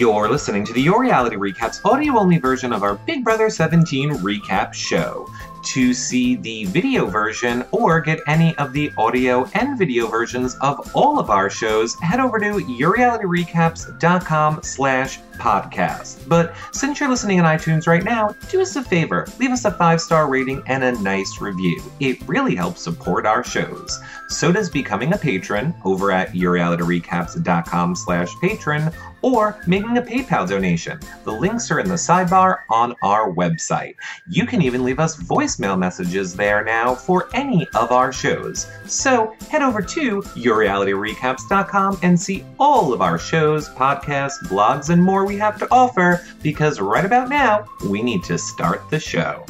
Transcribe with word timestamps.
You're 0.00 0.30
listening 0.30 0.64
to 0.64 0.72
the 0.72 0.80
Your 0.80 0.98
Reality 0.98 1.36
Recaps 1.36 1.84
audio 1.84 2.18
only 2.18 2.38
version 2.38 2.72
of 2.72 2.82
our 2.82 2.94
Big 2.94 3.22
Brother 3.22 3.50
17 3.50 4.12
recap 4.12 4.72
show. 4.72 5.28
To 5.62 5.92
see 5.92 6.36
the 6.36 6.64
video 6.66 7.06
version 7.06 7.64
or 7.70 8.00
get 8.00 8.20
any 8.26 8.56
of 8.56 8.72
the 8.72 8.90
audio 8.96 9.44
and 9.54 9.78
video 9.78 10.06
versions 10.06 10.56
of 10.62 10.90
all 10.96 11.18
of 11.18 11.28
our 11.28 11.50
shows, 11.50 11.94
head 12.00 12.18
over 12.18 12.38
to 12.38 12.54
yourrealityrecaps.com 12.54 14.62
slash 14.62 15.20
podcast. 15.34 16.28
But 16.28 16.54
since 16.72 17.00
you're 17.00 17.08
listening 17.08 17.40
on 17.40 17.46
iTunes 17.46 17.86
right 17.86 18.04
now, 18.04 18.34
do 18.48 18.60
us 18.60 18.76
a 18.76 18.82
favor, 18.82 19.26
leave 19.38 19.50
us 19.50 19.64
a 19.64 19.70
five-star 19.70 20.28
rating 20.28 20.62
and 20.66 20.84
a 20.84 20.92
nice 21.00 21.40
review. 21.40 21.82
It 21.98 22.26
really 22.28 22.54
helps 22.54 22.82
support 22.82 23.26
our 23.26 23.44
shows. 23.44 23.98
So 24.28 24.52
does 24.52 24.70
becoming 24.70 25.12
a 25.12 25.18
patron 25.18 25.74
over 25.84 26.12
at 26.12 26.32
yourrealityrecaps.com 26.32 27.96
slash 27.96 28.28
patron 28.40 28.92
or 29.22 29.60
making 29.66 29.98
a 29.98 30.02
PayPal 30.02 30.48
donation. 30.48 30.98
The 31.24 31.32
links 31.32 31.70
are 31.70 31.80
in 31.80 31.88
the 31.88 31.94
sidebar 31.94 32.60
on 32.70 32.94
our 33.02 33.32
website. 33.32 33.96
You 34.28 34.46
can 34.46 34.62
even 34.62 34.84
leave 34.84 34.98
us 34.98 35.16
voicemail 35.50 35.78
messages 35.78 36.34
there 36.34 36.64
now 36.64 36.94
for 36.94 37.28
any 37.34 37.66
of 37.74 37.92
our 37.92 38.12
shows. 38.12 38.66
So 38.86 39.34
head 39.50 39.62
over 39.62 39.82
to 39.82 40.22
yourrealityrecaps.com 40.22 41.98
and 42.02 42.20
see 42.20 42.44
all 42.58 42.92
of 42.92 43.00
our 43.00 43.18
shows, 43.18 43.68
podcasts, 43.70 44.42
blogs, 44.44 44.90
and 44.90 45.02
more 45.02 45.26
we 45.26 45.36
have 45.38 45.58
to 45.58 45.68
offer 45.70 46.24
because 46.42 46.80
right 46.80 47.04
about 47.04 47.28
now, 47.28 47.66
we 47.88 48.02
need 48.02 48.22
to 48.24 48.38
start 48.38 48.88
the 48.90 49.00
show. 49.00 49.44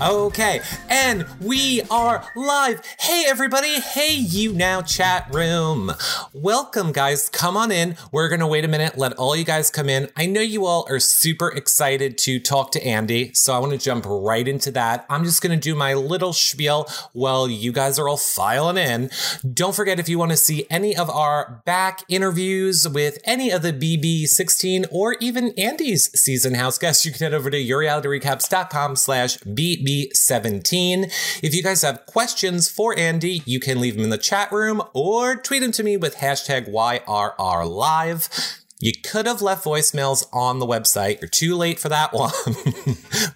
Okay, 0.00 0.60
and 0.88 1.26
we 1.40 1.82
are 1.90 2.24
live. 2.36 2.82
Hey, 3.00 3.24
everybody. 3.26 3.80
Hey, 3.80 4.14
you 4.14 4.52
now, 4.52 4.82
chat 4.82 5.28
room. 5.32 5.92
Welcome, 6.32 6.92
guys. 6.92 7.28
Come 7.28 7.56
on 7.56 7.72
in. 7.72 7.96
We're 8.12 8.28
going 8.28 8.40
to 8.40 8.46
wait 8.46 8.64
a 8.64 8.68
minute, 8.68 8.96
let 8.96 9.14
all 9.14 9.34
you 9.34 9.44
guys 9.44 9.70
come 9.70 9.88
in. 9.88 10.08
I 10.16 10.26
know 10.26 10.40
you 10.40 10.66
all 10.66 10.86
are 10.88 11.00
super 11.00 11.48
excited 11.48 12.16
to 12.18 12.38
talk 12.38 12.70
to 12.72 12.86
Andy, 12.86 13.32
so 13.34 13.54
I 13.54 13.58
want 13.58 13.72
to 13.72 13.78
jump 13.78 14.04
right 14.06 14.46
into 14.46 14.70
that. 14.72 14.95
I'm 15.08 15.24
just 15.24 15.42
going 15.42 15.58
to 15.58 15.62
do 15.62 15.74
my 15.74 15.94
little 15.94 16.32
spiel 16.32 16.88
while 17.12 17.48
you 17.48 17.72
guys 17.72 17.98
are 17.98 18.08
all 18.08 18.16
filing 18.16 18.76
in. 18.76 19.10
Don't 19.52 19.74
forget 19.74 19.98
if 19.98 20.08
you 20.08 20.18
want 20.18 20.30
to 20.30 20.36
see 20.36 20.66
any 20.70 20.96
of 20.96 21.10
our 21.10 21.62
back 21.64 22.02
interviews 22.08 22.88
with 22.88 23.18
any 23.24 23.50
of 23.50 23.62
the 23.62 23.72
BB16 23.72 24.86
or 24.90 25.16
even 25.20 25.52
Andy's 25.58 26.10
season 26.18 26.54
house 26.54 26.78
guests, 26.78 27.04
you 27.04 27.12
can 27.12 27.20
head 27.20 27.34
over 27.34 27.50
to 27.50 27.56
yourrealityrecaps.com 27.56 28.96
slash 28.96 29.38
BB17. 29.38 31.42
If 31.42 31.54
you 31.54 31.62
guys 31.62 31.82
have 31.82 32.06
questions 32.06 32.68
for 32.68 32.98
Andy, 32.98 33.42
you 33.44 33.60
can 33.60 33.80
leave 33.80 33.94
them 33.94 34.04
in 34.04 34.10
the 34.10 34.18
chat 34.18 34.50
room 34.52 34.82
or 34.92 35.36
tweet 35.36 35.62
them 35.62 35.72
to 35.72 35.82
me 35.82 35.96
with 35.96 36.16
hashtag 36.16 36.72
YRRLive. 36.72 38.62
You 38.78 38.92
could 38.92 39.26
have 39.26 39.40
left 39.40 39.64
voicemails 39.64 40.26
on 40.32 40.58
the 40.58 40.66
website. 40.66 41.20
You're 41.20 41.28
too 41.28 41.56
late 41.56 41.78
for 41.78 41.88
that 41.88 42.12
one. 42.12 42.32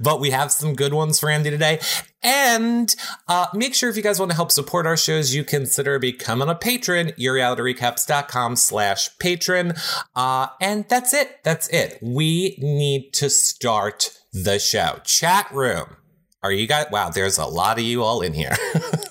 but 0.01 0.21
we 0.21 0.31
have 0.31 0.53
some 0.53 0.75
good 0.75 0.93
ones 0.93 1.19
for 1.19 1.31
Andy 1.31 1.51
today. 1.51 1.81
And 2.23 2.95
uh, 3.29 3.47
make 3.55 3.75
sure 3.75 3.89
if 3.89 3.97
you 3.97 4.03
guys 4.03 4.19
want 4.19 4.31
to 4.31 4.37
help 4.37 4.51
support 4.51 4.87
our 4.87 4.97
shows, 4.97 5.35
you 5.35 5.43
consider 5.43 5.99
becoming 5.99 6.49
a 6.49 6.55
patron, 6.55 7.09
yourrealityrecaps.com 7.19 8.57
slash 8.57 9.17
patron. 9.19 9.73
Uh, 10.15 10.49
and 10.61 10.87
that's 10.89 11.15
it. 11.15 11.43
That's 11.43 11.69
it. 11.69 11.99
We 12.03 12.57
need 12.59 13.13
to 13.15 13.31
start 13.31 14.19
the 14.33 14.59
show. 14.59 15.01
Chat 15.05 15.51
room. 15.53 15.97
Are 16.43 16.53
you 16.53 16.67
guys? 16.67 16.87
Wow, 16.91 17.11
there's 17.11 17.37
a 17.37 17.45
lot 17.45 17.79
of 17.79 17.85
you 17.85 18.03
all 18.03 18.23
in 18.23 18.33
here. 18.33 18.57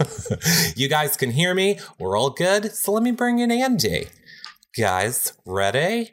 you 0.76 0.88
guys 0.88 1.16
can 1.16 1.30
hear 1.30 1.54
me. 1.54 1.80
We're 2.00 2.18
all 2.18 2.32
good. 2.32 2.74
So 2.74 2.92
let 2.92 3.04
me 3.04 3.12
bring 3.12 3.38
in 3.38 3.52
Andy. 3.52 4.08
Guys, 4.78 5.34
ready? 5.46 6.12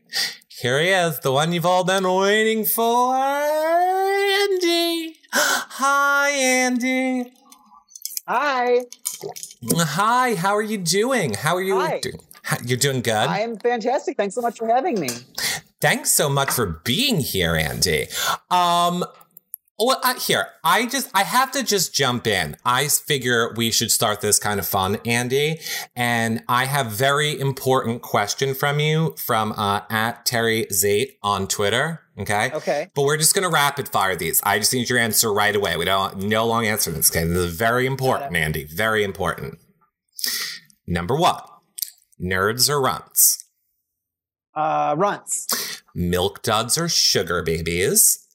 Here 0.48 0.80
he 0.80 0.88
is, 0.88 1.20
the 1.20 1.30
one 1.30 1.52
you've 1.52 1.66
all 1.66 1.84
been 1.84 2.10
waiting 2.10 2.64
for. 2.64 3.14
Andy. 3.14 5.16
Hi, 5.32 6.30
Andy. 6.30 7.32
Hi. 8.26 8.80
Hi, 9.74 10.34
how 10.36 10.54
are 10.56 10.62
you 10.62 10.78
doing? 10.78 11.34
How 11.34 11.54
are 11.54 11.62
you 11.62 11.78
Hi. 11.78 12.00
doing? 12.00 12.18
You're 12.64 12.78
doing 12.78 13.02
good? 13.02 13.12
I 13.12 13.40
am 13.40 13.58
fantastic. 13.58 14.16
Thanks 14.16 14.34
so 14.34 14.40
much 14.40 14.58
for 14.58 14.68
having 14.68 14.98
me. 14.98 15.10
Thanks 15.82 16.10
so 16.10 16.30
much 16.30 16.50
for 16.50 16.80
being 16.84 17.20
here, 17.20 17.56
Andy. 17.56 18.06
Um, 18.50 19.04
well, 19.78 20.00
I, 20.02 20.14
here, 20.14 20.46
I 20.64 20.86
just, 20.86 21.10
I 21.14 21.22
have 21.22 21.52
to 21.52 21.62
just 21.62 21.94
jump 21.94 22.26
in. 22.26 22.56
I 22.64 22.88
figure 22.88 23.52
we 23.56 23.70
should 23.70 23.90
start 23.90 24.20
this 24.22 24.38
kind 24.38 24.58
of 24.58 24.66
fun, 24.66 24.96
Andy. 25.04 25.60
And 25.94 26.42
I 26.48 26.64
have 26.64 26.86
very 26.86 27.38
important 27.38 28.02
question 28.02 28.54
from 28.54 28.80
you 28.80 29.14
from, 29.18 29.52
uh, 29.52 29.82
at 29.90 30.24
Terry 30.24 30.66
Zate 30.72 31.16
on 31.22 31.46
Twitter. 31.46 32.00
Okay. 32.18 32.50
Okay. 32.54 32.88
But 32.94 33.02
we're 33.02 33.18
just 33.18 33.34
going 33.34 33.42
to 33.42 33.50
rapid 33.50 33.88
fire 33.88 34.16
these. 34.16 34.40
I 34.42 34.58
just 34.58 34.72
need 34.72 34.88
your 34.88 34.98
answer 34.98 35.30
right 35.30 35.54
away. 35.54 35.76
We 35.76 35.84
don't, 35.84 36.16
no 36.22 36.46
long 36.46 36.66
answer 36.66 36.90
in 36.90 36.96
this 36.96 37.10
case. 37.10 37.28
This 37.28 37.36
is 37.36 37.54
very 37.54 37.84
important, 37.84 38.34
Andy. 38.34 38.64
Very 38.64 39.04
important. 39.04 39.58
Number 40.86 41.16
one, 41.16 41.42
nerds 42.18 42.70
or 42.70 42.80
runts? 42.80 43.44
Uh, 44.54 44.94
runts. 44.96 45.82
Milk 45.94 46.42
duds 46.42 46.78
or 46.78 46.88
sugar 46.88 47.42
babies? 47.42 48.25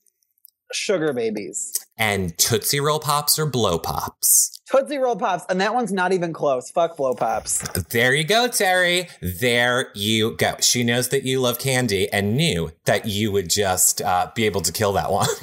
Sugar 0.73 1.13
babies. 1.13 1.73
and 1.97 2.37
Tootsie 2.37 2.79
Roll 2.79 2.99
Pops 2.99 3.37
or 3.37 3.45
Blow 3.45 3.77
Pops. 3.79 4.59
Tootsie 4.71 4.97
Roll 4.97 5.15
Pops. 5.17 5.45
And 5.49 5.59
that 5.59 5.73
one's 5.73 5.91
not 5.91 6.13
even 6.13 6.31
close. 6.33 6.71
Fuck 6.71 6.95
Blow 6.97 7.13
Pops. 7.13 7.59
There 7.89 8.13
you 8.15 8.23
go, 8.23 8.47
Terry. 8.47 9.09
There 9.21 9.89
you 9.93 10.35
go. 10.37 10.55
She 10.61 10.83
knows 10.83 11.09
that 11.09 11.23
you 11.23 11.41
love 11.41 11.59
candy 11.59 12.11
and 12.11 12.37
knew 12.37 12.71
that 12.85 13.05
you 13.05 13.31
would 13.33 13.49
just 13.49 14.01
uh, 14.01 14.31
be 14.33 14.45
able 14.45 14.61
to 14.61 14.71
kill 14.71 14.93
that 14.93 15.11
one. 15.11 15.27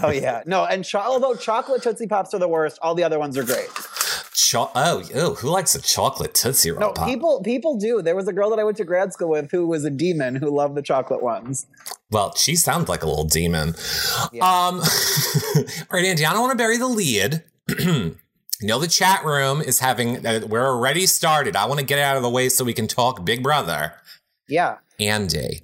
Oh, 0.00 0.10
yeah. 0.10 0.42
No, 0.46 0.64
and 0.64 0.84
cho- 0.84 1.00
although 1.00 1.34
chocolate 1.34 1.82
Tootsie 1.82 2.06
Pops 2.06 2.32
are 2.32 2.38
the 2.38 2.46
worst, 2.46 2.78
all 2.82 2.94
the 2.94 3.02
other 3.02 3.18
ones 3.18 3.36
are 3.36 3.42
great. 3.42 3.68
Cho- 4.40 4.70
oh, 4.76 5.02
oh, 5.16 5.34
who 5.34 5.48
likes 5.48 5.74
a 5.74 5.82
chocolate 5.82 6.32
Tootsie 6.32 6.70
Roll 6.70 6.80
No, 6.80 6.92
Pop? 6.92 7.08
people 7.08 7.42
people 7.42 7.76
do. 7.76 8.00
There 8.02 8.14
was 8.14 8.28
a 8.28 8.32
girl 8.32 8.50
that 8.50 8.60
I 8.60 8.64
went 8.64 8.76
to 8.76 8.84
grad 8.84 9.12
school 9.12 9.30
with 9.30 9.50
who 9.50 9.66
was 9.66 9.84
a 9.84 9.90
demon 9.90 10.36
who 10.36 10.48
loved 10.54 10.76
the 10.76 10.82
chocolate 10.82 11.22
ones. 11.22 11.66
well, 12.12 12.32
she 12.36 12.54
sounds 12.54 12.88
like 12.88 13.02
a 13.02 13.06
little 13.08 13.24
demon. 13.24 13.74
Yeah. 14.32 14.44
Um, 14.44 14.80
all 15.56 15.64
right, 15.90 16.04
Andy, 16.04 16.24
I 16.24 16.32
don't 16.32 16.40
want 16.42 16.52
to 16.52 16.56
bury 16.56 16.76
the 16.76 16.86
lead. 16.86 17.42
you 17.80 18.14
know, 18.62 18.78
the 18.78 18.86
chat 18.86 19.24
room 19.24 19.60
is 19.60 19.80
having, 19.80 20.24
uh, 20.24 20.40
we're 20.48 20.66
already 20.68 21.06
started. 21.06 21.56
I 21.56 21.66
want 21.66 21.80
to 21.80 21.86
get 21.86 21.98
it 21.98 22.02
out 22.02 22.16
of 22.16 22.22
the 22.22 22.30
way 22.30 22.48
so 22.48 22.62
we 22.64 22.72
can 22.74 22.86
talk 22.86 23.24
Big 23.24 23.42
Brother. 23.42 23.94
Yeah. 24.48 24.76
Andy, 25.00 25.62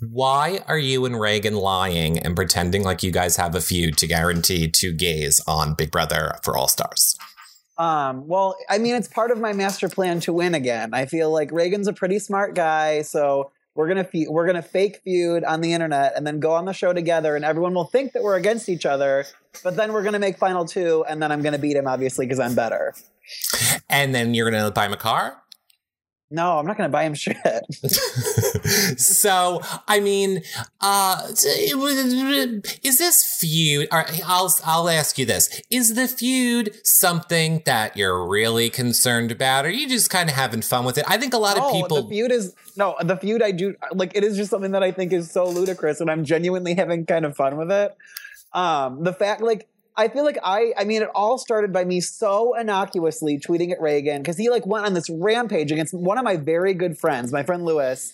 why 0.00 0.60
are 0.68 0.78
you 0.78 1.04
and 1.06 1.16
Ragan 1.16 1.60
lying 1.60 2.18
and 2.18 2.36
pretending 2.36 2.84
like 2.84 3.02
you 3.02 3.10
guys 3.10 3.36
have 3.36 3.54
a 3.54 3.60
feud 3.60 3.96
to 3.98 4.06
guarantee 4.06 4.68
two 4.68 4.92
gays 4.92 5.40
on 5.46 5.74
Big 5.74 5.90
Brother 5.90 6.36
for 6.44 6.56
All 6.56 6.68
Stars? 6.68 7.18
Um, 7.76 8.28
well, 8.28 8.56
I 8.68 8.78
mean, 8.78 8.94
it's 8.94 9.08
part 9.08 9.30
of 9.30 9.40
my 9.40 9.52
master 9.52 9.88
plan 9.88 10.20
to 10.20 10.32
win 10.32 10.54
again. 10.54 10.94
I 10.94 11.06
feel 11.06 11.30
like 11.30 11.50
Ragan's 11.50 11.88
a 11.88 11.92
pretty 11.92 12.18
smart 12.18 12.54
guy, 12.54 13.02
so 13.02 13.50
we're 13.74 13.88
gonna 13.88 14.04
fe- 14.04 14.28
we're 14.28 14.46
gonna 14.46 14.62
fake 14.62 15.00
feud 15.02 15.42
on 15.42 15.60
the 15.60 15.72
internet 15.72 16.12
and 16.16 16.26
then 16.26 16.38
go 16.38 16.52
on 16.52 16.64
the 16.64 16.72
show 16.72 16.92
together, 16.92 17.34
and 17.34 17.44
everyone 17.44 17.74
will 17.74 17.86
think 17.86 18.12
that 18.12 18.22
we're 18.22 18.36
against 18.36 18.68
each 18.68 18.86
other. 18.86 19.24
But 19.64 19.76
then 19.76 19.92
we're 19.92 20.04
gonna 20.04 20.20
make 20.20 20.38
final 20.38 20.64
two, 20.64 21.04
and 21.08 21.20
then 21.20 21.32
I'm 21.32 21.42
gonna 21.42 21.58
beat 21.58 21.76
him, 21.76 21.88
obviously, 21.88 22.26
because 22.26 22.38
I'm 22.38 22.54
better. 22.54 22.94
And 23.88 24.14
then 24.14 24.34
you're 24.34 24.50
to 24.50 24.70
buy 24.70 24.86
him 24.86 24.92
a 24.92 24.96
car? 24.96 25.42
No, 26.30 26.58
I'm 26.58 26.66
not 26.66 26.76
gonna 26.76 26.88
buy 26.88 27.04
him 27.04 27.14
shit. 27.14 27.36
so, 28.98 29.60
I 29.86 30.00
mean, 30.00 30.42
uh, 30.80 31.28
is 31.28 32.98
this 32.98 33.38
feud? 33.38 33.88
All 33.92 33.98
right, 33.98 34.20
I'll 34.26 34.52
I'll 34.64 34.88
ask 34.88 35.18
you 35.18 35.26
this: 35.26 35.60
Is 35.70 35.94
the 35.94 36.08
feud 36.08 36.74
something 36.84 37.62
that 37.66 37.96
you're 37.96 38.26
really 38.26 38.70
concerned 38.70 39.30
about, 39.30 39.64
or 39.64 39.68
are 39.68 39.72
you 39.72 39.88
just 39.88 40.10
kind 40.10 40.28
of 40.28 40.34
having 40.34 40.62
fun 40.62 40.84
with 40.84 40.98
it? 40.98 41.04
I 41.06 41.18
think 41.18 41.34
a 41.34 41.38
lot 41.38 41.58
of 41.58 41.70
people. 41.72 42.02
the 42.02 42.08
feud 42.08 42.32
is 42.32 42.54
no, 42.76 42.96
the 43.02 43.16
feud. 43.16 43.42
I 43.42 43.50
do 43.50 43.74
like 43.92 44.16
it 44.16 44.24
is 44.24 44.36
just 44.36 44.50
something 44.50 44.72
that 44.72 44.82
I 44.82 44.92
think 44.92 45.12
is 45.12 45.30
so 45.30 45.44
ludicrous, 45.44 46.00
and 46.00 46.10
I'm 46.10 46.24
genuinely 46.24 46.74
having 46.74 47.06
kind 47.06 47.24
of 47.24 47.36
fun 47.36 47.56
with 47.56 47.70
it. 47.70 47.94
Um, 48.54 49.02
the 49.02 49.12
fact, 49.12 49.42
like, 49.42 49.68
I 49.96 50.08
feel 50.08 50.24
like 50.24 50.38
I, 50.42 50.72
I 50.76 50.84
mean, 50.84 51.02
it 51.02 51.08
all 51.14 51.38
started 51.38 51.72
by 51.72 51.84
me 51.84 52.00
so 52.00 52.58
innocuously 52.58 53.38
tweeting 53.38 53.70
at 53.70 53.78
Ragan 53.78 54.18
because 54.18 54.36
he 54.36 54.50
like 54.50 54.66
went 54.66 54.86
on 54.86 54.92
this 54.92 55.08
rampage 55.08 55.70
against 55.70 55.94
one 55.94 56.18
of 56.18 56.24
my 56.24 56.36
very 56.36 56.74
good 56.74 56.98
friends, 56.98 57.32
my 57.32 57.44
friend 57.44 57.64
Lewis, 57.64 58.12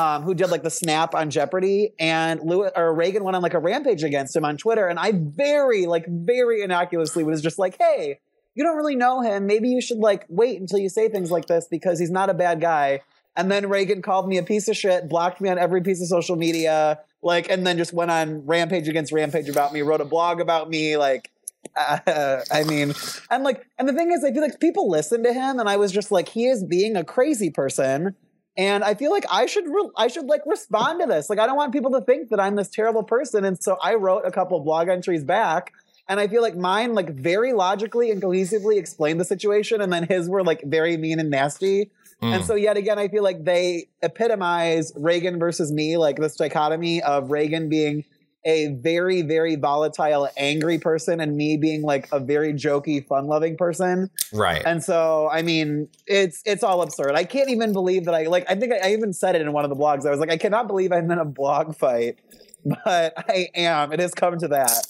um, 0.00 0.22
who 0.22 0.34
did 0.34 0.50
like 0.50 0.64
the 0.64 0.70
snap 0.70 1.14
on 1.14 1.30
Jeopardy, 1.30 1.94
and 2.00 2.40
Lewis 2.40 2.72
or 2.74 2.92
Ragan 2.96 3.22
went 3.22 3.36
on 3.36 3.42
like 3.42 3.54
a 3.54 3.60
rampage 3.60 4.02
against 4.02 4.34
him 4.34 4.44
on 4.44 4.56
Twitter, 4.56 4.88
and 4.88 4.98
I 4.98 5.12
very, 5.14 5.86
like, 5.86 6.06
very 6.08 6.62
innocuously 6.62 7.22
was 7.22 7.40
just 7.40 7.58
like, 7.58 7.76
hey. 7.78 8.18
You 8.54 8.64
don't 8.64 8.76
really 8.76 8.96
know 8.96 9.22
him. 9.22 9.46
Maybe 9.46 9.70
you 9.70 9.80
should 9.80 9.96
like 9.96 10.26
wait 10.28 10.60
until 10.60 10.78
you 10.78 10.90
say 10.90 11.08
things 11.08 11.30
like 11.30 11.46
this 11.46 11.66
because 11.70 11.98
he's 11.98 12.10
not 12.10 12.28
a 12.28 12.34
bad 12.34 12.60
guy. 12.60 13.00
And 13.34 13.50
then 13.50 13.64
Ragan 13.64 14.02
called 14.02 14.28
me 14.28 14.36
a 14.36 14.42
piece 14.42 14.68
of 14.68 14.76
shit, 14.76 15.08
blocked 15.08 15.40
me 15.40 15.48
on 15.48 15.58
every 15.58 15.80
piece 15.80 16.02
of 16.02 16.08
social 16.08 16.36
media, 16.36 17.00
like, 17.22 17.50
and 17.50 17.66
then 17.66 17.78
just 17.78 17.92
went 17.92 18.10
on 18.10 18.46
rampage 18.46 18.88
against 18.88 19.12
rampage 19.12 19.48
about 19.48 19.72
me, 19.72 19.82
wrote 19.82 20.00
a 20.00 20.04
blog 20.04 20.40
about 20.40 20.68
me, 20.68 20.96
like, 20.96 21.30
uh, 21.76 22.40
I 22.52 22.64
mean, 22.64 22.92
and 23.30 23.44
like, 23.44 23.66
and 23.78 23.88
the 23.88 23.92
thing 23.92 24.12
is, 24.12 24.24
I 24.24 24.32
feel 24.32 24.42
like 24.42 24.60
people 24.60 24.90
listen 24.90 25.22
to 25.24 25.32
him, 25.32 25.58
and 25.60 25.68
I 25.68 25.76
was 25.76 25.92
just 25.92 26.10
like, 26.10 26.28
he 26.28 26.46
is 26.46 26.64
being 26.64 26.96
a 26.96 27.04
crazy 27.04 27.50
person, 27.50 28.16
And 28.56 28.84
I 28.84 28.94
feel 28.94 29.10
like 29.10 29.24
I 29.30 29.46
should 29.46 29.66
re- 29.66 29.90
I 29.96 30.08
should 30.08 30.26
like 30.26 30.42
respond 30.46 31.00
to 31.00 31.06
this. 31.06 31.30
Like 31.30 31.38
I 31.38 31.46
don't 31.46 31.56
want 31.56 31.72
people 31.72 31.90
to 31.92 32.02
think 32.02 32.28
that 32.30 32.40
I'm 32.40 32.56
this 32.56 32.68
terrible 32.68 33.02
person. 33.02 33.44
And 33.44 33.62
so 33.62 33.76
I 33.82 33.94
wrote 33.94 34.24
a 34.26 34.30
couple 34.30 34.60
blog 34.60 34.88
entries 34.88 35.24
back. 35.24 35.72
And 36.08 36.20
I 36.20 36.28
feel 36.28 36.42
like 36.42 36.56
mine 36.56 36.94
like 36.94 37.10
very 37.10 37.52
logically 37.54 38.10
and 38.10 38.20
cohesively 38.20 38.76
explained 38.78 39.20
the 39.20 39.24
situation, 39.24 39.80
and 39.80 39.92
then 39.92 40.04
his 40.06 40.28
were 40.28 40.42
like 40.44 40.62
very 40.64 40.96
mean 40.98 41.20
and 41.20 41.30
nasty. 41.30 41.90
And 42.22 42.42
Mm. 42.42 42.46
so 42.46 42.54
yet 42.54 42.76
again, 42.76 42.98
I 42.98 43.08
feel 43.08 43.22
like 43.24 43.44
they 43.44 43.88
epitomize 44.02 44.92
Ragan 44.92 45.38
versus 45.38 45.72
me, 45.72 45.96
like 45.96 46.16
this 46.16 46.36
dichotomy 46.36 47.02
of 47.02 47.28
Ragan 47.28 47.68
being 47.68 48.04
a 48.44 48.68
very, 48.68 49.22
very 49.22 49.54
volatile, 49.56 50.28
angry 50.36 50.76
person, 50.78 51.20
and 51.20 51.36
me 51.36 51.56
being 51.56 51.82
like 51.82 52.08
a 52.10 52.18
very 52.18 52.52
jokey, 52.52 53.06
fun-loving 53.06 53.56
person. 53.56 54.10
Right. 54.32 54.62
And 54.64 54.82
so, 54.82 55.28
I 55.32 55.42
mean, 55.42 55.88
it's 56.06 56.42
it's 56.44 56.62
all 56.64 56.82
absurd. 56.82 57.12
I 57.14 57.24
can't 57.24 57.50
even 57.50 57.72
believe 57.72 58.04
that 58.06 58.14
I 58.14 58.24
like. 58.24 58.44
I 58.50 58.54
think 58.56 58.72
I, 58.72 58.88
I 58.88 58.92
even 58.92 59.12
said 59.12 59.36
it 59.36 59.42
in 59.42 59.52
one 59.52 59.64
of 59.64 59.70
the 59.70 59.76
blogs. 59.76 60.06
I 60.06 60.10
was 60.10 60.18
like, 60.18 60.30
I 60.30 60.36
cannot 60.38 60.66
believe 60.66 60.90
I'm 60.92 61.10
in 61.10 61.18
a 61.18 61.24
blog 61.24 61.76
fight, 61.76 62.18
but 62.84 63.14
I 63.16 63.48
am. 63.54 63.92
It 63.92 64.00
has 64.00 64.12
come 64.14 64.38
to 64.38 64.48
that. 64.48 64.86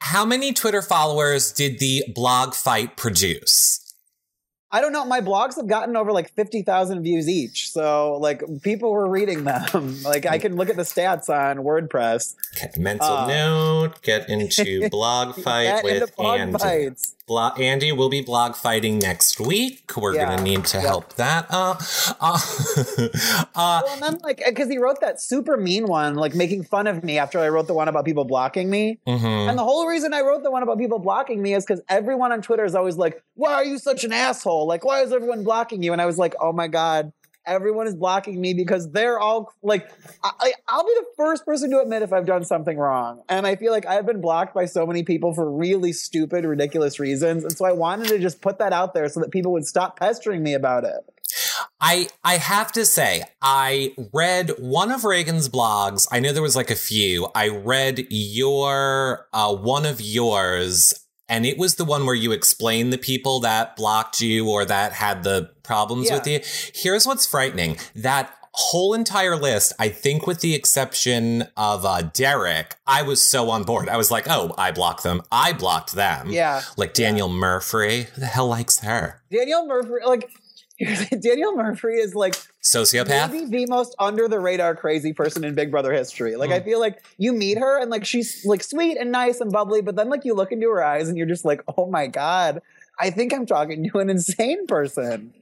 How 0.00 0.24
many 0.24 0.52
Twitter 0.52 0.80
followers 0.82 1.52
did 1.52 1.80
the 1.80 2.04
blog 2.14 2.54
fight 2.54 2.96
produce? 2.96 3.87
I 4.70 4.80
don't 4.82 4.92
know. 4.92 5.04
My 5.06 5.20
blogs 5.22 5.56
have 5.56 5.66
gotten 5.66 5.96
over 5.96 6.12
like 6.12 6.30
fifty 6.34 6.62
thousand 6.62 7.02
views 7.02 7.28
each, 7.28 7.70
so 7.70 8.18
like 8.20 8.42
people 8.62 8.90
were 8.92 9.08
reading 9.08 9.44
them. 9.44 10.02
like 10.04 10.26
I 10.26 10.38
can 10.38 10.56
look 10.56 10.68
at 10.68 10.76
the 10.76 10.82
stats 10.82 11.28
on 11.30 11.64
WordPress. 11.64 12.34
Mental 12.76 13.06
Uh, 13.08 13.26
note. 13.28 14.02
Get 14.02 14.28
into 14.28 14.88
blog 14.90 15.36
fight 15.36 15.82
with 15.82 16.02
into 16.02 16.12
blog 16.14 16.40
Andy. 16.40 16.58
fights. 16.58 17.14
Blo- 17.28 17.52
Andy 17.58 17.92
will 17.92 18.08
be 18.08 18.22
blog 18.22 18.56
fighting 18.56 18.98
next 18.98 19.38
week. 19.38 19.82
We're 19.96 20.14
Yeah. 20.14 20.24
gonna 20.30 20.42
need 20.42 20.64
to 20.66 20.78
Yep. 20.78 20.86
help 20.86 21.14
that 21.16 21.46
up. 21.50 21.82
Uh, 22.20 22.38
uh, 23.54 23.82
Well, 23.84 23.86
and 23.94 24.02
then 24.02 24.18
like 24.24 24.42
because 24.44 24.68
he 24.68 24.78
wrote 24.78 25.00
that 25.02 25.20
super 25.20 25.56
mean 25.56 25.86
one, 25.86 26.14
like 26.14 26.34
making 26.34 26.64
fun 26.64 26.86
of 26.86 27.04
me 27.04 27.18
after 27.18 27.38
I 27.38 27.48
wrote 27.48 27.66
the 27.66 27.74
one 27.74 27.86
about 27.88 28.04
people 28.04 28.24
blocking 28.24 28.70
me. 28.70 28.98
mhm. 29.06 29.48
And 29.48 29.58
the 29.58 29.62
whole 29.62 29.86
reason 29.86 30.12
I 30.14 30.22
wrote 30.22 30.42
the 30.42 30.50
one 30.50 30.62
about 30.62 30.78
people 30.78 30.98
blocking 30.98 31.42
me 31.42 31.54
is 31.54 31.64
because 31.64 31.82
everyone 31.88 32.32
on 32.32 32.40
Twitter 32.42 32.64
is 32.64 32.74
always 32.74 32.96
like, 32.96 33.22
"Why 33.34 33.52
are 33.54 33.64
you 33.64 33.78
such 33.78 34.04
an 34.04 34.12
asshole? 34.12 34.66
Like, 34.66 34.84
why 34.84 35.02
is 35.02 35.12
everyone 35.12 35.44
blocking 35.44 35.82
you?" 35.82 35.92
And 35.92 36.00
I 36.02 36.06
was 36.06 36.18
like, 36.18 36.34
"Oh 36.40 36.52
my 36.52 36.66
god." 36.68 37.12
Everyone 37.48 37.86
is 37.88 37.94
blocking 37.96 38.40
me 38.40 38.54
because 38.54 38.90
they're 38.92 39.18
all 39.18 39.52
like, 39.62 39.90
I, 40.22 40.30
I- 40.38 40.52
I'll 40.68 40.84
be 40.84 40.94
the 41.00 41.06
first 41.16 41.44
person 41.44 41.70
to 41.70 41.80
admit 41.80 42.02
if 42.02 42.12
I've 42.12 42.26
done 42.26 42.44
something 42.44 42.76
wrong. 42.76 43.22
And 43.28 43.46
I 43.46 43.56
feel 43.56 43.72
like 43.72 43.86
I've 43.86 44.06
been 44.06 44.20
blocked 44.20 44.54
by 44.54 44.66
so 44.66 44.86
many 44.86 45.02
people 45.02 45.34
for 45.34 45.50
really 45.50 45.92
stupid, 45.92 46.44
ridiculous 46.44 47.00
reasons. 47.00 47.42
And 47.44 47.52
so 47.52 47.64
I 47.64 47.72
wanted 47.72 48.08
to 48.08 48.18
just 48.18 48.40
put 48.42 48.58
that 48.58 48.72
out 48.72 48.94
there 48.94 49.08
so 49.08 49.20
that 49.20 49.30
people 49.30 49.52
would 49.52 49.66
stop 49.66 49.98
pestering 49.98 50.42
me 50.42 50.54
about 50.54 50.84
it. 50.84 50.94
I 51.80 52.08
I 52.24 52.36
have 52.36 52.72
to 52.72 52.84
say, 52.84 53.22
I 53.42 53.94
read 54.12 54.50
one 54.58 54.90
of 54.90 55.04
Ragan's 55.04 55.48
blogs. 55.48 56.06
I 56.10 56.20
know 56.20 56.32
there 56.32 56.42
was 56.42 56.56
like 56.56 56.70
a 56.70 56.76
few. 56.76 57.28
I 57.34 57.48
read 57.48 58.06
your 58.10 59.26
uh, 59.32 59.54
one 59.54 59.86
of 59.86 60.00
yours, 60.00 60.94
and 61.28 61.44
it 61.46 61.58
was 61.58 61.74
the 61.76 61.84
one 61.84 62.06
where 62.06 62.14
you 62.14 62.32
explain 62.32 62.90
the 62.90 62.98
people 62.98 63.40
that 63.40 63.76
blocked 63.76 64.20
you 64.20 64.48
or 64.48 64.64
that 64.64 64.92
had 64.92 65.22
the 65.24 65.50
problems 65.62 66.08
Yeah. 66.08 66.14
with 66.16 66.26
you. 66.26 66.40
Here's 66.74 67.06
what's 67.06 67.26
frightening: 67.26 67.78
that 67.94 68.34
whole 68.52 68.92
entire 68.94 69.36
list. 69.36 69.72
I 69.78 69.88
think, 69.88 70.26
with 70.26 70.40
the 70.40 70.54
exception 70.54 71.46
of 71.56 71.84
uh, 71.84 72.02
Derek, 72.02 72.74
I 72.86 73.02
was 73.02 73.24
so 73.24 73.50
on 73.50 73.62
board. 73.64 73.88
I 73.88 73.96
was 73.96 74.10
like, 74.10 74.26
"Oh, 74.28 74.54
I 74.58 74.72
blocked 74.72 75.02
them. 75.04 75.22
I 75.30 75.52
blocked 75.52 75.92
them." 75.94 76.30
Yeah. 76.30 76.62
Like 76.76 76.94
Danielle 76.94 77.28
Murphy. 77.28 78.06
Who 78.14 78.20
the 78.20 78.26
hell 78.26 78.48
likes 78.48 78.80
her? 78.80 79.20
Danielle 79.30 79.66
Murphy, 79.66 79.90
like, 80.04 80.28
Danielle 80.78 81.56
Murphy 81.56 81.94
is 81.94 82.14
like 82.14 82.34
Sociopath. 82.62 83.32
maybe 83.32 83.46
the 83.46 83.66
most 83.66 83.94
under 83.98 84.28
the 84.28 84.38
radar 84.38 84.76
crazy 84.76 85.12
person 85.12 85.44
in 85.44 85.54
Big 85.54 85.70
Brother 85.70 85.92
history. 85.92 86.36
Like 86.36 86.50
I 86.50 86.60
feel 86.60 86.78
like 86.78 87.02
you 87.16 87.32
meet 87.32 87.58
her 87.58 87.80
and 87.80 87.90
like 87.90 88.04
she's 88.04 88.44
like 88.44 88.62
sweet 88.62 88.96
and 88.96 89.10
nice 89.10 89.40
and 89.40 89.50
bubbly, 89.50 89.82
but 89.82 89.96
then 89.96 90.08
like 90.08 90.24
you 90.24 90.34
look 90.34 90.52
into 90.52 90.68
her 90.68 90.84
eyes 90.84 91.08
and 91.08 91.16
you're 91.16 91.26
just 91.26 91.44
like, 91.44 91.62
oh 91.76 91.90
my 91.90 92.06
god, 92.06 92.62
I 92.98 93.10
think 93.10 93.32
I'm 93.32 93.46
talking 93.46 93.88
to 93.90 93.98
an 93.98 94.10
insane 94.10 94.66
person. 94.66 95.34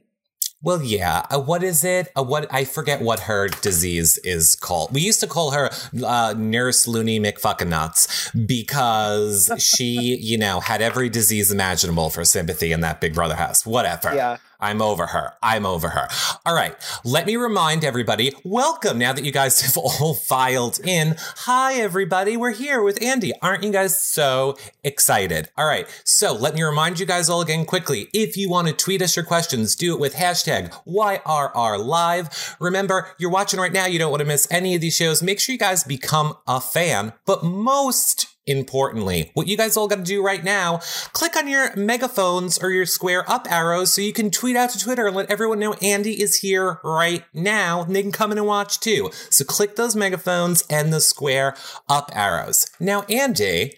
Well, 0.63 0.81
yeah. 0.81 1.23
Uh, 1.29 1.39
what 1.39 1.61
is 1.63 1.83
it? 1.83 2.11
Uh, 2.15 2.23
what 2.23 2.51
I 2.51 2.65
forget 2.65 2.99
what 3.01 3.21
her 3.21 3.47
disease 3.47 4.17
is 4.23 4.55
called. 4.55 4.91
We 4.91 5.01
used 5.01 5.19
to 5.19 5.27
call 5.27 5.51
her 5.51 5.69
uh, 6.03 6.33
Nurse 6.35 6.87
Looney 6.87 7.19
McFucking 7.19 7.67
Nuts 7.67 8.31
because 8.31 9.51
she, 9.59 10.17
you 10.19 10.37
know, 10.37 10.59
had 10.59 10.81
every 10.81 11.09
disease 11.09 11.51
imaginable 11.51 12.09
for 12.09 12.25
sympathy 12.25 12.71
in 12.71 12.81
that 12.81 12.99
Big 12.99 13.13
Brother 13.13 13.35
house. 13.35 13.67
Whatever. 13.67 14.15
Yeah. 14.15 14.37
I'm 14.59 14.81
over 14.81 15.07
her. 15.07 15.33
I'm 15.41 15.65
over 15.65 15.89
her. 15.89 16.07
All 16.45 16.55
right. 16.55 16.75
Let 17.03 17.25
me 17.27 17.35
remind 17.35 17.85
everybody 17.85 18.33
welcome 18.43 18.97
now 18.97 19.13
that 19.13 19.23
you 19.23 19.31
guys 19.31 19.61
have 19.67 19.77
all 19.77 20.15
filed 20.15 20.79
in. 20.83 21.15
Hi, 21.19 21.75
everybody. 21.75 22.37
We're 22.37 22.51
here 22.53 22.81
with 22.81 23.01
Andy. 23.01 23.33
Aren't 23.41 23.63
you 23.63 23.71
guys 23.71 24.01
so 24.01 24.57
excited? 24.83 25.49
All 25.57 25.67
right. 25.67 25.87
So 26.03 26.33
let 26.33 26.55
me 26.55 26.63
remind 26.63 26.99
you 26.99 27.05
guys 27.05 27.29
all 27.29 27.41
again 27.41 27.65
quickly. 27.65 28.09
If 28.13 28.35
you 28.35 28.49
want 28.49 28.67
to 28.67 28.73
tweet 28.73 29.01
us 29.01 29.15
your 29.15 29.25
questions, 29.25 29.75
do 29.75 29.93
it 29.93 29.99
with 29.99 30.15
hashtag 30.15 30.71
YRRLive. 30.87 32.55
Remember, 32.59 33.09
you're 33.19 33.29
watching 33.29 33.59
right 33.59 33.73
now. 33.73 33.85
You 33.85 33.99
don't 33.99 34.11
want 34.11 34.21
to 34.21 34.27
miss 34.27 34.47
any 34.49 34.73
of 34.75 34.81
these 34.81 34.95
shows. 34.95 35.21
Make 35.21 35.39
sure 35.39 35.53
you 35.53 35.59
guys 35.59 35.83
become 35.83 36.35
a 36.47 36.59
fan. 36.59 37.13
But 37.25 37.43
most 37.43 38.36
importantly, 38.47 39.31
what 39.33 39.47
you 39.47 39.57
guys 39.57 39.77
all 39.77 39.87
got 39.87 39.97
to 39.97 40.03
do 40.03 40.23
right 40.23 40.43
now, 40.43 40.79
click 41.13 41.35
on 41.35 41.47
your 41.47 41.75
megaphones 41.75 42.57
or 42.57 42.71
your 42.71 42.85
square 42.85 43.29
up 43.29 43.45
arrows 43.51 43.93
so 43.93 44.01
you 44.01 44.13
can 44.13 44.31
tweet 44.31 44.55
out 44.55 44.69
to 44.71 44.79
Twitter 44.79 45.05
and 45.07 45.15
let 45.15 45.29
everyone 45.29 45.59
know 45.59 45.73
Andy 45.73 46.21
is 46.21 46.37
here 46.37 46.79
right 46.83 47.23
now 47.33 47.83
and 47.83 47.95
they 47.95 48.01
can 48.01 48.11
come 48.11 48.31
in 48.31 48.37
and 48.37 48.47
watch 48.47 48.79
too. 48.79 49.11
So 49.29 49.43
click 49.45 49.75
those 49.75 49.95
megaphones 49.95 50.63
and 50.69 50.91
the 50.93 51.01
square 51.01 51.55
up 51.89 52.11
arrows. 52.15 52.65
Now, 52.79 53.01
Andy, 53.03 53.73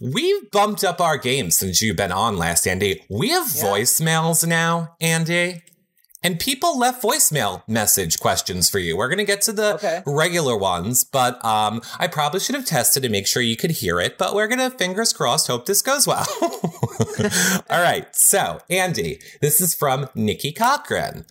we've 0.00 0.50
bumped 0.50 0.84
up 0.84 1.00
our 1.00 1.16
game 1.18 1.50
since 1.50 1.82
you've 1.82 1.96
been 1.96 2.12
on 2.12 2.36
last, 2.36 2.66
Andy. 2.66 3.04
We 3.10 3.30
have 3.30 3.50
Yeah. 3.54 3.64
voicemails 3.64 4.46
now, 4.46 4.94
Andy. 5.00 5.62
And 6.22 6.40
people 6.40 6.78
left 6.78 7.02
voicemail 7.02 7.62
message 7.68 8.18
questions 8.18 8.68
for 8.70 8.78
you. 8.78 8.96
We're 8.96 9.08
going 9.08 9.18
to 9.18 9.24
get 9.24 9.42
to 9.42 9.52
the 9.52 9.74
Okay. 9.74 10.02
regular 10.06 10.56
ones, 10.56 11.04
but 11.04 11.42
um, 11.44 11.82
I 11.98 12.08
probably 12.08 12.40
should 12.40 12.54
have 12.56 12.64
tested 12.64 13.02
to 13.04 13.08
make 13.08 13.26
sure 13.26 13.42
you 13.42 13.56
could 13.56 13.70
hear 13.72 14.00
it. 14.00 14.18
But 14.18 14.34
we're 14.34 14.48
going 14.48 14.58
to, 14.58 14.70
fingers 14.76 15.12
crossed, 15.12 15.46
hope 15.46 15.66
this 15.66 15.82
goes 15.82 16.06
well. 16.06 16.26
All 17.70 17.82
right. 17.82 18.06
So, 18.16 18.60
Andy, 18.70 19.20
this 19.40 19.60
is 19.60 19.74
from 19.74 20.08
Nikki 20.14 20.52
Cochran. 20.52 21.26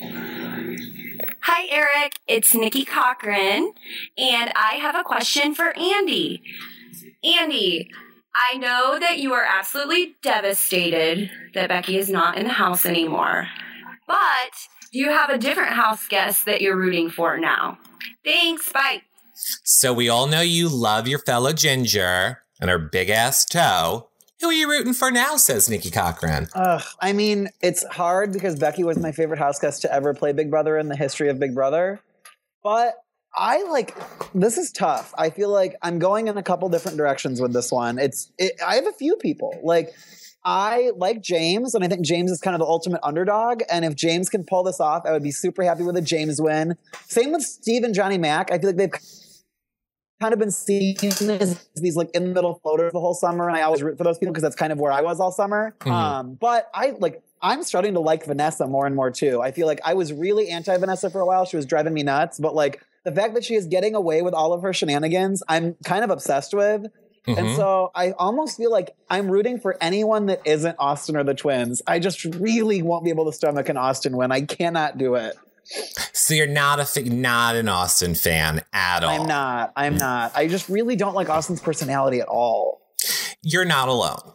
Hi, 0.00 1.66
Eric. 1.70 2.12
It's 2.26 2.54
Nikki 2.54 2.84
Cochran, 2.84 3.72
and 4.16 4.52
I 4.54 4.74
have 4.80 4.94
a 4.94 5.02
question 5.02 5.54
for 5.54 5.76
Andy. 5.76 6.42
Andy, 7.24 7.90
I 8.34 8.56
know 8.58 8.98
that 9.00 9.18
you 9.18 9.32
are 9.34 9.44
absolutely 9.44 10.14
devastated 10.22 11.30
that 11.54 11.68
Becky 11.68 11.96
is 11.96 12.08
not 12.08 12.38
in 12.38 12.44
the 12.44 12.52
house 12.52 12.86
anymore, 12.86 13.48
but 14.08 14.50
do 14.92 14.98
you 14.98 15.10
have 15.10 15.30
a 15.30 15.38
different 15.38 15.74
house 15.74 16.08
guest 16.08 16.46
that 16.46 16.60
you're 16.60 16.76
rooting 16.76 17.10
for 17.10 17.38
now? 17.38 17.78
Thanks. 18.24 18.72
Bye. 18.72 19.02
So, 19.34 19.92
we 19.92 20.08
all 20.08 20.26
know 20.26 20.40
you 20.40 20.68
love 20.68 21.06
your 21.06 21.20
fellow 21.20 21.52
Ginger 21.52 22.42
and 22.60 22.70
her 22.70 22.78
big 22.78 23.08
ass 23.08 23.44
toe. 23.44 24.08
Who 24.40 24.48
are 24.48 24.52
you 24.52 24.68
rooting 24.68 24.94
for 24.94 25.10
now? 25.10 25.36
Says 25.36 25.68
Nikki 25.68 25.90
Cochran. 25.90 26.48
Ugh, 26.54 26.82
I 27.00 27.12
mean, 27.12 27.48
it's 27.60 27.84
hard 27.86 28.32
because 28.32 28.56
Becky 28.56 28.84
was 28.84 28.98
my 28.98 29.12
favorite 29.12 29.38
house 29.38 29.58
guest 29.58 29.82
to 29.82 29.92
ever 29.92 30.14
play 30.14 30.32
Big 30.32 30.50
Brother 30.50 30.78
in 30.78 30.88
the 30.88 30.96
history 30.96 31.28
of 31.28 31.38
Big 31.38 31.54
Brother. 31.54 32.00
But 32.62 32.94
I 33.36 33.62
like 33.64 33.96
this 34.34 34.56
is 34.56 34.72
tough. 34.72 35.12
I 35.18 35.30
feel 35.30 35.50
like 35.50 35.76
I'm 35.82 35.98
going 35.98 36.28
in 36.28 36.38
a 36.38 36.42
couple 36.42 36.68
different 36.68 36.96
directions 36.96 37.40
with 37.40 37.52
this 37.52 37.70
one. 37.70 37.98
It's 37.98 38.32
it, 38.38 38.52
I 38.64 38.76
have 38.76 38.86
a 38.86 38.92
few 38.92 39.16
people 39.16 39.58
like 39.62 39.92
I 40.44 40.92
like 40.96 41.20
James, 41.20 41.74
and 41.74 41.84
I 41.84 41.88
think 41.88 42.02
James 42.02 42.30
is 42.30 42.40
kind 42.40 42.54
of 42.54 42.60
the 42.60 42.66
ultimate 42.66 43.00
underdog. 43.02 43.62
And 43.70 43.84
if 43.84 43.94
James 43.94 44.28
can 44.28 44.44
pull 44.44 44.62
this 44.62 44.80
off, 44.80 45.02
I 45.04 45.12
would 45.12 45.22
be 45.22 45.30
super 45.32 45.62
happy 45.62 45.82
with 45.82 45.96
a 45.96 46.00
James 46.02 46.40
win. 46.40 46.76
Same 47.06 47.32
with 47.32 47.42
Steve 47.42 47.82
and 47.82 47.94
Johnny 47.94 48.18
Mac. 48.18 48.50
I 48.50 48.58
feel 48.58 48.70
like 48.70 48.76
they've 48.76 48.92
kind 50.20 50.32
of 50.32 50.38
been 50.38 50.50
seen 50.50 50.96
as 51.30 51.68
these 51.76 51.96
like 51.96 52.10
in 52.14 52.24
the 52.24 52.34
middle 52.34 52.58
floaters 52.62 52.92
the 52.92 53.00
whole 53.00 53.14
summer, 53.14 53.48
and 53.48 53.56
I 53.56 53.62
always 53.62 53.82
root 53.82 53.98
for 53.98 54.04
those 54.04 54.18
people 54.18 54.32
because 54.32 54.42
that's 54.42 54.56
kind 54.56 54.72
of 54.72 54.78
where 54.78 54.92
I 54.92 55.02
was 55.02 55.20
all 55.20 55.32
summer. 55.32 55.74
Mhm. 55.80 55.90
Um, 55.90 56.34
but 56.34 56.70
I 56.74 56.94
like 56.98 57.22
I'm 57.40 57.62
starting 57.62 57.94
to 57.94 58.00
like 58.00 58.24
Vanessa 58.24 58.66
more 58.66 58.86
and 58.86 58.96
more 58.96 59.10
too. 59.10 59.40
I 59.42 59.52
feel 59.52 59.66
like 59.66 59.80
I 59.84 59.94
was 59.94 60.12
really 60.12 60.48
anti 60.48 60.76
Vanessa 60.76 61.10
for 61.10 61.20
a 61.20 61.26
while. 61.26 61.44
She 61.44 61.56
was 61.56 61.66
driving 61.66 61.94
me 61.94 62.02
nuts, 62.02 62.38
but 62.38 62.54
like 62.54 62.80
the 63.04 63.12
fact 63.12 63.34
that 63.34 63.44
she 63.44 63.54
is 63.54 63.66
getting 63.66 63.94
away 63.94 64.22
with 64.22 64.34
all 64.34 64.52
of 64.52 64.62
her 64.62 64.72
shenanigans, 64.72 65.42
I'm 65.48 65.76
kind 65.84 66.04
of 66.04 66.10
obsessed 66.10 66.52
with. 66.54 66.86
And 67.36 67.48
Mhm. 67.48 67.56
so 67.56 67.90
I 67.94 68.12
almost 68.12 68.56
feel 68.56 68.70
like 68.70 68.94
I'm 69.10 69.30
rooting 69.30 69.60
for 69.60 69.76
anyone 69.80 70.26
that 70.26 70.40
isn't 70.44 70.76
Austin 70.78 71.16
or 71.16 71.24
the 71.24 71.34
twins. 71.34 71.82
I 71.86 71.98
just 71.98 72.24
really 72.24 72.82
won't 72.82 73.04
be 73.04 73.10
able 73.10 73.26
to 73.26 73.32
stomach 73.32 73.68
an 73.68 73.76
Austin 73.76 74.16
win. 74.16 74.32
I 74.32 74.42
cannot 74.42 74.96
do 74.98 75.14
it. 75.14 75.36
So, 76.14 76.32
you're 76.32 76.46
not 76.46 76.80
a 76.80 77.10
not 77.10 77.54
an 77.54 77.68
Austin 77.68 78.14
fan 78.14 78.62
at 78.72 79.04
all. 79.04 79.10
I'm 79.10 79.26
not. 79.28 79.72
I'm 79.76 79.98
not. 79.98 80.32
I 80.34 80.48
just 80.48 80.68
really 80.70 80.96
don't 80.96 81.14
like 81.14 81.28
Austin's 81.28 81.60
personality 81.60 82.20
at 82.20 82.28
all. 82.28 82.80
You're 83.42 83.66
not 83.66 83.88
alone. 83.88 84.32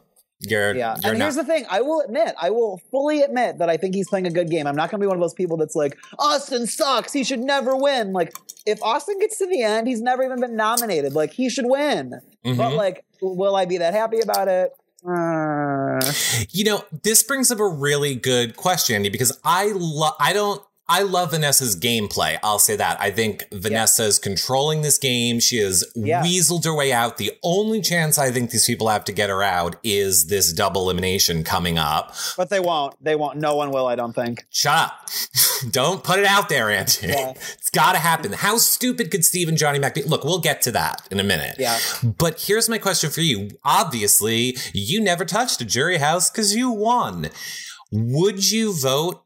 You're, 0.47 0.75
Yeah, 0.75 0.95
you're 1.03 1.12
and 1.12 1.19
not. 1.19 1.25
here's 1.25 1.35
the 1.35 1.43
thing: 1.43 1.65
I 1.69 1.81
will 1.81 2.01
admit, 2.01 2.35
I 2.41 2.50
will 2.50 2.81
fully 2.91 3.21
admit 3.21 3.57
that 3.59 3.69
I 3.69 3.77
think 3.77 3.95
he's 3.95 4.09
playing 4.09 4.27
a 4.27 4.31
good 4.31 4.50
game. 4.50 4.67
I'm 4.67 4.75
not 4.75 4.89
going 4.91 5.00
to 5.00 5.03
be 5.03 5.07
one 5.07 5.17
of 5.17 5.21
those 5.21 5.33
people 5.33 5.57
that's 5.57 5.75
like, 5.75 5.97
Austin 6.19 6.67
sucks. 6.67 7.13
He 7.13 7.23
should 7.23 7.39
never 7.39 7.75
win. 7.75 8.13
Like, 8.13 8.33
if 8.65 8.81
Austin 8.83 9.19
gets 9.19 9.38
to 9.39 9.47
the 9.47 9.62
end, 9.63 9.88
he's 9.88 10.01
never 10.01 10.23
even 10.23 10.39
been 10.39 10.55
nominated. 10.55 11.13
Like, 11.13 11.31
he 11.33 11.50
should 11.50 11.65
win. 11.67 12.19
But 12.43 12.53
Mhm. 12.53 12.75
like, 12.75 13.05
will 13.21 13.55
I 13.55 13.65
be 13.65 13.77
that 13.77 13.93
happy 13.93 14.19
about 14.19 14.47
it? 14.47 14.71
Uh, 15.05 16.01
You 16.51 16.63
know, 16.65 16.83
this 17.03 17.23
brings 17.23 17.51
up 17.51 17.59
a 17.59 17.67
really 17.67 18.15
good 18.15 18.55
question, 18.55 18.95
Andy, 18.95 19.09
because 19.09 19.38
I 19.43 19.71
love, 19.75 20.15
I 20.19 20.33
don't, 20.33 20.62
I 20.90 21.04
love 21.04 21.32
Vanessa's 21.32 21.78
gameplay. 21.80 22.38
I'll 22.44 22.60
say 22.60 22.75
that. 22.75 23.00
I 23.00 23.10
think 23.10 23.46
Vanessa 23.54 24.04
is 24.04 24.20
controlling 24.20 24.82
this 24.82 24.98
game. 24.98 25.40
She 25.40 25.58
has 25.58 25.84
Yeah. 25.96 26.22
weaseled 26.22 26.66
her 26.66 26.75
way 26.75 26.92
out. 26.92 27.18
The 27.18 27.32
only 27.42 27.82
chance 27.82 28.18
I 28.18 28.32
think 28.32 28.52
these 28.52 28.66
people 28.66 28.90
have 28.90 29.06
to 29.06 29.13
get 29.13 29.30
her 29.30 29.42
out 29.42 29.78
is 29.84 30.28
this 30.28 30.52
double 30.52 30.82
elimination 30.84 31.44
coming 31.46 31.78
up. 31.78 32.13
but 32.36 32.50
they 32.50 32.60
won't. 32.60 33.02
They 33.02 33.16
won't. 33.16 33.38
No 33.40 33.56
one 33.56 33.72
will. 33.72 33.88
I 33.88 33.96
don't 33.96 34.13
think. 34.13 34.46
Shut 34.50 34.78
up. 34.78 35.08
don't 35.72 36.04
put 36.04 36.20
it 36.20 36.25
out 36.25 36.50
there, 36.50 36.70
Andy. 36.70 37.08
Yeah. 37.08 37.34
It's 37.54 37.70
got 37.70 37.94
to 37.94 38.00
happen. 38.00 38.34
How 38.34 38.58
stupid 38.58 39.10
could 39.10 39.24
Steve 39.25 39.48
and 39.48 39.58
Johnny 39.58 39.80
Mac 39.80 39.96
be? 39.96 40.04
Look, 40.04 40.24
we'll 40.25 40.40
get 40.42 40.62
to 40.63 40.72
that 40.74 41.02
in 41.10 41.20
a 41.20 41.24
minute. 41.24 41.56
Yeah. 41.58 41.80
But 42.04 42.42
here's 42.42 42.68
my 42.70 42.78
question 42.78 43.10
for 43.10 43.22
you. 43.22 43.50
Obviously, 43.63 44.58
you 44.74 45.02
never 45.02 45.24
touched 45.25 45.62
a 45.62 45.66
jury 45.66 45.98
house 45.98 46.30
because 46.30 46.54
you 46.56 46.70
won. 46.70 47.30
Would 47.92 48.52
you 48.52 48.74
vote 48.74 49.24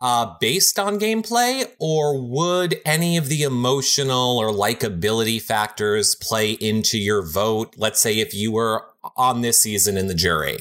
uh, 0.00 0.34
based 0.40 0.78
on 0.78 0.98
gameplay, 0.98 1.66
or 1.78 2.20
would 2.20 2.80
any 2.84 3.16
of 3.16 3.28
the 3.28 3.42
emotional 3.42 4.38
or 4.38 4.50
likability 4.50 5.40
factors 5.40 6.14
play 6.14 6.52
into 6.52 6.98
your 6.98 7.26
vote? 7.26 7.74
Let's 7.76 8.00
say 8.00 8.20
if 8.20 8.34
you 8.34 8.52
were 8.52 8.84
on 9.16 9.40
this 9.40 9.58
season 9.58 9.96
in 9.96 10.06
the 10.06 10.14
jury. 10.14 10.58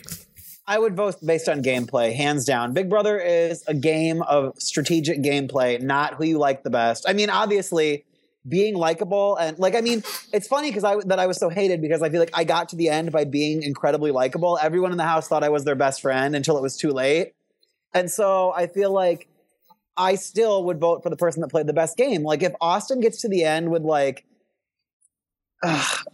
I 0.69 0.79
would 0.79 0.95
vote 0.95 1.15
based 1.25 1.47
on 1.47 1.63
gameplay, 1.63 2.13
hands 2.13 2.43
down. 2.43 2.73
Big 2.73 2.89
Brother 2.89 3.17
is 3.19 3.63
a 3.67 3.73
game 3.73 4.21
of 4.23 4.53
strategic 4.57 5.21
gameplay, 5.21 5.81
not 5.81 6.15
who 6.15 6.25
you 6.25 6.37
like 6.39 6.63
the 6.63 6.69
best. 6.69 7.05
I 7.07 7.13
mean, 7.13 7.29
obviously, 7.29 8.03
being 8.47 8.75
likable 8.75 9.37
and 9.37 9.57
like, 9.59 9.75
I 9.75 9.81
mean, 9.81 10.03
it's 10.33 10.47
funny 10.47 10.69
because 10.69 10.83
I 10.83 10.97
that 11.05 11.19
I 11.19 11.27
was 11.27 11.37
so 11.37 11.49
hated 11.49 11.81
because 11.81 12.01
I 12.01 12.09
feel 12.09 12.19
like 12.19 12.31
I 12.33 12.43
got 12.43 12.69
to 12.69 12.75
the 12.75 12.89
end 12.89 13.11
by 13.11 13.23
being 13.23 13.63
incredibly 13.63 14.11
likable. 14.11 14.59
Everyone 14.61 14.91
in 14.91 14.97
the 14.97 15.05
house 15.05 15.27
thought 15.27 15.43
I 15.43 15.49
was 15.49 15.63
their 15.63 15.75
best 15.75 16.01
friend 16.01 16.35
until 16.35 16.57
it 16.57 16.61
was 16.61 16.75
too 16.75 16.91
late, 16.91 17.33
and 17.93 18.09
so 18.11 18.51
I 18.55 18.67
feel 18.67 18.91
like 18.91 19.27
I 19.95 20.15
still 20.15 20.63
would 20.65 20.79
vote 20.79 21.01
for 21.03 21.09
the 21.09 21.15
person 21.17 21.41
that 21.41 21.49
played 21.49 21.67
the 21.67 21.73
best 21.73 21.97
game. 21.97 22.23
Like, 22.23 22.43
if 22.43 22.53
Austin 22.61 22.99
gets 22.99 23.21
to 23.21 23.29
the 23.29 23.43
end 23.43 23.71
with 23.71 23.81
like. 23.83 24.25
ugh, 25.63 26.05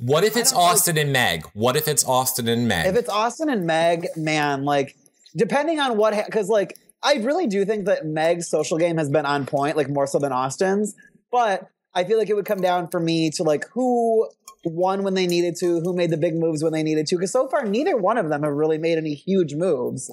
What 0.00 0.24
if 0.24 0.36
it's 0.36 0.52
don't 0.52 0.62
like- 0.62 0.72
Austin 0.72 0.98
and 0.98 1.12
Meg? 1.12 1.44
What 1.54 1.76
if 1.76 1.88
it's 1.88 2.04
Austin 2.04 2.48
and 2.48 2.68
Meg? 2.68 2.86
If 2.86 2.96
it's 2.96 3.08
Austin 3.08 3.48
and 3.48 3.66
Meg, 3.66 4.06
man, 4.16 4.64
like 4.64 4.94
depending 5.36 5.80
on 5.80 5.96
what, 5.96 6.14
because 6.26 6.48
like 6.48 6.78
I 7.02 7.14
really 7.14 7.46
do 7.46 7.64
think 7.64 7.86
that 7.86 8.04
Meg's 8.06 8.48
social 8.48 8.78
game 8.78 8.98
has 8.98 9.10
been 9.10 9.26
on 9.26 9.46
point, 9.46 9.76
like 9.76 9.88
more 9.88 10.06
so 10.06 10.18
than 10.18 10.32
Austin's. 10.32 10.94
But 11.32 11.66
I 11.94 12.04
feel 12.04 12.18
like 12.18 12.28
it 12.30 12.34
would 12.34 12.46
come 12.46 12.60
down 12.60 12.88
for 12.88 13.00
me 13.00 13.30
to 13.30 13.42
like 13.42 13.64
who 13.72 14.28
won 14.64 15.02
when 15.02 15.14
they 15.14 15.26
needed 15.26 15.56
to, 15.56 15.80
who 15.80 15.94
made 15.94 16.10
the 16.10 16.16
big 16.16 16.34
moves 16.34 16.62
when 16.62 16.72
they 16.72 16.82
needed 16.82 17.06
to. 17.08 17.16
Because 17.16 17.32
so 17.32 17.48
far, 17.48 17.64
neither 17.64 17.96
one 17.96 18.18
of 18.18 18.28
them 18.28 18.42
have 18.42 18.52
really 18.52 18.78
made 18.78 18.98
any 18.98 19.14
huge 19.14 19.54
moves, 19.54 20.10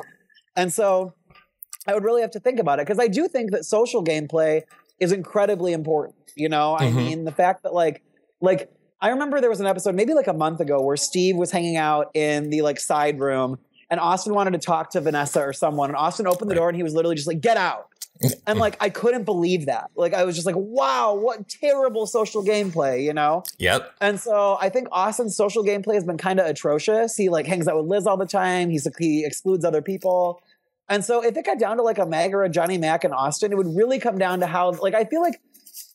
and 0.56 0.72
so 0.74 1.14
I 1.88 1.94
would 1.94 2.04
really 2.04 2.22
have 2.22 2.32
to 2.32 2.40
think 2.40 2.60
about 2.60 2.80
it 2.80 2.86
because 2.88 3.00
I 3.00 3.08
do 3.08 3.28
think 3.28 3.52
that 3.52 3.66
social 3.66 4.04
gameplay 4.04 4.62
is 5.00 5.12
incredibly 5.12 5.74
important. 5.74 6.16
You 6.36 6.50
know, 6.50 6.76
I 6.80 6.86
Mhm. 6.88 6.96
mean, 6.96 7.24
the 7.26 7.32
fact 7.32 7.64
that 7.64 7.74
like 7.74 8.02
like 8.42 8.70
I 9.02 9.10
remember 9.10 9.42
there 9.42 9.50
was 9.50 9.60
an 9.60 9.68
episode 9.68 9.96
maybe 9.96 10.14
like 10.14 10.28
a 10.28 10.34
month 10.34 10.60
ago 10.62 10.82
where 10.82 10.96
Steve 10.98 11.36
was 11.36 11.52
hanging 11.52 11.76
out 11.78 12.10
in 12.14 12.50
the 12.50 12.62
like 12.62 12.80
side 12.80 13.20
room 13.20 13.60
and 13.90 14.00
Austin 14.00 14.34
wanted 14.34 14.52
to 14.54 14.60
talk 14.60 14.92
to 14.92 15.02
Vanessa 15.02 15.42
or 15.42 15.52
someone 15.54 15.90
and 15.90 15.98
Austin 15.98 16.26
opened 16.28 16.50
the 16.50 16.56
door 16.56 16.70
and 16.70 16.76
he 16.78 16.84
was 16.84 16.94
literally 16.94 17.16
just 17.16 17.28
like 17.28 17.42
get 17.42 17.58
out. 17.58 17.88
And 18.48 18.60
like 18.60 18.78
I 18.80 18.90
couldn't 18.90 19.24
believe 19.24 19.66
that. 19.66 19.90
Like 19.96 20.14
I 20.14 20.24
was 20.24 20.36
just 20.36 20.46
like 20.46 20.56
wow, 20.58 21.14
what 21.16 21.50
terrible 21.50 22.06
social 22.08 22.44
gameplay, 22.44 23.04
you 23.04 23.12
know? 23.14 23.44
yep. 23.58 23.92
And 24.00 24.20
so 24.20 24.58
I 24.62 24.70
think 24.70 24.88
Austin's 24.92 25.36
social 25.36 25.64
gameplay 25.64 25.96
has 25.96 26.06
been 26.06 26.18
kind 26.18 26.40
of 26.40 26.46
atrocious. 26.46 27.16
He 27.18 27.28
like 27.30 27.46
hangs 27.48 27.68
out 27.68 27.76
with 27.76 27.88
Liz 27.88 28.08
all 28.08 28.16
the 28.18 28.26
time. 28.28 28.70
He's 28.70 28.88
he 29.00 29.26
excludes 29.26 29.66
other 29.66 29.82
people. 29.82 30.42
And 30.90 31.04
so 31.04 31.24
if 31.24 31.36
it 31.38 31.46
got 31.46 31.60
down 31.60 31.78
to 31.78 31.84
like 31.84 31.98
a 31.98 32.06
Meg 32.06 32.34
or 32.34 32.44
a 32.44 32.50
Johnny 32.50 32.78
Mac 32.78 33.04
in 33.04 33.14
Austin, 33.14 33.52
it 33.52 33.56
would 33.56 33.76
really 33.76 34.00
come 34.00 34.18
down 34.18 34.40
to 34.42 34.48
how 34.48 34.72
like 34.72 34.94
I 34.94 35.06
feel 35.06 35.22
like 35.22 35.40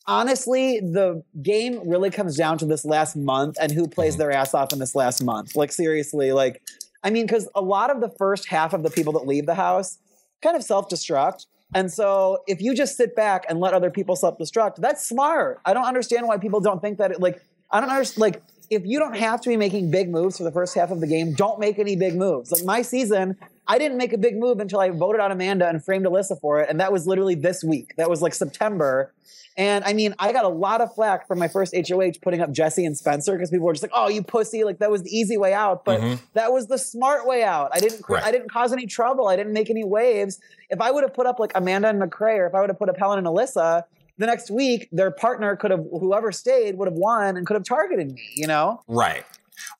honestly 0.06 0.80
the 0.80 1.22
game 1.42 1.86
really 1.88 2.10
comes 2.10 2.36
down 2.36 2.58
to 2.58 2.64
this 2.64 2.84
last 2.84 3.14
month 3.14 3.56
and 3.60 3.72
who 3.72 3.86
plays 3.86 4.14
mm-hmm. 4.14 4.20
their 4.20 4.32
ass 4.32 4.54
off 4.54 4.72
in 4.72 4.78
this 4.78 4.94
last 4.94 5.22
month. 5.22 5.54
Like 5.54 5.72
seriously, 5.72 6.32
like 6.32 6.62
I 7.02 7.10
mean 7.10 7.28
cuz 7.28 7.48
a 7.54 7.60
lot 7.60 7.90
of 7.90 8.00
the 8.00 8.08
first 8.08 8.48
half 8.48 8.72
of 8.72 8.82
the 8.82 8.90
people 8.90 9.12
that 9.14 9.26
leave 9.26 9.46
the 9.46 9.54
house 9.54 9.98
kind 10.42 10.56
of 10.56 10.62
self-destruct. 10.62 11.46
And 11.74 11.92
so 11.92 12.38
if 12.46 12.62
you 12.62 12.74
just 12.74 12.96
sit 12.96 13.14
back 13.14 13.44
and 13.48 13.60
let 13.60 13.74
other 13.74 13.90
people 13.90 14.16
self-destruct, 14.16 14.76
that's 14.76 15.06
smart. 15.06 15.60
I 15.66 15.74
don't 15.74 15.84
understand 15.84 16.26
why 16.26 16.38
people 16.38 16.60
don't 16.60 16.80
think 16.80 16.96
that 16.98 17.10
it 17.10 17.20
like 17.20 17.42
I 17.70 17.80
don't 17.80 17.90
understand 17.90 18.20
like 18.22 18.42
if 18.70 18.84
you 18.84 18.98
don't 18.98 19.16
have 19.16 19.40
to 19.42 19.48
be 19.48 19.56
making 19.56 19.90
big 19.90 20.10
moves 20.10 20.38
for 20.38 20.44
the 20.44 20.52
first 20.52 20.74
half 20.74 20.90
of 20.90 21.00
the 21.00 21.06
game, 21.06 21.32
don't 21.34 21.58
make 21.58 21.78
any 21.78 21.96
big 21.96 22.16
moves. 22.16 22.52
Like 22.52 22.64
my 22.64 22.82
season, 22.82 23.36
I 23.68 23.78
didn't 23.78 23.98
make 23.98 24.12
a 24.14 24.18
big 24.18 24.36
move 24.38 24.60
until 24.60 24.80
I 24.80 24.88
voted 24.90 25.20
on 25.20 25.30
Amanda 25.30 25.68
and 25.68 25.84
framed 25.84 26.06
Elissa 26.06 26.36
for 26.36 26.60
it, 26.60 26.70
and 26.70 26.80
that 26.80 26.90
was 26.92 27.06
literally 27.06 27.34
this 27.34 27.62
week. 27.62 27.94
That 27.96 28.08
was 28.08 28.22
like 28.22 28.32
September. 28.34 29.12
And 29.58 29.84
I 29.84 29.92
mean, 29.92 30.14
I 30.20 30.32
got 30.32 30.44
a 30.44 30.48
lot 30.48 30.80
of 30.80 30.94
flack 30.94 31.26
from 31.26 31.40
my 31.40 31.48
first 31.48 31.74
HOH 31.74 32.20
putting 32.22 32.40
up 32.40 32.52
Jesse 32.52 32.84
and 32.84 32.96
Spencer 32.96 33.32
because 33.32 33.50
people 33.50 33.66
were 33.66 33.72
just 33.72 33.82
like, 33.82 33.90
"Oh, 33.92 34.08
you 34.08 34.22
pussy!" 34.22 34.62
Like 34.64 34.78
that 34.78 34.90
was 34.90 35.02
the 35.02 35.10
easy 35.10 35.36
way 35.36 35.52
out, 35.52 35.84
but 35.84 36.00
Mhm. 36.00 36.20
that 36.34 36.52
was 36.52 36.68
the 36.68 36.78
smart 36.78 37.26
way 37.26 37.42
out. 37.42 37.70
I 37.72 37.80
didn't, 37.80 38.02
Right. 38.08 38.22
I 38.22 38.30
didn't 38.30 38.50
cause 38.52 38.72
any 38.72 38.86
trouble. 38.86 39.26
I 39.26 39.34
didn't 39.36 39.52
make 39.52 39.68
any 39.68 39.84
waves. 39.84 40.38
If 40.70 40.80
I 40.80 40.90
would 40.92 41.02
have 41.02 41.12
put 41.12 41.26
up 41.26 41.40
like 41.40 41.50
Amanda 41.56 41.88
and 41.88 42.00
McCrae, 42.00 42.38
or 42.38 42.46
if 42.46 42.54
I 42.54 42.60
would 42.60 42.70
have 42.70 42.78
put 42.78 42.88
up 42.88 42.96
Helen 42.98 43.18
and 43.18 43.26
Elissa, 43.26 43.84
the 44.16 44.26
next 44.26 44.48
week 44.50 44.88
their 44.92 45.10
partner 45.10 45.56
could 45.56 45.72
have, 45.72 45.84
whoever 45.90 46.30
stayed, 46.30 46.78
would 46.78 46.86
have 46.88 46.96
won 46.96 47.36
and 47.36 47.44
could 47.46 47.54
have 47.54 47.64
targeted 47.64 48.12
me. 48.12 48.22
You 48.36 48.46
know? 48.46 48.80
Right. 48.86 49.24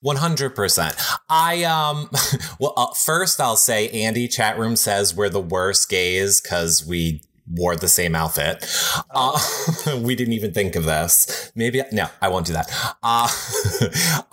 100%. 0.04 1.18
I, 1.28 1.64
um, 1.64 2.10
well, 2.60 2.74
uh, 2.76 2.92
first 2.94 3.40
I'll 3.40 3.56
say 3.56 3.88
Andy 3.90 4.28
chat 4.28 4.58
room 4.58 4.76
says 4.76 5.14
we're 5.14 5.28
the 5.28 5.40
worst 5.40 5.88
gays 5.88 6.40
because 6.40 6.86
we 6.86 7.22
wore 7.50 7.76
the 7.76 7.88
same 7.88 8.14
outfit. 8.14 8.66
Uh, 9.10 9.38
we 10.02 10.14
didn't 10.14 10.34
even 10.34 10.52
think 10.52 10.76
of 10.76 10.84
this. 10.84 11.52
Maybe, 11.54 11.82
no, 11.92 12.06
I 12.20 12.28
won't 12.28 12.46
do 12.46 12.52
that. 12.52 12.70
Uh, 13.02 13.28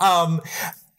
um, 0.00 0.40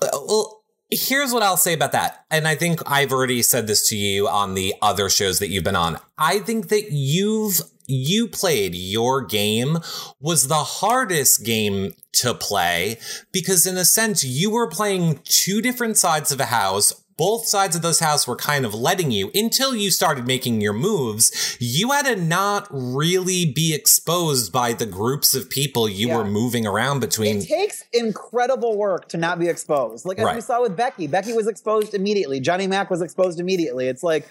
well, 0.02 0.64
here's 0.90 1.34
what 1.34 1.44
I'll 1.44 1.58
say 1.58 1.74
about 1.74 1.92
that. 1.92 2.26
And 2.32 2.48
I 2.48 2.56
think 2.56 2.82
I've 2.90 3.12
already 3.12 3.42
said 3.42 3.68
this 3.68 3.88
to 3.90 3.98
you 3.98 4.28
on 4.28 4.54
the 4.54 4.74
other 4.82 5.10
shows 5.10 5.40
that 5.40 5.50
you've 5.50 5.64
been 5.64 5.76
on. 5.76 6.00
I 6.18 6.40
think 6.40 6.70
that 6.70 6.92
you've 6.92 7.62
you 7.88 8.28
played 8.28 8.76
your 8.76 9.22
game 9.22 9.78
was 10.20 10.48
the 10.48 10.56
hardest 10.56 11.46
game 11.46 11.94
to 12.14 12.34
play 12.34 12.98
because 13.32 13.66
in 13.66 13.78
a 13.78 13.86
sense 13.86 14.24
you 14.24 14.52
were 14.52 14.68
playing 14.68 15.20
two 15.24 15.62
different 15.62 15.98
sides 15.98 16.32
of 16.32 16.40
a 16.40 16.46
house 16.46 16.94
both 17.18 17.48
sides 17.48 17.76
of 17.76 17.82
this 17.82 18.00
house 18.00 18.28
were 18.28 18.36
kind 18.36 18.64
of 18.64 18.76
letting 18.76 19.10
you 19.10 19.32
until 19.34 19.76
you 19.76 19.90
started 19.90 20.28
making 20.28 20.62
your 20.62 20.72
moves. 20.72 21.58
You 21.60 21.90
had 21.90 22.06
to 22.06 22.16
not 22.16 22.68
really 22.70 23.52
be 23.52 23.74
exposed 23.74 24.54
by 24.54 24.74
the 24.74 24.86
groups 24.86 25.34
of 25.34 25.50
people 25.50 25.90
you 25.90 26.10
Yeah. 26.10 26.18
were 26.18 26.26
moving 26.26 26.68
around 26.68 27.00
between. 27.00 27.38
It 27.38 27.48
takes 27.48 27.84
incredible 27.92 28.78
work 28.78 29.10
to 29.10 29.18
not 29.18 29.40
be 29.40 29.48
exposed. 29.48 30.06
Like 30.06 30.20
as 30.20 30.36
we 30.36 30.42
saw 30.42 30.62
with 30.62 30.78
Becky. 30.78 31.08
Becky 31.08 31.34
was 31.34 31.48
exposed 31.48 31.96
immediately. 31.96 32.40
Johnny 32.40 32.68
Mac 32.68 32.92
was 32.92 33.02
exposed 33.02 33.40
immediately. 33.40 33.88
It's 33.88 34.04
like 34.04 34.28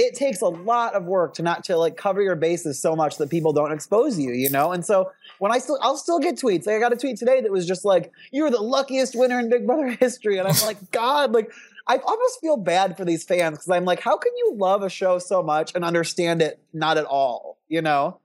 it 0.00 0.14
takes 0.14 0.40
a 0.40 0.48
lot 0.48 0.94
of 0.94 1.04
work 1.04 1.34
to 1.34 1.42
not 1.42 1.64
to 1.64 1.76
like 1.76 1.96
cover 1.96 2.22
your 2.22 2.36
bases 2.36 2.80
so 2.80 2.96
much 2.96 3.16
that 3.18 3.30
people 3.30 3.52
don't 3.52 3.72
expose 3.72 4.18
you, 4.18 4.32
you 4.32 4.50
know? 4.50 4.72
And 4.72 4.84
so 4.84 5.10
when 5.38 5.52
I 5.52 5.58
still 5.58 5.78
I'll 5.82 5.96
still 5.96 6.18
get 6.18 6.36
tweets. 6.36 6.66
Like 6.66 6.76
I 6.76 6.78
got 6.78 6.92
a 6.92 6.96
tweet 6.96 7.16
today 7.16 7.40
that 7.40 7.50
was 7.50 7.66
just 7.66 7.84
like, 7.84 8.12
You're 8.30 8.50
the 8.50 8.60
luckiest 8.60 9.14
winner 9.14 9.38
in 9.38 9.50
Big 9.50 9.66
Brother 9.66 9.88
history. 10.00 10.38
And 10.38 10.48
I'm 10.48 10.56
like, 10.64 10.90
God, 10.90 11.32
like 11.32 11.52
I 11.86 11.96
almost 11.96 12.40
feel 12.40 12.56
bad 12.56 12.96
for 12.96 13.04
these 13.04 13.24
fans 13.24 13.58
because 13.58 13.70
I'm 13.70 13.84
like, 13.84 14.00
how 14.00 14.16
can 14.16 14.32
you 14.36 14.54
love 14.56 14.82
a 14.82 14.88
show 14.88 15.18
so 15.18 15.42
much 15.42 15.72
and 15.74 15.84
understand 15.84 16.40
it 16.40 16.60
not 16.72 16.98
at 16.98 17.04
all? 17.04 17.58
You 17.68 17.82
know? 17.82 18.20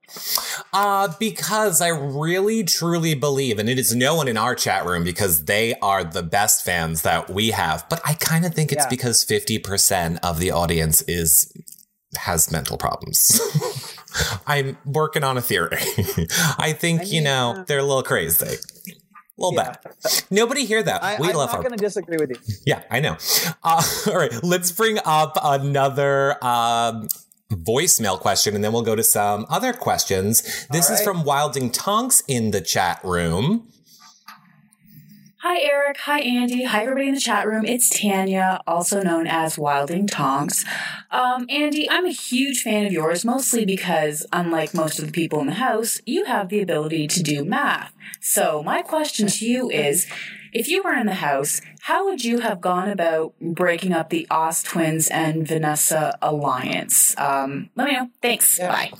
Uh, 0.73 1.13
because 1.19 1.81
I 1.81 1.89
really 1.89 2.63
truly 2.63 3.13
believe, 3.15 3.59
and 3.59 3.69
it 3.69 3.79
is 3.79 3.95
no 3.95 4.15
one 4.15 4.27
in 4.27 4.37
our 4.37 4.55
chat 4.55 4.85
room 4.85 5.03
because 5.03 5.45
they 5.45 5.75
are 5.81 6.03
the 6.03 6.23
best 6.23 6.63
fans 6.65 7.01
that 7.03 7.29
we 7.29 7.51
have, 7.51 7.85
but 7.89 8.01
I 8.05 8.13
kind 8.13 8.45
of 8.45 8.53
think 8.53 8.71
it's 8.71 8.83
Yeah. 8.85 8.89
because 8.89 9.23
50% 9.25 10.19
of 10.23 10.39
the 10.39 10.51
audience 10.51 11.01
is 11.07 11.51
has 12.17 12.49
mental 12.51 12.77
problems. 12.77 13.41
I'm 14.47 14.77
working 14.85 15.23
on 15.23 15.37
a 15.37 15.41
theory. 15.41 15.77
I 16.57 16.73
think, 16.77 17.01
I 17.01 17.03
you 17.05 17.21
know, 17.21 17.65
they're 17.67 17.79
a 17.79 17.83
little 17.83 18.03
crazy. 18.03 18.45
A 18.47 18.57
little 19.37 19.53
Yeah. 19.61 19.73
bit. 19.83 20.25
Nobody 20.31 20.63
hear 20.65 20.81
that. 20.81 21.03
I, 21.03 21.19
we 21.19 21.29
I'm 21.29 21.35
love 21.35 21.49
not 21.49 21.57
our 21.57 21.63
gonna 21.63 21.75
disagree 21.75 22.15
with 22.17 22.29
you. 22.29 22.37
yeah, 22.65 22.83
I 22.89 23.01
know. 23.01 23.17
Uh, 23.63 23.83
all 24.07 24.15
right, 24.17 24.31
let's 24.43 24.71
bring 24.71 24.97
up 25.03 25.37
another 25.43 26.41
um, 26.41 27.09
voicemail 27.51 28.19
question 28.19 28.55
and 28.55 28.63
then 28.63 28.73
we'll 28.73 28.81
go 28.81 28.95
to 28.95 29.03
some 29.03 29.45
other 29.49 29.73
questions. 29.73 30.41
This 30.71 30.89
All 30.89 30.95
is 30.95 31.01
from 31.01 31.23
Wilding 31.23 31.71
Tonks 31.71 32.23
in 32.27 32.51
the 32.51 32.61
chat 32.61 32.99
room. 33.03 33.67
Hi, 35.47 35.61
Eric. 35.61 35.97
Hi, 35.99 36.21
Andy. 36.21 36.63
Hi, 36.63 36.81
everybody 36.81 37.07
in 37.07 37.13
the 37.13 37.19
chat 37.19 37.45
room. 37.45 37.65
It's 37.65 37.87
Tanya, 37.87 38.61
also 38.65 39.03
known 39.03 39.27
as 39.27 39.59
Wilding 39.59 40.07
Tonks. 40.07 40.65
Um, 41.11 41.45
Andy, 41.49 41.87
I'm 41.87 42.07
a 42.07 42.11
huge 42.11 42.63
fan 42.63 42.87
of 42.87 42.91
yours, 42.91 43.23
mostly 43.23 43.63
because, 43.63 44.25
unlike 44.33 44.73
most 44.73 44.97
of 44.97 45.05
the 45.05 45.11
people 45.11 45.39
in 45.41 45.45
the 45.45 45.53
house, 45.53 46.01
you 46.03 46.25
have 46.25 46.49
the 46.49 46.61
ability 46.61 47.05
to 47.09 47.21
do 47.21 47.45
math. 47.45 47.93
So, 48.21 48.63
my 48.63 48.81
question 48.81 49.27
to 49.27 49.45
you 49.45 49.69
is 49.69 50.07
if 50.55 50.69
you 50.69 50.81
were 50.83 50.93
in 50.93 51.05
the 51.05 51.15
house, 51.15 51.59
how 51.81 52.05
would 52.05 52.23
you 52.23 52.39
have 52.39 52.61
gone 52.61 52.87
about 52.89 53.33
breaking 53.41 53.91
up 53.91 54.09
the 54.09 54.25
Austwins 54.31 55.09
and 55.09 55.45
Vanessa 55.45 56.17
alliance? 56.21 57.13
Um, 57.17 57.69
let 57.75 57.87
me 57.87 57.93
know. 57.93 58.09
Thanks. 58.21 58.57
Yeah. 58.57 58.71
Bye. 58.71 58.91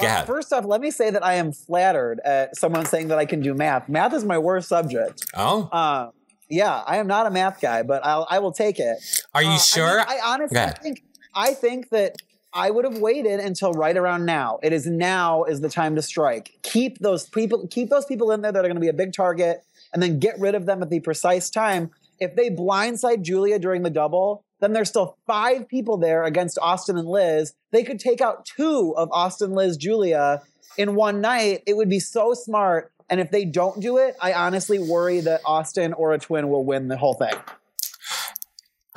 Go 0.00 0.06
ahead. 0.06 0.26
First 0.26 0.50
off, 0.54 0.64
let 0.64 0.80
me 0.80 0.90
say 0.90 1.10
that 1.10 1.22
I 1.24 1.34
am 1.34 1.52
flattered 1.52 2.20
at 2.24 2.56
someone 2.56 2.86
saying 2.86 3.08
that 3.08 3.18
I 3.18 3.26
can 3.26 3.40
do 3.42 3.52
math. 3.52 3.86
Math 3.88 4.14
is 4.14 4.24
my 4.24 4.38
worst 4.38 4.66
subject. 4.68 5.26
Oh, 5.36 5.68
Uh, 5.70 6.08
yeah, 6.48 6.82
I 6.86 6.96
am 6.96 7.06
not 7.06 7.26
a 7.26 7.30
math 7.30 7.60
guy, 7.60 7.82
but 7.82 8.04
I'll, 8.04 8.26
I 8.30 8.38
will 8.38 8.52
take 8.52 8.78
it. 8.80 8.96
are 9.34 9.42
you 9.42 9.50
Uh, 9.50 9.54
I 9.54 9.58
sure? 9.58 9.96
mean, 9.98 10.06
I, 10.08 10.20
honestly 10.24 10.56
Go 10.56 10.68
think 10.82 11.02
I 11.34 11.52
think 11.54 11.90
that 11.90 12.16
I 12.52 12.70
would 12.70 12.84
have 12.84 12.98
waited 12.98 13.38
until 13.38 13.72
right 13.72 13.96
around 13.96 14.24
now. 14.24 14.58
It 14.62 14.72
is 14.72 14.86
now 14.86 15.44
is 15.44 15.60
the 15.60 15.68
time 15.68 15.94
to 15.96 16.02
strike. 16.02 16.50
Keep 16.62 16.98
those 16.98 17.28
people 17.28 17.68
keep 17.68 17.90
those 17.90 18.06
people 18.06 18.32
in 18.32 18.40
there 18.40 18.50
that 18.52 18.58
are 18.58 18.68
going 18.68 18.74
to 18.74 18.80
be 18.80 18.88
a 18.88 18.92
big 18.92 19.12
target 19.12 19.62
and 19.92 20.02
then 20.02 20.18
get 20.18 20.38
rid 20.38 20.54
of 20.54 20.66
them 20.66 20.82
at 20.82 20.90
the 20.90 21.00
precise 21.00 21.50
time. 21.50 21.90
If 22.18 22.36
they 22.36 22.50
blindside 22.50 23.22
Julia 23.22 23.58
during 23.58 23.82
the 23.82 23.90
double, 23.90 24.44
then 24.60 24.72
there's 24.72 24.90
still 24.90 25.16
five 25.26 25.68
people 25.68 25.96
there 25.96 26.24
against 26.24 26.58
Austin 26.60 26.98
and 26.98 27.08
Liz. 27.08 27.54
They 27.70 27.82
could 27.82 27.98
take 27.98 28.20
out 28.20 28.44
two 28.44 28.94
of 28.96 29.08
Austin, 29.10 29.52
Liz, 29.52 29.76
Julia 29.76 30.42
in 30.76 30.94
one 30.94 31.20
night. 31.20 31.62
It 31.66 31.76
would 31.76 31.88
be 31.88 32.00
so 32.00 32.34
smart. 32.34 32.92
And 33.08 33.20
if 33.20 33.30
they 33.30 33.44
don't 33.44 33.80
do 33.80 33.96
it, 33.96 34.14
I 34.20 34.34
honestly 34.34 34.78
worry 34.78 35.20
that 35.20 35.40
Austin 35.44 35.92
or 35.94 36.12
a 36.12 36.18
twin 36.18 36.48
will 36.48 36.64
win 36.64 36.88
the 36.88 36.96
whole 36.96 37.14
thing. 37.14 37.34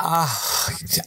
Uh, 0.00 0.28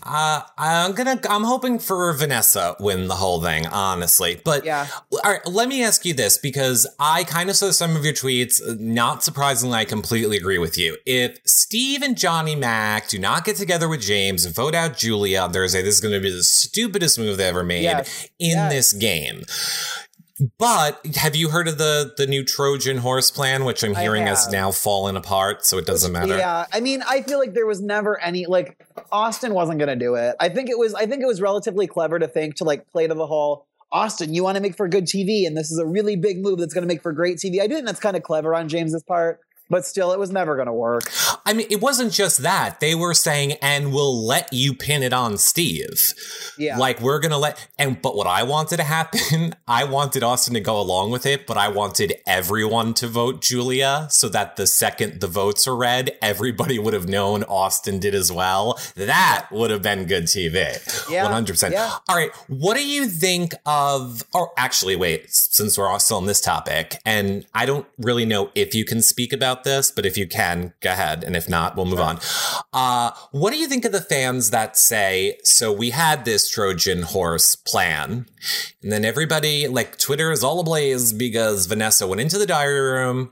uh, 0.03 0.41
I'm 0.57 0.93
gonna. 0.93 1.19
I'm 1.29 1.43
hoping 1.43 1.77
for 1.77 2.11
Vanessa 2.13 2.75
win 2.79 3.09
the 3.09 3.15
whole 3.15 3.41
thing, 3.41 3.67
honestly. 3.67 4.39
But 4.45 4.63
Yeah. 4.63 4.87
all 5.11 5.19
right, 5.31 5.45
let 5.45 5.67
me 5.67 5.83
ask 5.83 6.05
you 6.05 6.13
this 6.13 6.37
because 6.37 6.87
I 6.97 7.25
kind 7.25 7.49
of 7.49 7.57
saw 7.57 7.71
some 7.71 7.97
of 7.97 8.05
your 8.05 8.13
tweets. 8.13 8.61
Not 8.79 9.25
surprisingly, 9.25 9.77
I 9.77 9.83
completely 9.85 10.37
agree 10.37 10.57
with 10.57 10.77
you. 10.77 10.95
If 11.05 11.37
Steve 11.45 12.01
and 12.01 12.17
Johnny 12.17 12.55
Mac 12.55 13.09
do 13.09 13.19
not 13.19 13.43
get 13.43 13.57
together 13.57 13.89
with 13.89 13.99
James 14.01 14.45
and 14.45 14.55
vote 14.55 14.73
out 14.73 14.97
Julia 14.97 15.41
on 15.41 15.51
Thursday, 15.51 15.81
this 15.81 15.95
is 15.95 16.01
going 16.01 16.13
to 16.13 16.21
be 16.21 16.31
the 16.31 16.43
stupidest 16.43 17.19
move 17.19 17.35
they 17.37 17.47
ever 17.49 17.63
made 17.65 17.83
Yes. 17.83 18.27
in 18.39 18.51
Yes. 18.51 18.71
this 18.71 18.93
game. 18.93 19.43
But 20.57 21.03
have 21.15 21.35
you 21.35 21.49
heard 21.49 21.67
of 21.67 21.77
the 21.77 22.13
the 22.15 22.27
new 22.27 22.43
Trojan 22.43 22.97
horse 22.97 23.31
plan, 23.31 23.65
which 23.65 23.83
I'm 23.83 23.95
hearing 23.95 24.27
has 24.27 24.51
now 24.51 24.71
fallen 24.71 25.17
apart, 25.17 25.65
so 25.65 25.77
it 25.77 25.85
doesn't 25.85 26.11
matter. 26.11 26.37
Yeah, 26.37 26.65
I 26.71 26.79
mean, 26.79 27.03
I 27.07 27.21
feel 27.21 27.39
like 27.39 27.53
there 27.53 27.65
was 27.65 27.81
never 27.81 28.19
any 28.19 28.45
like 28.45 28.85
Austin 29.11 29.53
wasn't 29.53 29.79
going 29.79 29.89
to 29.89 29.95
do 29.95 30.15
it. 30.15 30.35
I 30.39 30.49
think 30.49 30.69
it 30.69 30.77
was 30.77 30.93
I 30.93 31.07
think 31.07 31.23
it 31.23 31.27
was 31.27 31.41
relatively 31.41 31.87
clever 31.87 32.19
to 32.19 32.27
think 32.27 32.55
to 32.55 32.65
like 32.65 32.87
play 32.91 33.07
to 33.07 33.13
the 33.13 33.25
whole 33.25 33.65
Austin, 33.91 34.33
you 34.33 34.43
want 34.43 34.57
to 34.57 34.61
make 34.61 34.75
for 34.75 34.87
good 34.87 35.05
TV 35.05 35.47
and 35.47 35.55
this 35.55 35.71
is 35.71 35.79
a 35.79 35.85
really 35.85 36.15
big 36.15 36.39
move 36.39 36.59
that's 36.59 36.73
going 36.73 36.81
to 36.81 36.93
make 36.93 37.01
for 37.01 37.13
great 37.13 37.37
TV. 37.37 37.61
I 37.61 37.67
do 37.67 37.75
think 37.75 37.85
that's 37.85 37.99
kind 37.99 38.17
of 38.17 38.23
clever 38.23 38.53
on 38.53 38.67
James's 38.67 39.03
part, 39.03 39.39
but 39.69 39.85
still 39.85 40.11
it 40.11 40.19
was 40.19 40.31
never 40.31 40.55
going 40.55 40.67
to 40.67 40.73
work. 40.73 41.11
I 41.45 41.53
mean, 41.53 41.67
it 41.69 41.81
wasn't 41.81 42.13
just 42.13 42.39
that. 42.39 42.79
They 42.79 42.95
were 42.95 43.13
saying, 43.13 43.53
and 43.61 43.93
we'll 43.93 44.25
let 44.25 44.51
you 44.51 44.73
pin 44.73 45.03
it 45.03 45.13
on 45.13 45.37
Steve. 45.37 46.13
Yeah. 46.57 46.77
Like, 46.77 47.01
we're 47.01 47.19
going 47.19 47.31
to 47.31 47.37
let, 47.37 47.67
and, 47.77 48.01
but 48.01 48.15
what 48.15 48.27
I 48.27 48.43
wanted 48.43 48.77
to 48.77 48.83
happen, 48.83 49.55
I 49.67 49.83
wanted 49.83 50.23
Austin 50.23 50.53
to 50.53 50.59
go 50.59 50.79
along 50.79 51.11
with 51.11 51.25
it, 51.25 51.45
but 51.45 51.57
I 51.57 51.69
wanted 51.69 52.15
everyone 52.25 52.93
to 52.95 53.07
vote 53.07 53.41
Julia 53.41 54.07
so 54.09 54.29
that 54.29 54.55
the 54.55 54.67
second 54.67 55.21
the 55.21 55.27
votes 55.27 55.67
are 55.67 55.75
read, 55.75 56.17
everybody 56.21 56.79
would 56.79 56.93
have 56.93 57.07
known 57.07 57.43
Austin 57.43 57.99
did 57.99 58.15
as 58.15 58.31
well. 58.31 58.79
That 58.95 59.47
would 59.51 59.71
have 59.71 59.81
been 59.81 60.05
good 60.05 60.25
TV. 60.25 60.55
Yeah. 61.09 61.25
100%. 61.27 61.71
Yeah. 61.71 61.97
All 62.07 62.15
right. 62.15 62.31
What 62.47 62.75
do 62.75 62.85
you 62.87 63.07
think 63.07 63.53
of, 63.65 64.23
or 64.33 64.51
actually, 64.57 64.95
wait, 64.95 65.31
since 65.31 65.77
we're 65.77 65.87
all 65.87 65.99
still 65.99 66.17
on 66.17 66.25
this 66.25 66.41
topic, 66.41 66.99
and 67.05 67.45
I 67.53 67.65
don't 67.65 67.85
really 67.97 68.25
know 68.25 68.51
if 68.55 68.73
you 68.73 68.85
can 68.85 69.01
speak 69.01 69.33
about 69.33 69.56
this, 69.63 69.91
but 69.91 70.05
if 70.05 70.17
you 70.17 70.27
can, 70.27 70.73
go 70.81 70.91
ahead. 70.91 71.23
And 71.23 71.35
if 71.35 71.49
not, 71.49 71.75
we'll 71.75 71.85
move 71.85 71.99
on. 71.99 72.19
Uh, 72.73 73.11
what 73.31 73.51
do 73.51 73.57
you 73.57 73.67
think 73.67 73.85
of 73.85 73.91
the 73.91 74.01
fans 74.01 74.51
that 74.51 74.77
say, 74.77 75.37
so 75.43 75.71
we 75.71 75.91
had 75.91 76.25
this 76.25 76.49
Trojan 76.49 77.03
horse 77.03 77.55
plan, 77.55 78.27
and 78.81 78.91
then 78.91 79.05
everybody, 79.05 79.67
like 79.67 79.97
Twitter 79.97 80.31
is 80.31 80.43
all 80.43 80.59
ablaze 80.59 81.13
because 81.13 81.65
Vanessa 81.65 82.07
went 82.07 82.21
into 82.21 82.37
the 82.37 82.45
diary 82.45 82.79
room, 82.79 83.31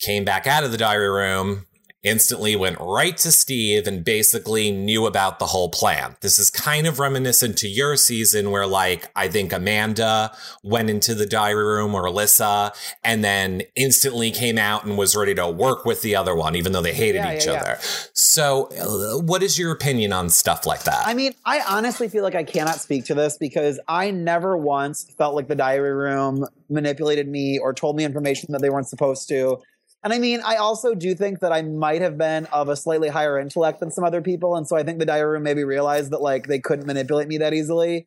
came 0.00 0.24
back 0.24 0.46
out 0.46 0.64
of 0.64 0.72
the 0.72 0.78
diary 0.78 1.10
room, 1.10 1.66
instantly 2.06 2.54
went 2.54 2.78
right 2.80 3.16
to 3.18 3.32
Steve 3.32 3.86
and 3.86 4.04
basically 4.04 4.70
knew 4.70 5.06
about 5.06 5.38
the 5.40 5.46
whole 5.46 5.68
plan. 5.68 6.16
This 6.20 6.38
is 6.38 6.50
kind 6.50 6.86
of 6.86 7.00
reminiscent 7.00 7.58
to 7.58 7.68
your 7.68 7.96
season 7.96 8.50
where 8.52 8.66
like 8.66 9.10
I 9.16 9.28
think 9.28 9.52
Amanda 9.52 10.34
went 10.62 10.88
into 10.88 11.14
the 11.14 11.26
diary 11.26 11.64
room 11.64 11.94
or 11.94 12.06
Elissa 12.06 12.72
and 13.02 13.24
then 13.24 13.62
instantly 13.74 14.30
came 14.30 14.56
out 14.56 14.84
and 14.84 14.96
was 14.96 15.16
ready 15.16 15.34
to 15.34 15.50
work 15.50 15.84
with 15.84 16.02
the 16.02 16.14
other 16.14 16.34
one 16.34 16.54
even 16.54 16.72
though 16.72 16.82
they 16.82 16.94
hated 16.94 17.18
Yeah, 17.18 17.34
each 17.36 17.46
yeah, 17.46 17.52
yeah. 17.52 17.60
other. 17.60 17.78
So 18.12 18.68
uh, 18.80 19.20
what 19.20 19.42
is 19.42 19.58
your 19.58 19.72
opinion 19.72 20.12
on 20.12 20.30
stuff 20.30 20.64
like 20.64 20.84
that? 20.84 21.06
I 21.06 21.14
mean, 21.14 21.32
I 21.44 21.60
honestly 21.68 22.08
feel 22.08 22.22
like 22.22 22.36
I 22.36 22.44
cannot 22.44 22.76
speak 22.76 23.04
to 23.06 23.14
this 23.14 23.36
because 23.36 23.80
I 23.88 24.12
never 24.12 24.56
once 24.56 25.12
felt 25.18 25.34
like 25.34 25.48
the 25.48 25.56
diary 25.56 25.92
room 25.92 26.46
manipulated 26.70 27.28
me 27.28 27.58
or 27.58 27.74
told 27.74 27.96
me 27.96 28.04
information 28.04 28.52
that 28.52 28.62
they 28.62 28.70
weren't 28.70 28.88
supposed 28.88 29.28
to. 29.30 29.58
And 30.06 30.12
I 30.12 30.20
mean, 30.20 30.40
I 30.46 30.54
also 30.54 30.94
do 30.94 31.16
think 31.16 31.40
that 31.40 31.50
I 31.50 31.62
might 31.62 32.00
have 32.00 32.16
been 32.16 32.46
of 32.52 32.68
a 32.68 32.76
slightly 32.76 33.08
higher 33.08 33.40
intellect 33.40 33.80
than 33.80 33.90
some 33.90 34.04
other 34.04 34.22
people. 34.22 34.54
And 34.54 34.64
so 34.64 34.76
I 34.76 34.84
think 34.84 35.00
the 35.00 35.04
diary 35.04 35.32
room 35.32 35.42
maybe 35.42 35.64
realized 35.64 36.12
that 36.12 36.22
like 36.22 36.46
they 36.46 36.60
couldn't 36.60 36.86
manipulate 36.86 37.26
me 37.26 37.38
that 37.38 37.52
easily. 37.52 38.06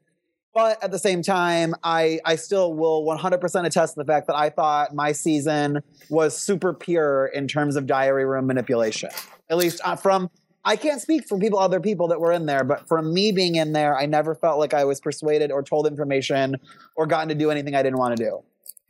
But 0.54 0.82
at 0.82 0.92
the 0.92 0.98
same 0.98 1.22
time, 1.24 1.76
I, 1.84 2.22
I 2.24 2.38
still 2.38 2.74
will 2.74 3.04
100% 3.04 3.66
attest 3.66 3.96
to 3.96 4.00
the 4.00 4.06
fact 4.06 4.28
that 4.28 4.38
I 4.38 4.50
thought 4.50 4.96
my 4.96 5.12
season 5.12 5.82
was 6.10 6.38
super 6.38 6.74
pure 6.74 7.26
in 7.26 7.50
terms 7.50 7.76
of 7.76 7.86
diary 7.86 8.24
room 8.24 8.48
manipulation. 8.48 9.10
At 9.50 9.58
least 9.58 9.82
uh, 9.84 9.98
from 9.98 10.30
I 10.64 10.78
can't 10.78 11.02
speak 11.02 11.28
for 11.28 11.38
people, 11.38 11.60
other 11.60 11.82
people 11.82 12.08
that 12.08 12.22
were 12.22 12.32
in 12.32 12.46
there, 12.46 12.64
but 12.64 12.88
from 12.88 13.14
me 13.14 13.34
being 13.34 13.56
in 13.56 13.74
there, 13.74 13.98
I 13.98 14.06
never 14.06 14.36
felt 14.36 14.58
like 14.58 14.74
I 14.74 14.86
was 14.86 15.02
persuaded 15.02 15.52
or 15.52 15.64
told 15.64 15.86
information 15.86 16.56
or 16.96 17.08
gotten 17.08 17.28
to 17.28 17.36
do 17.36 17.52
anything 17.52 17.76
I 17.76 17.84
didn't 17.84 18.00
want 18.00 18.16
to 18.16 18.24
do. 18.24 18.42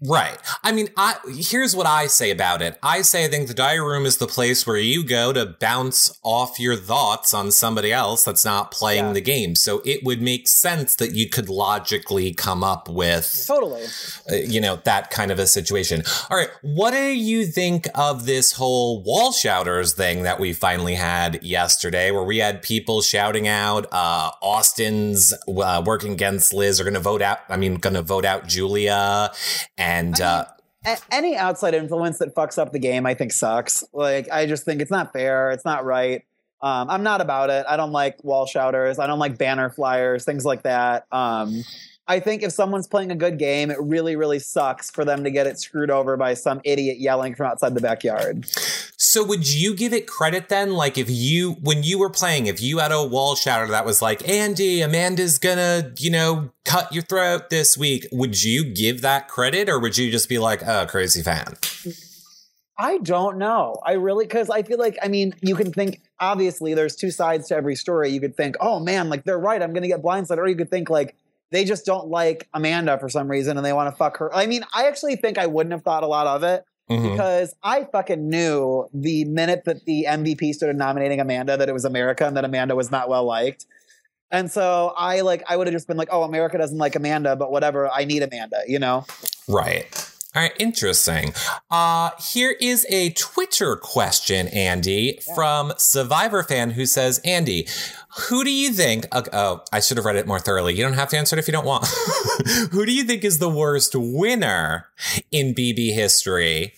Right. 0.01 0.37
I 0.63 0.71
mean, 0.71 0.87
I 0.95 1.15
here's 1.35 1.75
what 1.75 1.85
I 1.85 2.07
say 2.07 2.31
about 2.31 2.61
it. 2.61 2.79
I 2.81 3.01
say 3.01 3.25
I 3.25 3.27
think 3.27 3.47
the 3.49 3.53
diary 3.53 3.81
room 3.85 4.05
is 4.05 4.15
the 4.17 4.27
place 4.27 4.65
where 4.65 4.77
you 4.77 5.03
go 5.03 5.33
to 5.33 5.45
bounce 5.59 6.17
off 6.23 6.57
your 6.57 6.77
thoughts 6.77 7.33
on 7.33 7.51
somebody 7.51 7.91
else 7.91 8.23
that's 8.23 8.45
not 8.45 8.71
playing 8.71 9.07
Yeah. 9.07 9.13
the 9.13 9.21
game. 9.21 9.55
So 9.55 9.81
it 9.85 10.03
would 10.05 10.21
make 10.21 10.47
sense 10.47 10.95
that 10.95 11.15
you 11.15 11.27
could 11.27 11.49
logically 11.49 12.33
come 12.33 12.63
up 12.63 12.87
with 12.87 13.43
Totally. 13.45 13.83
uh, 14.31 14.35
you 14.35 14.61
know, 14.61 14.77
that 14.85 15.09
kind 15.09 15.31
of 15.31 15.39
a 15.39 15.45
situation. 15.47 16.03
All 16.29 16.37
right. 16.37 16.49
What 16.61 16.91
do 16.91 17.01
you 17.03 17.45
think 17.45 17.87
of 17.93 18.25
this 18.25 18.53
whole 18.53 19.03
wall 19.03 19.33
shouters 19.33 19.93
thing 19.93 20.23
that 20.23 20.39
we 20.39 20.53
finally 20.53 20.95
had 20.95 21.43
yesterday, 21.43 22.11
where 22.11 22.23
we 22.23 22.37
had 22.37 22.61
people 22.61 23.01
shouting 23.01 23.49
out, 23.49 23.85
uh, 23.91 24.31
Austin's 24.41 25.33
uh, 25.47 25.83
working 25.85 26.13
against 26.13 26.53
Liz 26.53 26.79
are 26.79 26.85
going 26.85 26.93
to 26.93 26.99
vote 27.01 27.21
out, 27.21 27.39
I 27.49 27.57
mean, 27.57 27.75
going 27.75 27.95
to 27.95 28.01
vote 28.01 28.23
out 28.23 28.47
Julia. 28.47 29.31
And, 29.77 29.88
uh, 30.21 30.45
A- 30.85 30.97
any 31.11 31.35
outside 31.35 31.73
influence 31.73 32.19
that 32.19 32.35
fucks 32.35 32.57
up 32.57 32.71
the 32.71 32.79
game, 32.79 33.05
I 33.05 33.13
think 33.13 33.31
sucks. 33.31 33.83
Like, 33.93 34.29
I 34.31 34.45
just 34.45 34.63
think 34.65 34.81
it's 34.81 34.91
not 34.91 35.13
fair. 35.13 35.51
It's 35.51 35.65
not 35.65 35.85
right. 35.85 36.23
Um, 36.61 36.89
I'm 36.89 37.03
not 37.03 37.21
about 37.21 37.49
it. 37.49 37.65
I 37.69 37.77
don't 37.77 37.91
like 37.91 38.21
wall 38.23 38.45
shouters. 38.45 38.99
I 38.99 39.07
don't 39.07 39.19
like 39.19 39.37
banner 39.37 39.69
flyers, 39.69 40.25
things 40.25 40.43
like 40.43 40.63
that. 40.63 41.05
Um, 41.11 41.63
I 42.09 42.19
think 42.19 42.41
if 42.41 42.51
someone's 42.51 42.87
playing 42.87 43.11
a 43.11 43.15
good 43.15 43.37
game, 43.37 43.69
it 43.69 43.77
really, 43.79 44.15
really 44.15 44.39
sucks 44.39 44.89
for 44.89 45.05
them 45.05 45.23
to 45.23 45.29
get 45.29 45.45
it 45.45 45.59
screwed 45.59 45.91
over 45.91 46.17
by 46.17 46.33
some 46.33 46.59
idiot 46.63 46.99
yelling 46.99 47.35
from 47.35 47.45
outside 47.45 47.75
the 47.75 47.81
backyard. 47.81 48.47
So 48.97 49.23
would 49.23 49.47
you 49.47 49.75
give 49.75 49.93
it 49.93 50.07
credit 50.07 50.49
then? 50.49 50.73
Like 50.73 50.97
if 50.97 51.07
you, 51.07 51.51
when 51.61 51.83
you 51.83 51.99
were 51.99 52.09
playing, 52.09 52.47
if 52.47 52.63
you 52.63 52.79
had 52.79 52.91
a 52.91 53.05
wall 53.05 53.35
shouter 53.35 53.67
that 53.67 53.85
was 53.85 54.01
like, 54.01 54.27
Andy, 54.27 54.81
Amanda's 54.81 55.37
gonna, 55.37 55.93
you 55.99 56.09
know, 56.09 56.49
cut 56.65 56.91
your 56.91 57.03
throat 57.03 57.51
this 57.51 57.77
week, 57.77 58.07
would 58.11 58.43
you 58.43 58.65
give 58.65 59.01
that 59.01 59.27
credit 59.27 59.69
or 59.69 59.79
would 59.79 59.95
you 59.95 60.09
just 60.09 60.27
be 60.27 60.39
like, 60.39 60.67
oh, 60.67 60.87
crazy 60.87 61.21
fan? 61.21 61.57
I 62.79 62.97
don't 62.99 63.37
know. 63.37 63.75
I 63.85 63.93
really 63.93 64.25
because 64.25 64.49
I 64.49 64.63
feel 64.63 64.79
like 64.79 64.97
I 65.03 65.09
mean 65.09 65.35
you 65.41 65.53
can 65.53 65.71
think 65.73 66.01
obviously 66.19 66.73
there's 66.73 66.95
two 66.95 67.11
sides 67.11 67.49
to 67.49 67.55
every 67.55 67.75
story. 67.75 68.09
You 68.09 68.21
could 68.21 68.35
think, 68.35 68.55
oh 68.61 68.79
man, 68.79 69.09
like 69.09 69.25
they're 69.25 69.37
right. 69.37 69.61
I'm 69.61 69.73
gonna 69.73 69.89
get 69.89 70.01
blindsided, 70.01 70.37
or 70.37 70.47
you 70.47 70.55
could 70.55 70.69
think 70.69 70.89
like 70.89 71.15
they 71.51 71.65
just 71.65 71.85
don't 71.85 72.07
like 72.07 72.47
Amanda 72.53 72.97
for 72.99 73.09
some 73.09 73.27
reason 73.27 73.57
and 73.57 73.65
they 73.65 73.73
want 73.73 73.91
to 73.91 73.95
fuck 73.97 74.17
her. 74.17 74.33
I 74.35 74.45
mean, 74.45 74.63
I 74.73 74.87
actually 74.87 75.15
think 75.15 75.37
I 75.37 75.47
wouldn't 75.47 75.73
have 75.73 75.83
thought 75.83 76.03
a 76.03 76.07
lot 76.07 76.27
of 76.27 76.43
it 76.43 76.63
Mhm. 76.89 77.11
because 77.11 77.55
I 77.63 77.85
fucking 77.91 78.29
knew 78.29 78.87
the 78.93 79.25
minute 79.25 79.63
that 79.65 79.85
the 79.85 80.05
MVP 80.07 80.53
started 80.53 80.77
nominating 80.77 81.19
Amanda 81.19 81.57
that 81.57 81.67
it 81.69 81.73
was 81.73 81.85
America 81.85 82.25
and 82.25 82.35
that 82.37 82.45
Amanda 82.45 82.75
was 82.75 82.91
not 82.91 83.09
well 83.09 83.23
liked. 83.25 83.65
And 84.31 84.51
so 84.51 84.93
I 84.95 85.21
like 85.21 85.43
I 85.49 85.57
would 85.57 85.65
have 85.67 85.73
just 85.73 85.87
been 85.87 85.97
like, 85.97 86.09
oh, 86.11 86.23
America 86.23 86.57
doesn't 86.57 86.77
like 86.77 86.95
Amanda, 86.95 87.35
but 87.35 87.51
whatever. 87.51 87.89
I 87.91 88.05
need 88.05 88.21
Amanda, 88.21 88.57
you 88.67 88.77
know. 88.77 89.05
Right. 89.47 89.87
All 90.35 90.43
right, 90.43 90.53
interesting. 90.59 91.33
Uh, 91.71 92.11
here 92.19 92.55
is 92.61 92.85
a 92.91 93.09
Twitter 93.13 93.75
question, 93.75 94.47
Andy, 94.49 95.19
from 95.33 95.73
Survivor 95.77 96.43
fan 96.43 96.69
who 96.69 96.85
says, 96.85 97.19
Andy, 97.25 97.67
who 98.15 98.43
do 98.43 98.51
you 98.51 98.71
think? 98.71 99.07
Uh, 99.11 99.23
oh, 99.33 99.61
I 99.73 99.79
should 99.79 99.97
have 99.97 100.05
read 100.05 100.17
it 100.17 100.27
more 100.27 100.37
thoroughly. 100.37 100.75
You 100.75 100.83
don't 100.83 100.93
have 100.93 101.09
to 101.09 101.17
answer 101.17 101.35
it 101.35 101.39
if 101.39 101.47
you 101.47 101.51
don't 101.51 101.65
want. 101.65 101.87
who 102.71 102.85
do 102.85 102.93
you 102.93 103.05
think 103.05 103.23
is 103.23 103.39
the 103.39 103.49
worst 103.49 103.95
winner 103.95 104.89
in 105.31 105.55
BB 105.55 105.95
history? 105.95 106.73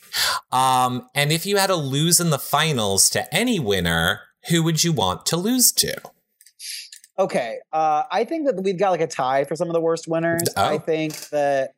Um, 0.54 1.10
and 1.14 1.34
if 1.34 1.46
you 1.46 1.58
had 1.58 1.68
to 1.68 1.76
lose 1.76 2.22
in 2.22 2.30
the 2.30 2.40
finals 2.40 3.10
to 3.10 3.36
any 3.36 3.60
winner, 3.60 4.22
who 4.48 4.64
would 4.64 4.86
you 4.86 4.94
want 4.94 5.26
to 5.26 5.36
lose 5.36 5.74
to? 5.74 6.00
Okay, 7.20 7.58
uh, 7.74 8.04
I 8.10 8.24
think 8.24 8.48
that 8.48 8.64
we've 8.64 8.80
got 8.80 8.92
like 8.92 9.02
a 9.02 9.08
tie 9.08 9.44
for 9.44 9.58
some 9.58 9.68
of 9.68 9.74
the 9.74 9.82
worst 9.82 10.08
winners. 10.08 10.44
Oh. 10.56 10.64
I 10.64 10.78
think 10.78 11.30
that 11.30 11.74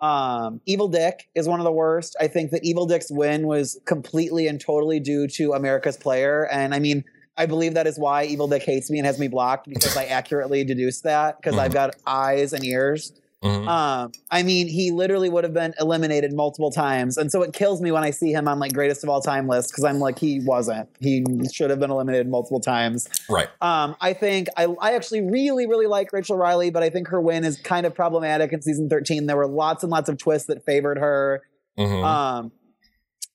um, 0.00 0.60
Evil 0.66 0.88
Dick 0.88 1.28
is 1.34 1.48
one 1.48 1.60
of 1.60 1.64
the 1.64 1.72
worst. 1.72 2.16
I 2.20 2.28
think 2.28 2.50
that 2.50 2.64
Evil 2.64 2.86
Dick's 2.86 3.10
win 3.10 3.46
was 3.46 3.80
completely 3.84 4.46
and 4.46 4.60
totally 4.60 5.00
due 5.00 5.26
to 5.28 5.52
America's 5.52 5.96
player, 5.96 6.46
and 6.50 6.74
I 6.74 6.78
mean, 6.78 7.04
I 7.38 7.46
believe 7.46 7.74
that 7.74 7.86
is 7.86 7.98
why 7.98 8.24
Evil 8.24 8.48
Dick 8.48 8.62
hates 8.62 8.90
me 8.90 8.98
and 8.98 9.06
has 9.06 9.18
me 9.18 9.28
blocked 9.28 9.68
because 9.68 9.96
I 9.96 10.04
accurately 10.04 10.64
deduced 10.64 11.02
that 11.02 11.36
because 11.36 11.58
I've 11.58 11.74
got 11.74 11.94
eyes 12.06 12.52
and 12.52 12.64
ears. 12.64 13.12
Mhm. 13.44 13.68
Um, 13.68 14.12
I 14.30 14.42
mean, 14.42 14.66
he 14.66 14.90
literally 14.90 15.28
would 15.28 15.44
have 15.44 15.52
been 15.52 15.74
eliminated 15.78 16.32
multiple 16.32 16.70
times, 16.70 17.18
and 17.18 17.30
so 17.30 17.42
it 17.42 17.52
kills 17.52 17.82
me 17.82 17.92
when 17.92 18.02
I 18.02 18.10
see 18.10 18.32
him 18.32 18.48
on 18.48 18.58
like 18.58 18.72
greatest 18.72 19.04
of 19.04 19.10
all 19.10 19.20
time 19.20 19.46
list 19.46 19.70
because 19.70 19.84
I'm 19.84 19.98
like, 19.98 20.18
he 20.18 20.40
wasn't. 20.40 20.88
He 21.00 21.22
should 21.52 21.68
have 21.70 21.78
been 21.78 21.90
eliminated 21.90 22.28
multiple 22.28 22.60
times. 22.60 23.06
Right. 23.28 23.48
Um, 23.60 23.94
I 24.00 24.14
think 24.14 24.48
I, 24.56 24.64
I 24.80 24.94
actually 24.94 25.20
really, 25.20 25.66
really 25.66 25.86
like 25.86 26.12
Rachel 26.12 26.36
Reilly, 26.36 26.70
but 26.70 26.82
I 26.82 26.88
think 26.88 27.08
her 27.08 27.20
win 27.20 27.44
is 27.44 27.58
kind 27.58 27.84
of 27.86 27.94
problematic 27.94 28.52
in 28.52 28.62
season 28.62 28.88
13. 28.88 29.26
There 29.26 29.36
were 29.36 29.46
lots 29.46 29.82
and 29.82 29.90
lots 29.92 30.08
of 30.08 30.16
twists 30.16 30.48
that 30.48 30.64
favored 30.64 30.98
her. 30.98 31.42
Mhm. 31.78 32.04
Um, 32.04 32.52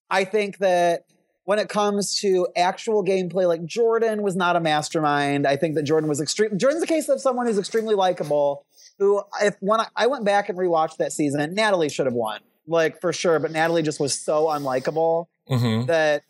I 0.10 0.24
think 0.26 0.58
that 0.58 1.06
when 1.44 1.60
it 1.60 1.70
comes 1.70 2.20
to 2.22 2.48
actual 2.56 3.04
gameplay, 3.04 3.48
like 3.48 3.66
Jordan 3.66 4.24
was 4.24 4.36
not 4.36 4.56
a 4.56 4.60
mastermind. 4.60 5.46
I 5.48 5.58
think 5.58 5.76
that 5.76 5.84
Jordan 5.84 6.10
was 6.10 6.22
extreme. 6.22 6.58
Jordan's 6.58 6.84
a 6.84 6.88
case 6.88 7.08
of 7.10 7.22
someone 7.22 7.46
who's 7.46 7.58
extremely 7.60 7.96
likable. 7.96 8.66
Who, 9.02 9.24
if 9.42 9.56
when 9.62 9.80
I, 9.80 9.88
I 9.96 10.06
went 10.06 10.26
back 10.26 10.48
and 10.48 10.56
rewatched 10.60 10.98
that 10.98 11.12
season, 11.12 11.42
and 11.42 11.56
Natalie 11.56 11.90
should 11.90 12.06
have 12.06 12.14
won, 12.14 12.40
like 12.68 13.02
for 13.02 13.12
sure, 13.12 13.40
but 13.40 13.52
Natalie 13.52 13.82
just 13.82 14.00
was 14.00 14.14
so 14.14 14.46
unlikable 14.46 15.26
Mhm. 15.50 15.88
that 15.88 16.22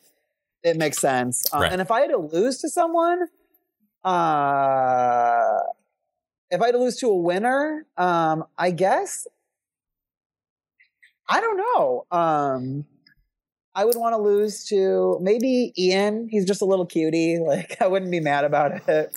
it 0.63 0.77
makes 0.77 0.97
sense. 0.97 1.43
Um, 1.51 1.63
Right. 1.63 1.71
And 1.73 1.81
if 1.81 1.91
I 1.91 1.99
had 1.99 2.11
to 2.11 2.17
lose 2.17 2.59
to 2.59 2.69
someone, 2.69 3.23
uh, 4.05 5.59
if 6.49 6.61
I 6.61 6.67
had 6.67 6.71
to 6.71 6.77
lose 6.77 6.95
to 6.99 7.07
a 7.09 7.15
winner, 7.17 7.85
um, 7.97 8.45
I 8.57 8.71
guess 8.71 9.27
I 11.29 11.41
don't 11.41 11.57
know. 11.57 12.05
Um, 12.09 12.85
I 13.75 13.85
would 13.85 13.95
want 13.95 14.13
to 14.13 14.21
lose 14.21 14.65
to 14.65 15.17
maybe 15.21 15.71
Ian. 15.77 16.27
He's 16.29 16.45
just 16.45 16.61
a 16.61 16.65
little 16.65 16.85
cutie. 16.85 17.37
Like 17.45 17.81
I 17.81 17.87
wouldn't 17.87 18.11
be 18.11 18.19
mad 18.21 18.45
about 18.45 18.87
it. 18.87 19.11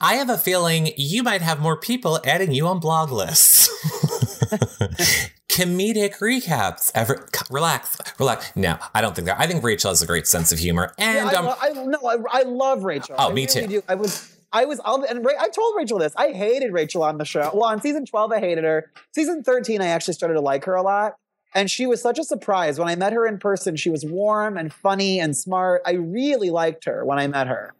I 0.00 0.14
have 0.14 0.30
a 0.30 0.38
feeling 0.38 0.92
you 0.96 1.22
might 1.22 1.42
have 1.42 1.60
more 1.60 1.76
people 1.76 2.20
adding 2.24 2.52
you 2.52 2.66
on 2.66 2.80
blog 2.80 3.12
lists. 3.12 3.68
Comedic 5.50 6.18
recaps. 6.20 6.90
Ever 6.94 7.28
relax, 7.50 7.98
relax. 8.18 8.54
No, 8.56 8.78
I 8.94 9.02
don't 9.02 9.14
think 9.14 9.26
that. 9.26 9.38
I 9.38 9.46
think 9.46 9.62
Rachel 9.62 9.90
has 9.90 10.00
a 10.00 10.06
great 10.06 10.26
sense 10.26 10.52
of 10.52 10.58
humor, 10.58 10.94
and 10.96 11.30
Yeah, 11.30 11.32
I, 11.32 11.34
um, 11.34 11.54
I, 11.60 11.68
no, 11.84 11.98
I, 12.08 12.40
I 12.40 12.42
love 12.44 12.84
Rachel. 12.84 13.16
Oh, 13.18 13.28
I 13.30 13.32
me 13.32 13.46
really 13.46 13.66
too. 13.66 13.66
do. 13.66 13.82
I 13.88 13.94
was, 13.94 14.34
I 14.52 14.64
was, 14.64 14.80
and 15.08 15.24
Ra- 15.24 15.32
I 15.38 15.48
told 15.50 15.74
Rachel 15.76 15.98
this. 15.98 16.14
I 16.16 16.28
hated 16.32 16.72
Rachel 16.72 17.02
on 17.02 17.18
the 17.18 17.24
show. 17.26 17.50
Well, 17.52 17.64
on 17.64 17.82
season 17.82 18.06
twelve, 18.06 18.32
I 18.32 18.40
hated 18.40 18.64
her. 18.64 18.90
Season 19.12 19.42
thirteen, 19.42 19.82
I 19.82 19.88
actually 19.88 20.14
started 20.14 20.34
to 20.34 20.40
like 20.40 20.64
her 20.64 20.74
a 20.74 20.82
lot, 20.82 21.16
and 21.54 21.70
she 21.70 21.86
was 21.86 22.00
such 22.00 22.18
a 22.18 22.24
surprise 22.24 22.78
when 22.78 22.88
I 22.88 22.96
met 22.96 23.12
her 23.12 23.26
in 23.26 23.38
person. 23.38 23.76
She 23.76 23.90
was 23.90 24.04
warm 24.04 24.56
and 24.56 24.72
funny 24.72 25.20
and 25.20 25.36
smart. 25.36 25.82
I 25.86 25.92
really 25.92 26.50
liked 26.50 26.84
her 26.84 27.04
when 27.04 27.18
I 27.18 27.26
met 27.26 27.46
her. 27.46 27.74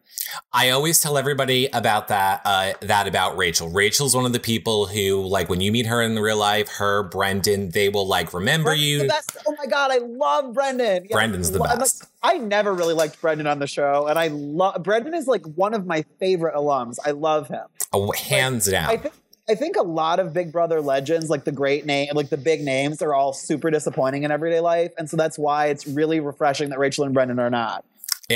I 0.53 0.71
always 0.71 1.01
tell 1.01 1.19
everybody 1.19 1.67
about 1.73 2.07
that. 2.09 2.43
Uh, 2.45 2.73
that 2.83 3.09
about 3.09 3.37
Rachel. 3.37 3.69
Rachel's 3.69 4.15
one 4.15 4.27
of 4.27 4.33
the 4.33 4.39
people 4.39 4.87
who, 4.87 5.23
like, 5.27 5.49
when 5.49 5.61
you 5.61 5.73
meet 5.73 5.87
her 5.87 6.01
in 6.03 6.17
real 6.17 6.37
life, 6.37 6.69
her 6.77 7.03
Brendan, 7.05 7.71
they 7.71 7.89
will 7.89 8.07
like 8.07 8.33
remember 8.33 8.71
Brendan's 8.71 8.87
you. 8.89 8.99
the 9.01 9.07
best. 9.09 9.37
Oh 9.49 9.57
my 9.59 9.67
god, 9.67 9.91
I 9.91 9.99
love 9.99 10.53
Brendan. 10.53 11.07
Yeah, 11.09 11.17
Brendan's 11.17 11.51
the 11.51 11.59
lo- 11.59 11.65
I'm 11.65 11.71
like- 11.71 11.79
best. 11.81 12.05
I 12.23 12.35
never 12.39 12.73
really 12.75 12.95
liked 12.95 13.21
Brendan 13.21 13.47
on 13.47 13.59
the 13.61 13.67
show, 13.67 14.07
and 14.09 14.19
I 14.19 14.29
love 14.29 14.83
Brendan 14.83 15.15
is 15.15 15.27
like 15.27 15.45
one 15.57 15.75
of 15.75 15.87
my 15.87 16.05
favorite 16.21 16.55
alums. 16.55 16.99
I 17.05 17.11
love 17.13 17.49
him. 17.49 17.65
Oh, 17.93 18.13
hands 18.13 18.67
down. 18.67 18.89
I 18.91 18.99
think 18.99 19.15
I 19.51 19.57
think 19.57 19.75
a 19.75 19.83
lot 19.83 20.21
of 20.21 20.33
Big 20.33 20.53
Brother 20.53 20.81
legends, 20.81 21.29
like 21.29 21.43
the 21.43 21.51
great 21.51 21.85
name, 21.85 22.11
like 22.15 22.29
the 22.29 22.37
big 22.37 22.61
names, 22.61 23.03
are 23.03 23.13
all 23.13 23.33
super 23.33 23.69
disappointing 23.69 24.23
in 24.23 24.31
everyday 24.31 24.61
life, 24.61 24.93
and 24.97 25.11
so 25.11 25.17
that's 25.17 25.37
why 25.37 25.67
it's 25.67 25.89
really 25.89 26.21
refreshing 26.21 26.71
that 26.71 26.79
Rachel 26.79 27.05
and 27.05 27.13
Brendan 27.13 27.41
are 27.41 27.51
not. 27.51 27.85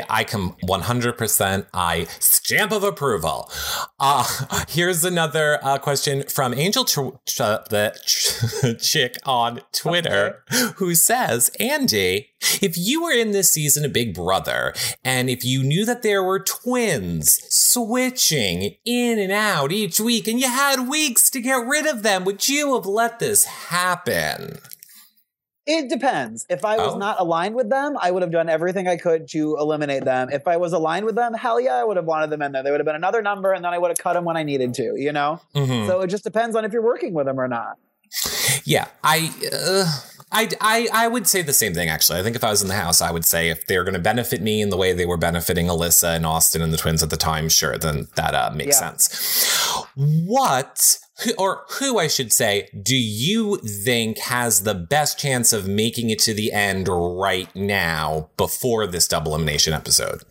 I 0.09 0.25
can 0.25 0.51
100% 0.65 1.67
I 1.73 2.05
stamp 2.19 2.73
of 2.73 2.85
approval. 2.85 3.51
Uh, 3.99 4.65
here's 4.69 5.05
another 5.05 5.59
uh, 5.63 5.79
question 5.79 6.25
from 6.29 6.55
Angel 6.55 6.85
Ch- 6.85 7.15
Ch- 7.27 7.39
the 7.39 7.95
Ch- 8.05 8.83
chick 8.83 9.17
on 9.25 9.61
Twitter 9.73 10.43
who 10.77 10.95
says, 10.95 11.51
Andy, 11.61 12.31
if 12.61 12.77
you 12.77 13.03
were 13.03 13.13
in 13.13 13.31
this 13.31 13.51
season 13.51 13.85
of 13.85 13.93
Big 13.93 14.15
Brother 14.15 14.75
and 15.05 15.31
if 15.31 15.45
you 15.45 15.63
knew 15.63 15.85
that 15.85 16.03
there 16.03 16.23
were 16.23 16.41
twins 16.41 17.41
switching 17.49 18.77
in 18.85 19.19
and 19.19 19.33
out 19.33 19.73
each 19.73 20.01
week 20.01 20.29
and 20.29 20.41
you 20.41 20.49
had 20.49 20.89
weeks 20.89 21.31
to 21.31 21.41
get 21.41 21.67
rid 21.67 21.87
of 21.87 22.03
them, 22.03 22.25
would 22.25 22.49
you 22.49 22.75
have 22.75 22.87
let 22.87 23.19
this 23.19 23.45
happen? 23.45 24.59
It 25.67 25.89
depends. 25.89 26.45
If 26.51 26.65
I 26.65 26.77
was 26.77 26.93
Oh. 26.95 26.99
not 26.99 27.19
aligned 27.21 27.55
with 27.55 27.71
them, 27.71 27.97
I 28.01 28.11
would 28.11 28.23
have 28.23 28.31
done 28.31 28.51
everything 28.51 28.87
I 28.87 28.97
could 28.99 29.29
to 29.31 29.57
eliminate 29.59 30.05
them. 30.05 30.29
If 30.31 30.47
I 30.47 30.59
was 30.59 30.73
aligned 30.75 31.07
with 31.07 31.15
them, 31.15 31.33
hell 31.33 31.59
yeah, 31.59 31.75
I 31.77 31.85
would 31.85 31.97
have 31.97 32.05
wanted 32.05 32.29
them 32.31 32.43
in 32.43 32.53
there. 32.53 32.63
They 32.63 32.71
would 32.71 32.81
have 32.81 32.87
been 32.87 32.95
another 32.97 33.23
number, 33.23 33.53
and 33.53 33.65
then 33.65 33.73
I 33.73 33.79
would 33.79 33.89
have 33.89 33.97
cut 33.99 34.13
them 34.13 34.25
when 34.25 34.37
I 34.37 34.43
needed 34.43 34.75
to. 34.75 34.95
You 34.97 35.13
know. 35.13 35.41
Mhm. 35.55 35.87
So 35.87 36.01
it 36.03 36.09
just 36.09 36.23
depends 36.25 36.55
on 36.55 36.65
if 36.67 36.73
you're 36.73 36.83
working 36.83 37.15
with 37.15 37.25
them 37.27 37.41
or 37.41 37.49
not. 37.49 37.77
Yeah, 38.65 38.87
I, 39.03 39.33
uh, 39.53 39.87
I, 40.31 40.49
I, 40.61 40.89
I 40.93 41.09
would 41.09 41.27
say 41.27 41.43
the 41.43 41.53
same 41.53 41.75
thing. 41.75 41.89
Actually, 41.89 42.21
I 42.21 42.23
think 42.23 42.37
if 42.37 42.45
I 42.45 42.51
was 42.51 42.63
in 42.63 42.69
the 42.69 42.75
house, 42.75 43.01
I 43.01 43.11
would 43.11 43.25
say 43.25 43.49
if 43.49 43.67
they're 43.67 43.83
going 43.85 43.95
to 43.95 44.01
benefit 44.01 44.41
me 44.43 44.61
in 44.63 44.69
the 44.71 44.77
way 44.77 44.93
they 44.93 45.07
were 45.07 45.17
benefiting 45.17 45.67
Alyssa 45.67 46.15
and 46.15 46.25
Austin 46.27 46.63
and 46.63 46.73
the 46.73 46.77
twins 46.77 47.03
at 47.03 47.11
the 47.11 47.17
time, 47.17 47.49
sure, 47.49 47.77
then 47.79 48.07
that 48.17 48.35
uh, 48.35 48.51
makes 48.55 48.81
Yeah. 48.81 48.91
sense. 48.91 49.85
What, 49.97 50.99
who- 51.23 51.35
or 51.39 51.65
who 51.79 51.99
I 51.99 52.09
should 52.09 52.33
say, 52.33 52.69
do 52.81 52.97
you 52.97 53.57
think 53.59 54.19
has 54.19 54.63
the 54.63 54.75
best 54.75 55.19
chance 55.19 55.53
of 55.53 55.69
making 55.69 56.11
it 56.11 56.19
to 56.21 56.35
the 56.35 56.53
end 56.53 56.89
right 56.89 57.55
now 57.55 58.31
before 58.37 58.87
this 58.87 59.07
double 59.07 59.35
elimination 59.35 59.73
episode? 59.73 60.23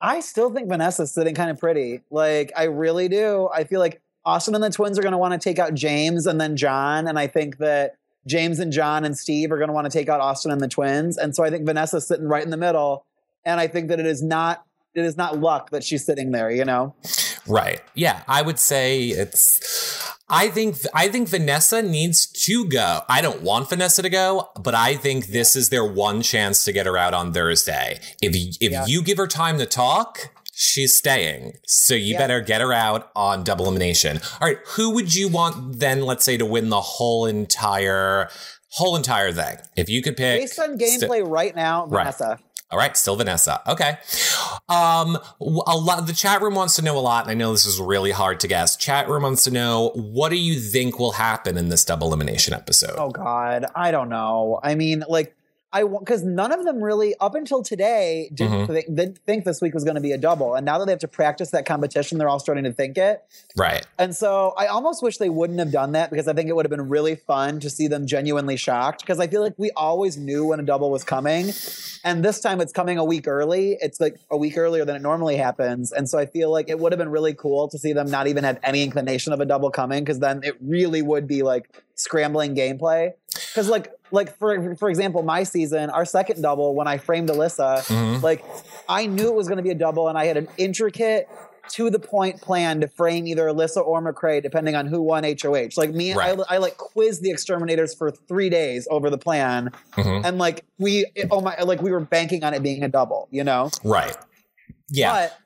I 0.00 0.20
still 0.20 0.52
think 0.52 0.68
Vanessa's 0.68 1.12
sitting 1.12 1.34
kind 1.34 1.50
of 1.50 1.58
pretty. 1.58 2.02
Like, 2.10 2.52
I 2.56 2.64
really 2.64 3.08
do. 3.08 3.48
I 3.52 3.64
feel 3.64 3.80
like 3.80 4.00
Austin 4.24 4.54
and 4.54 4.62
the 4.62 4.70
twins 4.70 4.98
are 4.98 5.02
going 5.02 5.12
to 5.12 5.18
want 5.18 5.32
to 5.32 5.38
take 5.38 5.58
out 5.58 5.74
James 5.74 6.26
and 6.26 6.40
then 6.40 6.56
John. 6.56 7.08
And 7.08 7.18
I 7.18 7.26
think 7.26 7.58
that 7.58 7.96
James 8.26 8.58
and 8.60 8.72
John 8.72 9.04
and 9.04 9.16
Steve 9.16 9.50
are 9.50 9.56
going 9.56 9.68
to 9.68 9.74
want 9.74 9.86
to 9.86 9.90
take 9.90 10.08
out 10.08 10.20
Austin 10.20 10.52
and 10.52 10.60
the 10.60 10.68
twins. 10.68 11.16
And 11.16 11.34
so 11.34 11.42
I 11.42 11.50
think 11.50 11.66
Vanessa's 11.66 12.06
sitting 12.06 12.28
right 12.28 12.44
in 12.44 12.50
the 12.50 12.56
middle. 12.56 13.06
And 13.44 13.58
I 13.58 13.66
think 13.66 13.88
that 13.88 13.98
it 13.98 14.06
is 14.06 14.22
not. 14.22 14.64
It 14.94 15.04
is 15.04 15.16
not 15.16 15.38
luck 15.38 15.70
that 15.70 15.84
she's 15.84 16.04
sitting 16.04 16.32
there, 16.32 16.50
you 16.50 16.64
know? 16.64 16.94
Right. 17.48 17.80
Yeah, 17.94 18.22
I 18.28 18.42
would 18.42 18.58
say 18.58 19.04
it's 19.06 20.12
I 20.28 20.48
think 20.48 20.76
I 20.94 21.08
think 21.08 21.28
Vanessa 21.28 21.80
needs 21.82 22.26
to 22.44 22.66
go. 22.68 23.00
I 23.08 23.20
don't 23.22 23.42
want 23.42 23.68
Vanessa 23.70 24.02
to 24.02 24.10
go, 24.10 24.50
but 24.60 24.74
I 24.74 24.94
think 24.94 25.28
this 25.28 25.56
is 25.56 25.70
their 25.70 25.84
one 25.84 26.20
chance 26.22 26.64
to 26.64 26.72
get 26.72 26.86
her 26.86 26.96
out 26.96 27.14
on 27.14 27.32
Thursday. 27.32 27.98
If 28.20 28.34
if 28.60 28.72
Yeah. 28.72 28.84
you 28.86 29.02
give 29.02 29.16
her 29.16 29.26
time 29.26 29.58
to 29.58 29.66
talk, 29.66 30.30
she's 30.52 30.96
staying. 30.98 31.54
So 31.66 31.94
you 31.94 32.12
Yeah. 32.14 32.18
better 32.18 32.40
get 32.40 32.60
her 32.60 32.72
out 32.72 33.10
on 33.16 33.42
double 33.44 33.64
elimination. 33.66 34.20
All 34.40 34.48
right, 34.48 34.58
who 34.66 34.90
would 34.90 35.14
you 35.14 35.28
want 35.28 35.78
then 35.80 36.02
let's 36.02 36.24
say 36.24 36.36
to 36.36 36.44
win 36.44 36.68
the 36.68 36.80
whole 36.80 37.24
entire 37.26 38.28
whole 38.72 38.96
entire 38.96 39.32
thing? 39.32 39.56
If 39.76 39.88
you 39.88 40.02
could 40.02 40.16
pick 40.16 40.40
Based 40.42 40.58
on 40.58 40.78
st- 40.78 41.02
gameplay 41.02 41.26
right 41.26 41.56
now, 41.56 41.86
Right. 41.86 42.14
All 42.70 42.78
right, 42.78 42.94
still 42.96 43.16
Vanessa. 43.16 43.62
Okay. 43.66 43.96
Um, 44.68 45.16
a 45.40 45.76
lot. 45.76 46.06
The 46.06 46.12
chat 46.12 46.42
room 46.42 46.54
wants 46.54 46.76
to 46.76 46.82
know 46.82 46.98
a 46.98 47.00
lot, 47.00 47.24
and 47.24 47.30
I 47.30 47.34
know 47.34 47.52
this 47.52 47.64
is 47.64 47.80
really 47.80 48.10
hard 48.10 48.40
to 48.40 48.48
guess. 48.48 48.76
Chat 48.76 49.08
room 49.08 49.22
wants 49.22 49.44
to 49.44 49.50
know 49.50 49.90
what 49.94 50.28
do 50.28 50.36
you 50.36 50.60
think 50.60 50.98
will 50.98 51.12
happen 51.12 51.56
in 51.56 51.70
this 51.70 51.82
double 51.82 52.08
elimination 52.08 52.52
episode? 52.52 52.96
Oh 52.98 53.08
God, 53.10 53.64
I 53.74 53.90
don't 53.90 54.10
know. 54.10 54.60
I 54.62 54.74
mean, 54.74 55.02
like, 55.08 55.34
I 55.72 55.84
want 55.84 56.04
because 56.04 56.24
none 56.24 56.52
of 56.52 56.64
them 56.64 56.82
really 56.82 57.14
up 57.20 57.34
until 57.34 57.62
today 57.62 58.30
didn't, 58.32 58.52
mm-hmm. 58.52 58.72
think, 58.72 58.86
didn't 58.86 59.18
think 59.18 59.44
this 59.44 59.60
week 59.60 59.74
was 59.74 59.84
going 59.84 59.96
to 59.96 60.00
be 60.00 60.12
a 60.12 60.18
double, 60.18 60.54
and 60.54 60.64
now 60.64 60.78
that 60.78 60.86
they 60.86 60.92
have 60.92 61.00
to 61.00 61.08
practice 61.08 61.50
that 61.50 61.66
competition, 61.66 62.18
they're 62.18 62.28
all 62.28 62.40
starting 62.40 62.64
to 62.64 62.72
think 62.72 62.96
it. 62.96 63.22
Right. 63.56 63.86
And 63.98 64.16
so 64.16 64.54
I 64.56 64.66
almost 64.66 65.02
wish 65.02 65.18
they 65.18 65.28
wouldn't 65.28 65.58
have 65.58 65.72
done 65.72 65.92
that 65.92 66.10
because 66.10 66.28
I 66.28 66.32
think 66.32 66.48
it 66.48 66.56
would 66.56 66.64
have 66.64 66.70
been 66.70 66.88
really 66.88 67.16
fun 67.16 67.60
to 67.60 67.70
see 67.70 67.86
them 67.86 68.06
genuinely 68.06 68.56
shocked. 68.56 69.02
Because 69.02 69.20
I 69.20 69.26
feel 69.26 69.42
like 69.42 69.54
we 69.58 69.70
always 69.76 70.16
knew 70.16 70.46
when 70.46 70.60
a 70.60 70.62
double 70.62 70.90
was 70.90 71.04
coming. 71.04 71.52
And 72.04 72.24
this 72.24 72.40
time 72.40 72.60
it's 72.60 72.72
coming 72.72 72.98
a 72.98 73.04
week 73.04 73.28
early. 73.28 73.76
It's 73.80 74.00
like 74.00 74.18
a 74.30 74.36
week 74.36 74.56
earlier 74.56 74.84
than 74.84 74.96
it 74.96 75.02
normally 75.02 75.36
happens. 75.36 75.92
And 75.92 76.08
so 76.08 76.18
I 76.18 76.26
feel 76.26 76.50
like 76.50 76.68
it 76.68 76.78
would 76.78 76.92
have 76.92 76.98
been 76.98 77.10
really 77.10 77.34
cool 77.34 77.68
to 77.68 77.78
see 77.78 77.92
them 77.92 78.10
not 78.10 78.26
even 78.26 78.44
have 78.44 78.58
any 78.62 78.82
inclination 78.82 79.32
of 79.32 79.40
a 79.40 79.46
double 79.46 79.70
coming 79.70 80.04
because 80.04 80.20
then 80.20 80.40
it 80.42 80.56
really 80.60 81.02
would 81.02 81.26
be 81.26 81.42
like 81.42 81.68
scrambling 81.94 82.54
gameplay. 82.54 83.12
Because 83.58 83.68
like 83.70 83.90
like 84.12 84.38
for 84.38 84.76
for 84.76 84.88
example, 84.88 85.22
my 85.22 85.42
season, 85.42 85.90
our 85.90 86.04
second 86.04 86.40
double 86.42 86.74
when 86.76 86.86
I 86.86 86.98
framed 86.98 87.28
Elissa, 87.28 87.82
Mhm. 87.86 88.22
like 88.22 88.44
I 88.88 89.06
knew 89.06 89.26
it 89.28 89.34
was 89.34 89.48
going 89.48 89.56
to 89.56 89.62
be 89.64 89.70
a 89.70 89.74
double, 89.74 90.08
and 90.08 90.16
I 90.16 90.26
had 90.26 90.36
an 90.36 90.48
intricate. 90.56 91.28
To 91.72 91.90
the 91.90 91.98
point 91.98 92.40
plan 92.40 92.80
to 92.80 92.88
frame 92.88 93.26
either 93.26 93.46
Elissa 93.46 93.80
or 93.80 94.00
McCrae, 94.00 94.42
depending 94.42 94.74
on 94.74 94.86
who 94.86 95.02
won 95.02 95.22
HOH. 95.24 95.76
Like 95.76 95.90
me, 95.90 96.14
Right. 96.14 96.40
I, 96.48 96.54
I 96.54 96.56
like 96.56 96.78
quizzed 96.78 97.22
the 97.22 97.30
exterminators 97.30 97.94
for 97.94 98.10
three 98.10 98.48
days 98.48 98.88
over 98.90 99.10
the 99.10 99.18
plan, 99.18 99.68
Mhm. 99.98 100.24
and 100.24 100.38
like 100.38 100.64
we, 100.78 101.04
oh 101.30 101.42
my, 101.42 101.60
like 101.62 101.82
we 101.82 101.90
were 101.90 102.00
banking 102.00 102.42
on 102.42 102.54
it 102.54 102.62
being 102.62 102.82
a 102.84 102.88
double, 102.88 103.28
you 103.30 103.44
know. 103.44 103.68
Right. 103.84 104.16
Yeah. 104.88 105.12
But 105.12 105.36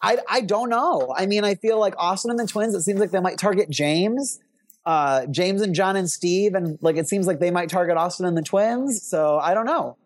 I 0.00 0.18
I 0.28 0.40
don't 0.42 0.68
know. 0.68 1.12
I 1.16 1.26
mean, 1.26 1.42
I 1.42 1.56
feel 1.56 1.80
like 1.80 1.94
Austin 1.98 2.30
and 2.30 2.38
the 2.38 2.46
twins. 2.46 2.72
It 2.76 2.82
seems 2.82 3.00
like 3.00 3.10
they 3.10 3.18
might 3.18 3.38
target 3.38 3.68
James, 3.68 4.38
uh, 4.86 5.26
James 5.26 5.60
and 5.62 5.74
John 5.74 5.96
and 5.96 6.10
Steve, 6.10 6.54
and 6.54 6.78
like 6.80 6.96
it 6.96 7.08
seems 7.08 7.26
like 7.26 7.40
they 7.40 7.50
might 7.50 7.68
target 7.68 7.96
Austin 7.96 8.26
and 8.26 8.36
the 8.36 8.42
twins. 8.42 9.02
So 9.02 9.38
I 9.38 9.54
don't 9.54 9.66
know. 9.66 9.96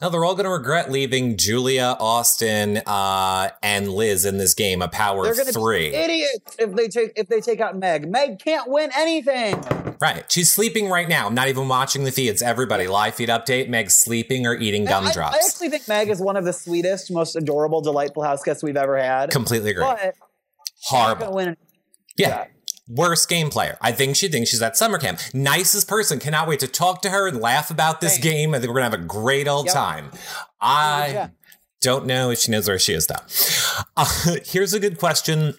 Now 0.00 0.08
they're 0.08 0.24
all 0.24 0.34
going 0.34 0.44
to 0.46 0.50
regret 0.50 0.90
leaving 0.90 1.36
Julia, 1.36 1.96
Austin, 2.00 2.78
uh, 2.84 3.50
and 3.62 3.88
Liz 3.88 4.24
in 4.24 4.36
this 4.36 4.54
game. 4.54 4.82
A 4.82 4.88
power 4.88 5.22
They're 5.22 5.36
gonna 5.36 5.52
three. 5.52 5.90
be 5.90 5.94
idiots 5.96 6.56
if 6.58 6.74
they 6.74 6.88
take 6.88 7.12
if 7.14 7.28
they 7.28 7.40
take 7.40 7.60
out 7.60 7.78
Meg. 7.78 8.10
Meg 8.10 8.40
can't 8.40 8.68
win 8.68 8.90
anything. 8.96 9.62
Right. 10.00 10.24
She's 10.30 10.50
sleeping 10.50 10.88
right 10.90 11.08
now. 11.08 11.28
I'm 11.28 11.34
not 11.34 11.46
even 11.46 11.68
watching 11.68 12.02
the 12.02 12.10
feeds. 12.10 12.42
Everybody, 12.42 12.88
live 12.88 13.14
feed 13.14 13.28
update. 13.28 13.68
Meg's 13.68 13.94
sleeping 13.94 14.48
or 14.48 14.56
eating 14.56 14.84
gumdrops. 14.84 15.36
I 15.36 15.46
actually 15.46 15.68
think 15.68 15.86
Meg 15.86 16.08
is 16.08 16.20
one 16.20 16.36
of 16.36 16.44
the 16.44 16.52
sweetest, 16.52 17.12
most 17.12 17.36
adorable, 17.36 17.80
delightful 17.80 18.24
house 18.24 18.42
guests 18.42 18.64
we've 18.64 18.76
ever 18.76 18.98
had. 18.98 19.30
Completely 19.30 19.70
agree. 19.70 19.84
But 19.84 20.16
Horrible. 20.82 21.34
win. 21.34 21.56
Yeah. 22.16 22.46
Worst 22.94 23.28
game 23.28 23.48
player. 23.50 23.78
I 23.80 23.92
think 23.92 24.16
she 24.16 24.28
thinks 24.28 24.50
she's 24.50 24.60
at 24.62 24.76
summer 24.76 24.98
camp. 24.98 25.18
Nicest 25.32 25.88
person. 25.88 26.18
Cannot 26.18 26.46
wait 26.48 26.60
to 26.60 26.68
talk 26.68 27.00
to 27.02 27.10
her 27.10 27.26
and 27.26 27.40
laugh 27.40 27.70
about 27.70 28.00
this 28.00 28.18
game. 28.18 28.54
I 28.54 28.58
think 28.58 28.68
we're 28.68 28.80
gonna 28.80 28.90
have 28.90 29.00
a 29.00 29.04
great 29.04 29.48
old 29.48 29.66
Yep. 29.66 29.74
time. 29.74 30.10
I 30.60 31.08
Yeah. 31.08 31.28
don't 31.80 32.06
know 32.06 32.30
if 32.30 32.40
she 32.40 32.50
knows 32.50 32.68
where 32.68 32.78
she 32.78 32.92
is 32.94 33.06
though. 33.06 33.14
Uh, 33.96 34.06
here's 34.44 34.74
a 34.74 34.80
good 34.80 34.98
question 34.98 35.54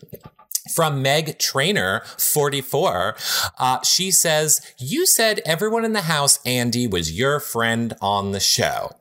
from 0.73 1.01
Meg 1.01 1.37
Trainer 1.39 2.03
44. 2.17 3.15
Uh, 3.57 3.81
she 3.83 4.11
says, 4.11 4.61
"You 4.77 5.05
said 5.05 5.41
everyone 5.45 5.83
in 5.85 5.93
the 5.93 6.03
house, 6.03 6.39
Andy, 6.45 6.87
was 6.87 7.11
your 7.11 7.39
friend 7.39 7.95
on 8.01 8.31
the 8.31 8.39
show." 8.39 8.91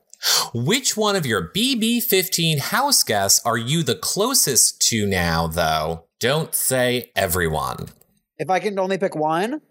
Which 0.53 0.95
one 0.95 1.15
of 1.17 1.25
your 1.25 1.51
BB15 1.53 2.57
house 2.59 3.03
guests 3.03 3.41
are 3.45 3.57
you 3.57 3.83
the 3.83 3.95
closest 3.95 4.79
to 4.89 5.05
now, 5.05 5.47
though? 5.47 6.05
Don't 6.21 6.55
say 6.55 7.11
everyone. 7.15 7.89
If 8.37 8.49
I 8.49 8.59
can 8.59 8.77
only 8.79 8.97
pick 8.97 9.15
one, 9.15 9.61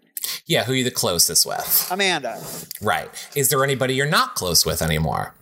Yeah, 0.45 0.63
who 0.63 0.73
are 0.73 0.75
you 0.75 0.83
the 0.83 0.91
closest 0.91 1.45
with? 1.45 1.87
Amanda. 1.91 2.41
Right. 2.81 3.09
Is 3.35 3.49
there 3.49 3.63
anybody 3.63 3.93
you're 3.95 4.05
not 4.09 4.35
close 4.35 4.65
with 4.65 4.81
anymore? 4.81 5.35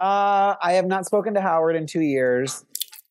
Uh, 0.00 0.56
I 0.60 0.72
have 0.74 0.86
not 0.86 1.06
spoken 1.06 1.34
to 1.34 1.40
Howard 1.40 1.76
in 1.76 1.86
two 1.86 2.00
years. 2.00 2.64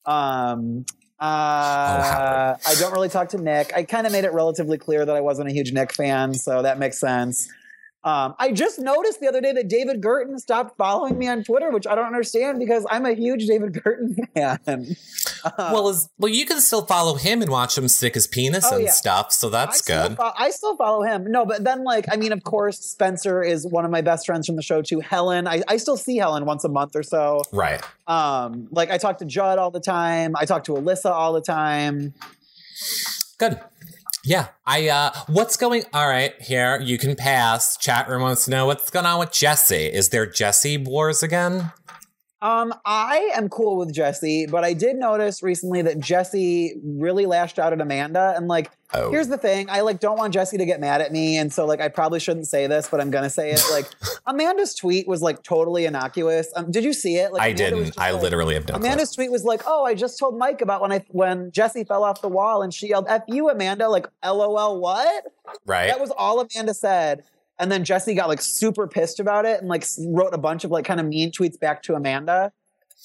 Um, 0.05 0.85
uh, 1.19 2.03
Howard. 2.03 2.57
I 2.67 2.75
don't 2.79 2.91
really 2.91 3.09
talk 3.09 3.29
to 3.29 3.37
Nick. 3.37 3.71
I 3.75 3.83
kind 3.83 4.05
of 4.07 4.11
made 4.11 4.23
it 4.25 4.33
relatively 4.33 4.77
clear 4.77 5.05
that 5.05 5.15
I 5.15 5.21
wasn't 5.21 5.49
a 5.49 5.53
huge 5.53 5.71
Nick 5.71 5.93
fan, 5.93 6.33
so 6.33 6.61
that 6.63 6.79
makes 6.79 6.99
sense. 6.99 7.47
Um, 8.03 8.33
I 8.39 8.51
just 8.51 8.79
noticed 8.79 9.19
the 9.19 9.27
other 9.27 9.41
day 9.41 9.51
that 9.53 9.67
David 9.67 10.01
Girton 10.01 10.39
stopped 10.39 10.75
following 10.75 11.19
me 11.19 11.27
on 11.27 11.43
Twitter, 11.43 11.69
which 11.69 11.85
I 11.85 11.93
don't 11.93 12.07
understand 12.07 12.57
because 12.59 12.83
I'm 12.89 13.05
a 13.05 13.13
huge 13.13 13.45
David 13.45 13.73
Girton 13.83 14.15
fan. 14.33 14.95
well, 15.57 15.87
is, 15.89 16.09
well, 16.17 16.31
you 16.31 16.47
can 16.47 16.59
still 16.61 16.83
follow 16.85 17.13
him 17.15 17.43
and 17.43 17.51
watch 17.51 17.77
him 17.77 17.87
stick 17.87 18.15
his 18.15 18.25
penis 18.25 18.65
Oh, 18.71 18.75
and 18.77 18.85
yeah. 18.85 18.91
stuff, 18.91 19.31
so 19.31 19.49
I 19.49 19.51
that's 19.51 19.79
still 19.79 20.07
good. 20.09 20.17
fo- 20.17 20.33
I 20.35 20.49
still 20.49 20.75
follow 20.77 21.03
him. 21.03 21.31
No, 21.31 21.45
but 21.45 21.63
then 21.63 21.83
like 21.83 22.05
I 22.11 22.15
mean, 22.15 22.31
of 22.31 22.43
course, 22.43 22.79
Spencer 22.79 23.43
is 23.43 23.67
one 23.67 23.85
of 23.85 23.91
my 23.91 24.01
best 24.01 24.25
friends 24.25 24.47
from 24.47 24.55
the 24.55 24.63
show 24.63 24.81
too. 24.81 24.99
Helen, 24.99 25.47
I, 25.47 25.61
I 25.67 25.77
still 25.77 25.97
see 25.97 26.17
Helen 26.17 26.45
once 26.45 26.63
a 26.63 26.69
month 26.69 26.95
or 26.95 27.03
so. 27.03 27.43
right. 27.51 27.81
Um, 28.07 28.67
like 28.71 28.89
I 28.89 28.97
talk 28.97 29.19
to 29.19 29.25
Judd 29.25 29.59
all 29.59 29.69
the 29.71 29.79
time. 29.79 30.35
I 30.35 30.45
talk 30.45 30.63
to 30.65 30.75
Elissa 30.75 31.11
all 31.13 31.33
the 31.33 31.41
time. 31.41 32.13
Good. 33.37 33.59
Yeah. 34.23 34.47
I 34.65 34.89
uh 34.89 35.11
what's 35.27 35.57
going 35.57 35.83
all 35.93 36.07
right, 36.07 36.33
here, 36.41 36.79
you 36.79 36.97
can 36.97 37.15
pass. 37.15 37.77
Chat 37.77 38.07
room 38.07 38.21
wants 38.21 38.45
to 38.45 38.51
know 38.51 38.65
what's 38.65 38.89
going 38.89 39.05
on 39.05 39.19
with 39.19 39.31
Jesse. 39.31 39.87
Is 39.87 40.09
there 40.09 40.25
Jesse 40.25 40.77
Wars 40.77 41.23
again? 41.23 41.71
Um, 42.41 42.73
I 42.85 43.31
am 43.35 43.49
cool 43.49 43.77
with 43.77 43.93
Jesse, 43.93 44.47
but 44.47 44.63
I 44.63 44.73
did 44.73 44.95
notice 44.95 45.43
recently 45.43 45.83
that 45.83 45.99
Jesse 45.99 46.73
really 46.83 47.27
lashed 47.27 47.59
out 47.59 47.71
at 47.71 47.79
Amanda. 47.79 48.33
And 48.35 48.47
like, 48.47 48.71
Oh. 48.93 49.09
here's 49.09 49.29
the 49.29 49.37
thing: 49.37 49.67
I 49.69 49.81
like 49.81 50.01
don't 50.01 50.17
want 50.17 50.33
Jesse 50.33 50.57
to 50.57 50.65
get 50.65 50.81
mad 50.81 50.99
at 50.99 51.13
me, 51.13 51.37
and 51.37 51.53
so 51.53 51.65
like 51.65 51.79
I 51.79 51.87
probably 51.87 52.19
shouldn't 52.19 52.47
say 52.47 52.67
this, 52.67 52.89
but 52.89 52.99
I'm 52.99 53.09
gonna 53.09 53.29
say 53.29 53.51
it. 53.51 53.63
Like, 53.71 53.85
Amanda's 54.27 54.73
tweet 54.75 55.07
was 55.07 55.21
like 55.21 55.43
totally 55.43 55.85
innocuous. 55.85 56.51
Um, 56.57 56.71
did 56.71 56.83
you 56.83 56.91
see 56.91 57.15
it? 57.15 57.31
Like, 57.31 57.41
I 57.41 57.47
Amanda 57.49 57.75
didn't. 57.83 57.97
I 57.97 58.11
like- 58.11 58.21
literally 58.23 58.55
have 58.55 58.65
done. 58.65 58.75
Amanda's 58.81 59.11
tweet 59.15 59.31
was 59.31 59.45
like, 59.45 59.61
"Oh, 59.65 59.85
I 59.85 59.93
just 59.93 60.19
told 60.19 60.37
Mike 60.37 60.61
about 60.61 60.81
when 60.81 60.91
I 60.91 61.05
when 61.07 61.51
Jesse 61.51 61.85
fell 61.85 62.03
off 62.03 62.21
the 62.21 62.27
wall 62.27 62.63
and 62.63 62.73
she 62.73 62.89
yelled 62.89 63.05
"F 63.07 63.21
you, 63.29 63.49
Amanda!" 63.49 63.87
Like, 63.87 64.07
"LOL, 64.25 64.81
what?" 64.81 65.23
Right? 65.65 65.87
That 65.87 66.01
was 66.01 66.11
all 66.11 66.41
Amanda 66.41 66.73
said. 66.73 67.23
And 67.61 67.71
then 67.71 67.85
Jesse 67.85 68.15
got 68.15 68.27
like 68.27 68.41
super 68.41 68.87
pissed 68.87 69.19
about 69.19 69.45
it 69.45 69.59
and 69.59 69.69
like 69.69 69.85
wrote 70.07 70.33
a 70.33 70.37
bunch 70.39 70.63
of 70.63 70.71
like 70.71 70.83
kind 70.83 70.99
of 70.99 71.05
mean 71.05 71.31
tweets 71.31 71.59
back 71.59 71.83
to 71.83 71.93
Amanda. 71.93 72.51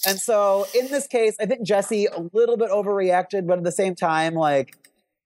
And 0.06 0.18
so 0.18 0.66
in 0.74 0.88
this 0.88 1.06
case, 1.06 1.36
I 1.38 1.46
think 1.46 1.62
Jesse 1.64 2.06
a 2.06 2.20
little 2.32 2.56
bit 2.56 2.70
overreacted, 2.70 3.46
but 3.46 3.58
at 3.58 3.64
the 3.64 3.72
same 3.72 3.94
time, 3.94 4.34
like 4.34 4.74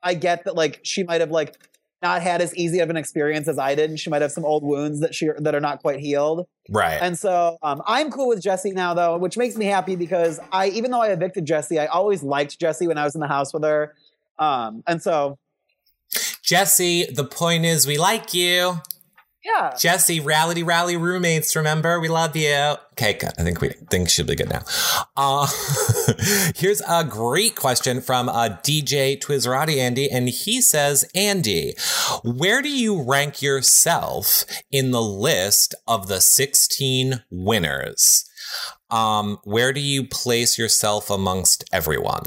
I 0.02 0.14
get 0.14 0.44
that 0.44 0.56
like 0.56 0.80
she 0.82 1.04
might 1.04 1.20
have 1.20 1.30
like 1.30 1.56
not 2.02 2.22
had 2.22 2.40
as 2.40 2.56
easy 2.56 2.80
of 2.80 2.90
an 2.90 2.96
experience 2.96 3.46
as 3.46 3.58
I 3.58 3.74
did, 3.74 3.90
and 3.90 4.00
she 4.00 4.10
might 4.10 4.22
have 4.22 4.32
some 4.32 4.44
old 4.44 4.64
wounds 4.64 5.00
that 5.00 5.14
she 5.14 5.28
that 5.38 5.54
are 5.54 5.60
not 5.60 5.80
quite 5.80 6.00
healed. 6.00 6.46
right. 6.70 6.98
And 7.00 7.18
so 7.18 7.58
um, 7.62 7.82
I'm 7.86 8.10
cool 8.10 8.28
with 8.28 8.42
Jesse 8.42 8.72
now, 8.72 8.94
though, 8.94 9.18
which 9.18 9.36
makes 9.36 9.56
me 9.56 9.66
happy 9.66 9.96
because 9.96 10.40
I, 10.50 10.68
even 10.68 10.90
though 10.90 11.02
I 11.02 11.08
evicted 11.08 11.44
Jesse, 11.44 11.78
I 11.78 11.86
always 11.86 12.22
liked 12.22 12.58
Jesse 12.58 12.86
when 12.86 12.96
I 12.96 13.04
was 13.04 13.14
in 13.14 13.20
the 13.20 13.28
house 13.28 13.52
with 13.52 13.64
her. 13.64 13.94
Um, 14.38 14.82
and 14.86 15.02
so, 15.02 15.38
Jesse, 16.42 17.04
the 17.12 17.24
point 17.24 17.66
is 17.66 17.86
we 17.86 17.98
like 17.98 18.32
you. 18.32 18.80
Yeah, 19.42 19.74
Jesse, 19.78 20.20
rally, 20.20 20.62
rally 20.62 20.96
roommates, 20.96 21.56
remember? 21.56 21.98
We 21.98 22.08
love 22.08 22.36
you. 22.36 22.74
Okay, 22.92 23.14
good. 23.14 23.32
I 23.38 23.42
think 23.42 23.62
we 23.62 23.70
think 23.90 24.10
should 24.10 24.26
be 24.26 24.34
good 24.34 24.50
now. 24.50 24.62
Uh, 25.16 25.48
here's 26.56 26.82
a 26.86 27.04
great 27.04 27.56
question 27.56 28.02
from 28.02 28.28
uh, 28.28 28.50
DJ 28.62 29.18
Twizerati 29.18 29.78
Andy, 29.78 30.10
and 30.10 30.28
he 30.28 30.60
says, 30.60 31.08
Andy, 31.14 31.74
where 32.22 32.60
do 32.60 32.68
you 32.68 33.02
rank 33.02 33.40
yourself 33.40 34.44
in 34.70 34.90
the 34.90 35.02
list 35.02 35.74
of 35.88 36.08
the 36.08 36.20
16 36.20 37.22
winners? 37.30 38.28
Um, 38.90 39.38
where 39.44 39.72
do 39.72 39.80
you 39.80 40.06
place 40.06 40.58
yourself 40.58 41.08
amongst 41.08 41.64
everyone? 41.72 42.24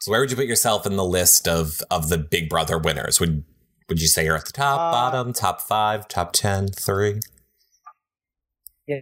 So 0.00 0.10
where 0.10 0.20
would 0.20 0.30
you 0.30 0.36
put 0.36 0.46
yourself 0.46 0.84
in 0.86 0.96
the 0.96 1.04
list 1.04 1.46
of 1.46 1.80
of 1.90 2.08
the 2.08 2.18
Big 2.18 2.48
Brother 2.48 2.76
winners? 2.76 3.20
Would 3.20 3.44
would 3.88 4.00
you 4.00 4.08
say 4.08 4.24
you're 4.24 4.36
at 4.36 4.46
the 4.46 4.52
top, 4.52 4.78
Uh, 4.80 4.92
bottom, 4.92 5.32
top 5.32 5.60
five, 5.60 6.08
top 6.08 6.32
ten, 6.32 6.68
three? 6.68 7.20
yeah. 8.86 9.00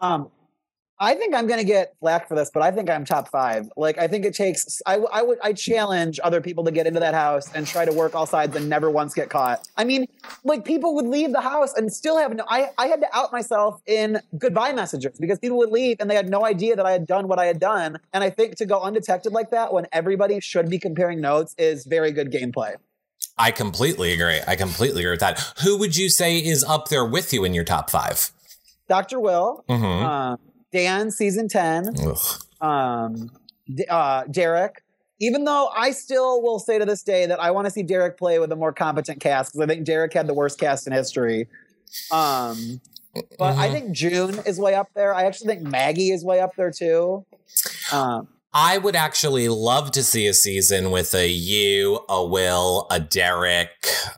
Um, 0.00 0.30
I 1.00 1.14
think 1.14 1.32
I'm 1.34 1.46
going 1.46 1.60
to 1.60 1.64
get 1.66 1.94
flack 2.00 2.26
for 2.26 2.34
this, 2.34 2.50
but 2.52 2.60
I 2.62 2.72
think 2.72 2.90
I'm 2.90 3.04
top 3.04 3.28
five. 3.28 3.70
Like, 3.76 3.98
I 3.98 4.08
think 4.08 4.24
it 4.24 4.34
takes, 4.34 4.82
I 4.84 4.96
would, 5.22 5.38
I 5.44 5.52
challenge 5.52 6.18
other 6.24 6.40
people 6.40 6.64
to 6.64 6.72
get 6.72 6.88
into 6.88 6.98
that 6.98 7.14
house 7.14 7.52
and 7.54 7.66
try 7.66 7.84
to 7.84 7.92
work 7.92 8.16
all 8.16 8.26
sides 8.26 8.56
and 8.56 8.68
never 8.68 8.90
once 8.90 9.14
get 9.14 9.30
caught. 9.30 9.66
I 9.76 9.84
mean, 9.84 10.06
like, 10.42 10.64
people 10.64 10.96
would 10.96 11.06
leave 11.06 11.30
the 11.32 11.40
house 11.40 11.72
and 11.74 11.92
still 11.92 12.18
have 12.18 12.34
no, 12.34 12.44
I, 12.48 12.70
I 12.78 12.88
had 12.88 13.00
to 13.02 13.06
out 13.16 13.30
myself 13.32 13.80
in 13.86 14.20
goodbye 14.38 14.72
messages 14.72 15.16
because 15.20 15.38
people 15.38 15.58
would 15.58 15.70
leave 15.70 15.98
and 16.00 16.10
they 16.10 16.16
had 16.16 16.28
no 16.28 16.44
idea 16.44 16.74
that 16.74 16.84
I 16.84 16.90
had 16.90 17.06
done 17.06 17.28
what 17.28 17.38
I 17.38 17.46
had 17.46 17.60
done. 17.60 17.98
And 18.12 18.24
I 18.24 18.30
think 18.30 18.56
to 18.56 18.66
go 18.66 18.80
undetected 18.80 19.32
like 19.32 19.50
that 19.50 19.72
when 19.72 19.86
everybody 19.92 20.40
should 20.40 20.68
be 20.68 20.80
comparing 20.80 21.20
notes 21.20 21.54
is 21.58 21.86
very 21.86 22.10
good 22.10 22.32
gameplay. 22.32 22.74
I 23.36 23.52
completely 23.52 24.12
agree. 24.12 24.40
I 24.48 24.56
completely 24.56 25.02
agree 25.02 25.12
with 25.12 25.20
that. 25.20 25.38
Who 25.62 25.78
would 25.78 25.96
you 25.96 26.08
say 26.08 26.38
is 26.38 26.64
up 26.64 26.88
there 26.88 27.04
with 27.04 27.32
you 27.32 27.44
in 27.44 27.54
your 27.54 27.62
top 27.62 27.88
five? 27.88 28.32
Dr. 28.88 29.20
Will, 29.20 29.64
Mm-hmm. 29.68 29.84
um, 29.84 30.38
Dan, 30.72 31.10
season 31.10 31.48
10. 31.48 31.94
Ugh. 32.06 32.18
um, 32.60 33.30
uh, 33.88 34.24
Derek. 34.30 34.82
Even 35.20 35.44
though 35.44 35.68
I 35.76 35.90
still 35.90 36.42
will 36.42 36.60
say 36.60 36.78
to 36.78 36.84
this 36.84 37.02
day 37.02 37.26
that 37.26 37.40
I 37.40 37.50
want 37.50 37.66
to 37.66 37.72
see 37.72 37.82
Derek 37.82 38.16
play 38.16 38.38
with 38.38 38.52
a 38.52 38.56
more 38.56 38.72
competent 38.72 39.20
cast 39.20 39.52
because 39.52 39.64
I 39.64 39.66
think 39.66 39.84
Derek 39.84 40.12
had 40.12 40.28
the 40.28 40.34
worst 40.34 40.60
cast 40.60 40.86
in 40.86 40.92
history. 40.92 41.48
Um, 42.12 42.80
but 43.36 43.56
I 43.58 43.68
Mhm. 43.68 43.72
think 43.72 43.90
Jun 43.92 44.42
is 44.46 44.60
way 44.60 44.74
up 44.74 44.88
there. 44.94 45.12
I 45.12 45.24
actually 45.24 45.48
think 45.48 45.62
Maggie 45.62 46.10
is 46.12 46.24
way 46.24 46.40
up 46.40 46.54
there 46.56 46.70
too. 46.70 47.24
Um, 47.92 48.28
I 48.52 48.78
would 48.78 48.96
actually 48.96 49.48
love 49.48 49.90
to 49.92 50.02
see 50.02 50.26
a 50.26 50.32
season 50.34 50.90
with 50.90 51.14
a 51.14 51.28
you, 51.28 52.00
a 52.08 52.24
Will, 52.24 52.86
a 52.90 52.98
Derek. 52.98 53.70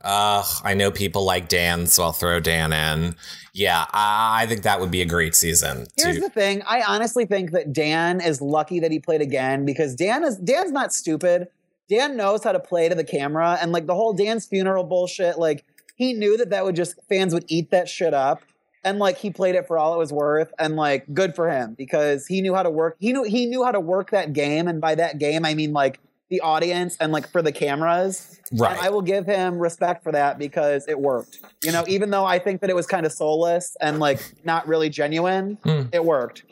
Uh, 0.02 0.44
I 0.62 0.74
know 0.74 0.90
people 0.90 1.24
like 1.24 1.48
Dan, 1.48 1.86
so 1.86 2.04
I'll 2.04 2.12
throw 2.12 2.38
Dan 2.40 2.72
in. 2.72 3.16
Yeah, 3.52 3.86
I, 3.90 4.42
I 4.42 4.46
think 4.46 4.62
that 4.62 4.78
would 4.80 4.92
be 4.92 5.02
a 5.02 5.06
great 5.06 5.34
season. 5.34 5.86
here's 5.96 6.16
to- 6.16 6.20
the 6.22 6.30
thing: 6.30 6.62
I 6.66 6.82
honestly 6.82 7.26
think 7.26 7.50
that 7.50 7.72
Dan 7.72 8.20
is 8.20 8.40
lucky 8.40 8.78
that 8.80 8.92
he 8.92 9.00
played 9.00 9.20
again 9.20 9.64
because 9.64 9.96
Dan 9.96 10.22
is 10.22 10.36
Dan's 10.36 10.70
not 10.70 10.92
stupid. 10.92 11.48
Dan 11.88 12.16
knows 12.16 12.44
how 12.44 12.52
to 12.52 12.60
play 12.60 12.88
to 12.88 12.94
the 12.94 13.02
camera, 13.04 13.58
and 13.60 13.72
like 13.72 13.86
the 13.86 13.94
whole 13.96 14.12
Dan's 14.12 14.46
funeral 14.46 14.84
bullshit, 14.84 15.38
like. 15.38 15.64
he 15.96 16.14
knew 16.14 16.36
that 16.38 16.48
that 16.50 16.64
would 16.64 16.76
just 16.76 16.94
fans 17.08 17.34
would 17.34 17.44
eat 17.48 17.70
that 17.72 17.88
shit 17.88 18.14
up. 18.14 18.42
And 18.82 18.98
like 18.98 19.18
he 19.18 19.30
played 19.30 19.54
it 19.54 19.66
for 19.66 19.78
all 19.78 19.94
it 19.94 19.98
was 19.98 20.12
worth, 20.12 20.52
and 20.58 20.76
like 20.76 21.04
good 21.12 21.34
for 21.34 21.50
him 21.50 21.74
because 21.74 22.26
he 22.26 22.40
knew 22.40 22.54
how 22.54 22.62
to 22.62 22.70
work. 22.70 22.96
He 22.98 23.12
knew 23.12 23.24
he 23.24 23.46
knew 23.46 23.64
how 23.64 23.72
to 23.72 23.80
work 23.80 24.10
that 24.10 24.32
game, 24.32 24.68
and 24.68 24.80
by 24.80 24.94
that 24.94 25.18
game 25.18 25.44
I 25.44 25.54
mean 25.54 25.72
like 25.72 26.00
the 26.30 26.40
audience 26.40 26.96
and 27.00 27.12
like 27.12 27.28
for 27.28 27.42
the 27.42 27.52
cameras. 27.52 28.40
Right. 28.52 28.72
And 28.72 28.80
I 28.80 28.90
will 28.90 29.02
give 29.02 29.26
him 29.26 29.58
respect 29.58 30.02
for 30.02 30.12
that 30.12 30.38
because 30.38 30.86
it 30.88 30.98
worked. 30.98 31.40
You 31.62 31.72
know, 31.72 31.84
even 31.88 32.10
though 32.10 32.24
I 32.24 32.38
think 32.38 32.60
that 32.62 32.70
it 32.70 32.76
was 32.76 32.86
kind 32.86 33.04
of 33.04 33.12
soulless 33.12 33.76
and 33.80 33.98
like 33.98 34.20
not 34.44 34.66
really 34.66 34.88
genuine, 34.88 35.58
hmm. 35.62 35.82
it 35.92 36.04
worked. 36.04 36.44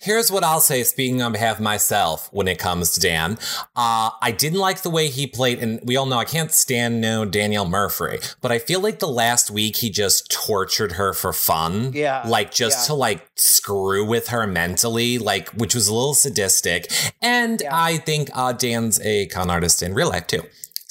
Here's 0.00 0.30
what 0.30 0.44
I'll 0.44 0.60
say, 0.60 0.82
speaking 0.82 1.22
on 1.22 1.32
behalf 1.32 1.56
of 1.56 1.62
myself, 1.62 2.28
when 2.32 2.48
it 2.48 2.58
comes 2.58 2.92
to 2.92 3.00
Dan. 3.00 3.38
Uh, 3.74 4.10
I 4.22 4.34
didn't 4.36 4.58
like 4.58 4.82
the 4.82 4.90
way 4.90 5.08
he 5.08 5.26
played, 5.26 5.62
and 5.62 5.80
we 5.84 5.96
all 5.96 6.06
know 6.06 6.18
I 6.18 6.24
can't 6.24 6.52
stand 6.52 7.00
no 7.00 7.24
Danielle 7.24 7.68
Murphy, 7.68 8.18
but 8.40 8.52
I 8.52 8.58
feel 8.58 8.80
like 8.80 8.98
the 8.98 9.08
last 9.08 9.50
week 9.50 9.76
he 9.76 9.90
just 9.90 10.30
tortured 10.30 10.92
her 10.92 11.12
for 11.12 11.32
fun. 11.32 11.92
Yeah, 11.94 12.22
Like 12.26 12.52
just 12.52 12.84
yeah. 12.84 12.86
to 12.88 12.94
like 12.94 13.28
screw 13.36 14.04
with 14.04 14.28
her 14.28 14.46
mentally, 14.46 15.18
like, 15.18 15.48
which 15.50 15.74
was 15.74 15.88
a 15.88 15.94
little 15.94 16.14
sadistic. 16.14 16.90
And 17.20 17.60
Yeah. 17.60 17.70
I 17.72 17.96
think 17.98 18.30
uh, 18.34 18.52
Dan's 18.52 19.00
a 19.00 19.26
con 19.26 19.50
artist 19.50 19.82
in 19.82 19.94
real 19.94 20.08
life 20.08 20.26
too. 20.26 20.42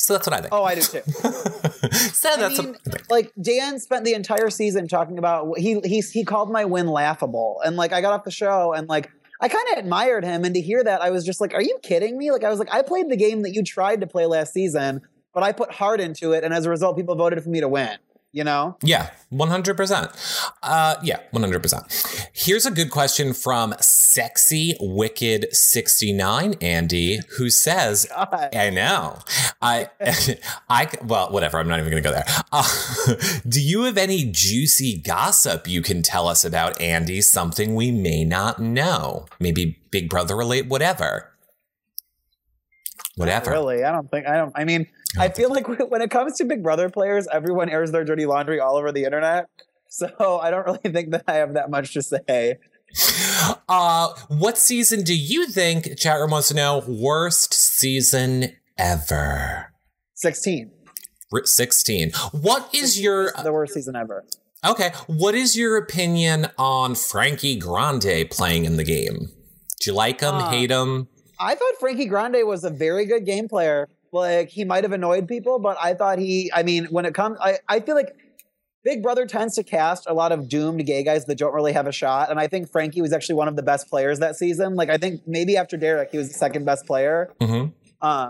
So 0.06 0.14
that's 0.14 0.28
what 0.28 0.36
I 0.36 0.42
think. 0.42 0.54
Oh, 0.54 0.64
I 0.64 0.76
do 0.76 0.82
too. 0.82 1.02
so 2.14 2.30
I 2.30 2.38
that's 2.38 2.62
mean, 2.62 2.76
a, 2.86 2.92
like 3.10 3.34
Dan 3.42 3.80
spent 3.80 4.06
the 4.06 4.14
entire 4.14 4.52
season 4.52 4.88
talking 4.88 5.18
about 5.18 5.58
he 5.58 5.80
he 5.80 6.02
he 6.02 6.24
called 6.24 6.52
my 6.52 6.64
win 6.64 6.86
laughable, 6.86 7.60
and 7.66 7.76
like 7.76 7.92
I 7.92 8.02
got 8.02 8.14
off 8.14 8.24
the 8.24 8.30
show 8.30 8.72
and 8.74 8.88
like 8.88 9.10
I 9.42 9.48
kind 9.48 9.66
of 9.72 9.80
admired 9.80 10.24
him, 10.24 10.46
and 10.46 10.54
to 10.54 10.62
hear 10.62 10.84
that 10.84 11.02
I 11.02 11.10
was 11.10 11.26
just 11.26 11.42
like, 11.42 11.56
are 11.56 11.62
you 11.62 11.80
kidding 11.82 12.20
me? 12.20 12.30
Like 12.30 12.44
I 12.44 12.52
was 12.52 12.60
like, 12.60 12.72
I 12.72 12.84
played 12.84 13.10
the 13.10 13.18
game 13.18 13.42
that 13.42 13.56
you 13.56 13.64
tried 13.64 14.02
to 14.02 14.08
play 14.08 14.28
last 14.28 14.54
season, 14.54 15.02
but 15.34 15.42
I 15.42 15.54
put 15.54 15.72
heart 15.72 16.00
into 16.00 16.34
it, 16.34 16.44
and 16.44 16.54
as 16.54 16.68
a 16.68 16.70
result, 16.70 16.98
people 16.98 17.16
voted 17.16 17.44
for 17.44 17.50
me 17.50 17.62
to 17.62 17.68
win. 17.68 17.98
You 18.36 18.44
know? 18.44 18.76
Yeah, 18.84 19.12
100%. 19.32 20.52
Uh, 20.62 20.96
yeah, 21.02 21.20
100%. 21.34 22.28
Here's 22.34 22.66
a 22.66 22.72
good 22.72 22.92
question 22.92 23.32
from 23.32 23.74
Sexy 23.80 24.76
Wicked 24.82 25.56
69, 25.56 26.56
Andy, 26.60 27.22
who 27.38 27.50
says, 27.50 28.06
God. 28.14 28.50
I 28.54 28.72
know. 28.72 29.20
I, 29.62 29.90
I, 30.70 30.90
well, 31.06 31.32
whatever. 31.32 31.60
I'm 31.60 31.70
not 31.70 31.80
even 31.80 31.92
going 31.92 32.04
to 32.04 32.10
go 32.10 32.14
there. 32.14 32.26
Uh, 32.52 32.68
do 33.48 33.62
you 33.62 33.84
have 33.84 33.98
any 33.98 34.26
juicy 34.26 34.98
gossip 34.98 35.66
you 35.66 35.82
can 35.82 36.02
tell 36.02 36.28
us 36.28 36.44
about 36.44 36.82
Andy? 36.82 37.22
Something 37.22 37.74
we 37.74 37.90
may 37.90 38.26
not 38.26 38.60
know? 38.60 39.28
Maybe 39.40 39.80
Big 39.92 40.10
Brother 40.10 40.36
relate, 40.36 40.68
whatever. 40.68 41.32
Whatever. 43.16 43.52
Really? 43.52 43.86
I 43.86 43.94
don't 43.94 44.12
think 44.12 44.28
I 44.28 44.36
don't. 44.36 44.52
I 44.56 44.66
mean, 44.66 44.88
I 45.18 45.30
feel 45.30 45.50
like 45.50 45.68
when 45.90 46.02
it 46.02 46.10
comes 46.12 46.38
to 46.38 46.46
Big 46.46 46.64
Brother 46.64 46.90
players, 46.90 47.28
everyone 47.32 47.70
airs 47.70 47.92
their 47.92 48.04
dirty 48.04 48.26
laundry 48.26 48.60
all 48.60 48.76
over 48.78 48.92
the 48.92 49.04
internet. 49.06 49.48
So 49.90 50.40
I 50.42 50.52
don't 50.52 50.66
really 50.66 50.80
think 50.94 51.12
that 51.12 51.24
I 51.28 51.36
have 51.36 51.54
that 51.54 51.70
much 51.70 51.94
to 51.94 52.02
say. 52.02 52.58
Uh, 53.68 54.14
what 54.30 54.58
season 54.58 55.04
do 55.04 55.16
you 55.18 55.48
think, 55.48 55.98
chat 55.98 56.20
room 56.20 56.32
wants 56.32 56.48
to 56.50 56.54
know, 56.54 56.84
worst 56.88 57.54
season 57.54 58.56
ever? 58.78 59.74
Sixteen, 60.14 60.72
R- 61.34 61.46
16. 61.46 62.12
What 62.32 62.74
is 62.74 63.00
your, 63.02 63.34
the 63.44 63.52
worst 63.52 63.74
season 63.74 63.96
ever. 63.96 64.24
okay, 64.66 64.92
what 65.08 65.36
is 65.36 65.58
your 65.58 65.76
opinion 65.78 66.48
on 66.58 66.96
Frankie 66.96 67.58
Grande 67.58 68.30
playing 68.32 68.64
in 68.66 68.78
the 68.78 68.84
game? 68.86 69.30
Do 69.82 69.92
you 69.92 69.94
like 69.94 70.22
him, 70.22 70.36
Uh, 70.36 70.50
hate 70.50 70.72
him? 70.72 71.08
I 71.38 71.56
thought 71.56 71.74
Frankie 71.82 72.06
Grande 72.06 72.46
was 72.48 72.64
a 72.64 72.70
very 72.70 73.06
good 73.06 73.26
game 73.26 73.50
player. 73.50 73.90
Like 74.16 74.50
he 74.50 74.64
might 74.66 74.84
have 74.84 74.94
annoyed 74.94 75.28
people, 75.28 75.60
but 75.60 75.78
I 75.82 75.94
thought 75.94 76.18
he. 76.20 76.52
I 76.54 76.64
mean, 76.64 76.86
when 76.86 77.06
it 77.06 77.14
comes, 77.14 77.38
I 77.42 77.60
I 77.68 77.80
feel 77.82 77.96
like 77.96 78.16
Big 78.84 79.04
Brother 79.04 79.26
tends 79.26 79.56
to 79.56 79.64
cast 79.64 80.06
a 80.08 80.14
lot 80.14 80.32
of 80.32 80.48
doomed 80.48 80.86
gay 80.86 81.04
guys 81.04 81.26
that 81.26 81.38
don't 81.38 81.54
really 81.54 81.74
have 81.74 81.88
a 81.88 81.92
shot, 81.92 82.30
and 82.32 82.40
I 82.40 82.48
think 82.48 82.72
Frankie 82.72 83.02
was 83.02 83.12
actually 83.14 83.36
one 83.36 83.48
of 83.48 83.56
the 83.56 83.64
best 83.64 83.90
players 83.90 84.20
that 84.20 84.36
season. 84.36 84.76
Like 84.76 84.90
I 84.90 84.98
think 84.98 85.22
maybe 85.28 85.58
after 85.58 85.76
Derek, 85.78 86.12
he 86.12 86.18
was 86.18 86.30
the 86.30 86.36
second 86.38 86.66
best 86.66 86.86
player. 86.86 87.34
hmm 87.42 87.66
Uh, 88.02 88.30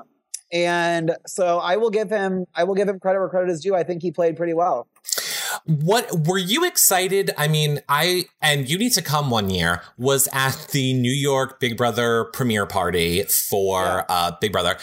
and 0.53 1.15
so 1.27 1.59
I 1.59 1.77
will 1.77 1.89
give 1.89 2.09
him 2.09 2.45
I 2.55 2.63
will 2.63 2.75
give 2.75 2.87
him 2.87 2.99
credit 2.99 3.19
where 3.19 3.29
credit 3.29 3.51
is 3.51 3.61
due. 3.61 3.75
I 3.75 3.83
think 3.83 4.01
he 4.01 4.11
played 4.11 4.37
pretty 4.37 4.53
well. 4.53 4.87
What 5.65 6.27
were 6.27 6.37
you 6.37 6.65
excited? 6.65 7.31
I 7.37 7.47
mean, 7.47 7.81
I 7.89 8.25
and 8.41 8.69
you 8.69 8.77
need 8.77 8.91
to 8.93 9.01
come 9.01 9.29
one 9.29 9.49
year 9.49 9.81
was 9.97 10.27
at 10.33 10.67
the 10.71 10.93
New 10.93 11.11
York 11.11 11.59
Big 11.59 11.75
Brother 11.77 12.25
premiere 12.33 12.65
party 12.65 13.23
for 13.23 13.81
Yeah. 13.81 14.03
uh, 14.09 14.31
Big 14.39 14.51
Brother. 14.51 14.77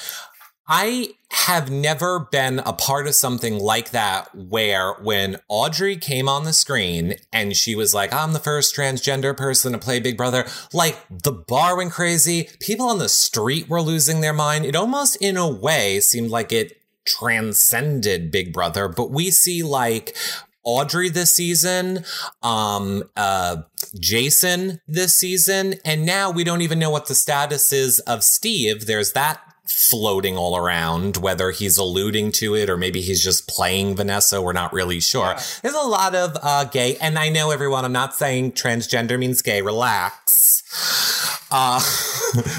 I 0.68 1.14
have 1.31 1.70
never 1.70 2.29
been 2.31 2.61
a 2.61 2.72
part 2.72 3.07
of 3.07 3.14
something 3.14 3.59
like 3.59 3.90
that 3.90 4.33
where 4.35 4.92
when 4.94 5.38
Audrey 5.48 5.96
came 5.96 6.29
on 6.29 6.44
the 6.44 6.53
screen 6.53 7.14
and 7.33 7.57
she 7.57 7.75
was 7.75 7.92
like, 7.92 8.12
I'm 8.12 8.33
the 8.33 8.38
first 8.38 8.77
transgender 8.77 9.37
person 9.37 9.72
to 9.72 9.79
play 9.79 9.98
Big 9.98 10.16
Brother, 10.16 10.46
like 10.72 10.98
the 11.11 11.33
bar 11.33 11.77
went 11.77 11.92
crazy. 11.92 12.48
People 12.61 12.87
on 12.87 12.98
the 12.98 13.09
street 13.09 13.68
were 13.68 13.83
losing 13.83 14.20
their 14.20 14.33
mind. 14.33 14.64
It 14.64 14.77
almost, 14.77 15.16
in 15.16 15.37
a 15.37 15.48
way, 15.48 15.98
seemed 16.01 16.31
like 16.31 16.53
it 16.53 16.81
transcended 17.05 18.31
Big 18.31 18.53
Brother, 18.53 18.88
but 18.88 19.11
we 19.11 19.31
see 19.31 19.62
like 19.64 20.16
Audrey 20.64 21.09
this 21.09 21.35
season, 21.35 22.05
um, 22.42 23.03
uh, 23.16 23.62
Jason 23.98 24.81
this 24.87 25.16
season, 25.16 25.75
and 25.85 26.07
now 26.07 26.31
we 26.31 26.44
don't 26.44 26.62
even 26.62 26.79
know 26.79 26.90
what 26.90 27.07
the 27.07 27.16
status 27.16 27.72
is 27.72 27.98
of 28.01 28.22
Steve. 28.22 28.87
There's 28.87 29.12
that 29.12 29.40
floating 29.66 30.37
all 30.37 30.57
around, 30.57 31.16
whether 31.18 31.51
he's 31.51 31.77
alluding 31.79 32.33
to 32.33 32.55
it 32.55 32.68
or 32.68 32.77
maybe 32.77 33.01
he's 33.01 33.22
just 33.22 33.48
playing 33.48 33.96
Vanessa. 33.96 34.40
We're 34.42 34.53
not 34.53 34.72
really 34.72 35.01
sure. 35.01 35.35
There's 35.62 35.75
a 35.75 35.81
lot 35.87 36.14
of 36.14 36.37
uh, 36.42 36.64
gay, 36.64 36.96
and 36.96 37.18
I 37.18 37.29
know 37.29 37.51
everyone, 37.51 37.85
I'm 37.85 37.92
not 37.92 38.14
saying 38.14 38.53
transgender 38.53 39.18
means 39.18 39.42
gay, 39.42 39.62
relax. 39.62 41.42
Uh, 41.51 41.81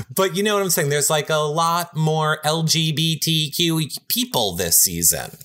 but 0.15 0.35
you 0.35 0.43
know 0.43 0.53
what 0.53 0.63
I'm 0.63 0.69
saying? 0.69 0.89
There's 0.89 1.09
like 1.09 1.29
a 1.29 1.37
lot 1.37 1.95
more 1.95 2.39
LGBTQ 2.45 4.07
people 4.07 4.55
this 4.55 4.77
season. 4.77 5.37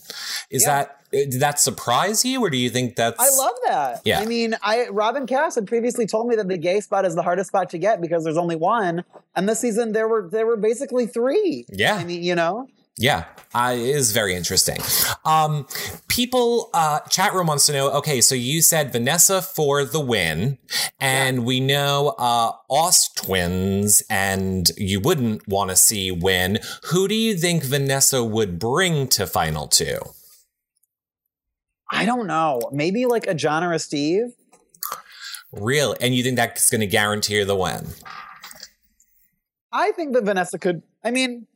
Is 0.51 0.63
Yeah. 0.63 0.69
that, 0.85 0.98
did 1.11 1.41
that 1.41 1.59
surprise 1.61 2.25
you 2.25 2.41
or 2.41 2.51
do 2.51 2.57
you 2.57 2.71
think 2.71 2.97
that's. 2.97 3.19
I 3.19 3.31
love 3.43 3.55
that. 3.67 4.03
Yeah. 4.05 4.21
I 4.21 4.27
mean, 4.27 4.55
I 4.63 4.89
Robyn 4.89 5.27
Kass 5.27 5.55
had 5.55 5.67
previously 5.67 6.07
told 6.07 6.29
me 6.29 6.37
that 6.37 6.49
the 6.49 6.59
gay 6.59 6.81
spot 6.81 7.05
is 7.05 7.15
the 7.15 7.23
hardest 7.23 7.49
spot 7.49 7.71
to 7.71 7.79
get 7.79 8.01
because 8.01 8.25
there's 8.25 8.37
only 8.37 8.57
one, 8.57 9.05
and 9.35 9.49
this 9.49 9.61
season 9.61 9.93
there 9.93 10.09
were 10.09 10.29
there 10.31 10.47
were 10.47 10.57
basically 10.57 11.07
three. 11.07 11.65
Yeah. 11.69 11.95
I 11.95 12.05
mean, 12.05 12.23
you 12.23 12.35
know, 12.35 12.69
Yeah, 12.99 13.25
uh, 13.55 13.75
it 13.77 13.81
is 13.81 14.11
very 14.13 14.35
interesting. 14.35 14.79
Um, 15.25 15.67
people, 16.09 16.69
uh, 16.75 17.01
chat 17.09 17.33
room 17.33 17.47
wants 17.47 17.67
to 17.67 17.73
know. 17.73 17.91
Okay, 17.93 18.21
so 18.21 18.35
you 18.35 18.61
said 18.61 18.93
Vanessa 18.93 19.41
for 19.41 19.85
the 19.85 20.01
win, 20.01 20.59
and 21.01 21.45
we 21.45 21.61
know 21.61 22.15
uh, 22.19 22.53
Austwins, 22.69 24.03
and 24.11 24.71
you 24.77 24.99
wouldn't 25.01 25.47
want 25.47 25.71
to 25.71 25.77
see 25.77 26.11
win. 26.11 26.59
Who 26.91 27.07
do 27.07 27.15
you 27.15 27.37
think 27.37 27.63
Vanessa 27.63 28.25
would 28.25 28.59
bring 28.59 29.07
to 29.09 29.27
final 29.27 29.69
two? 29.69 29.99
I 31.91 32.05
don't 32.05 32.27
know. 32.27 32.61
Maybe 32.73 33.07
like 33.07 33.27
a 33.27 33.35
John 33.35 33.65
or 33.65 33.73
a 33.73 33.79
Steve. 33.79 34.33
Real. 35.53 35.95
and 36.01 36.15
you 36.15 36.23
think 36.23 36.37
that's 36.37 36.69
going 36.71 36.81
to 36.83 36.87
guarantee 36.87 37.43
the 37.43 37.57
win? 37.57 37.87
I 39.73 39.93
think 39.93 40.13
that 40.15 40.25
Vanessa 40.25 40.59
could. 40.59 40.83
I 41.05 41.11
mean, 41.11 41.47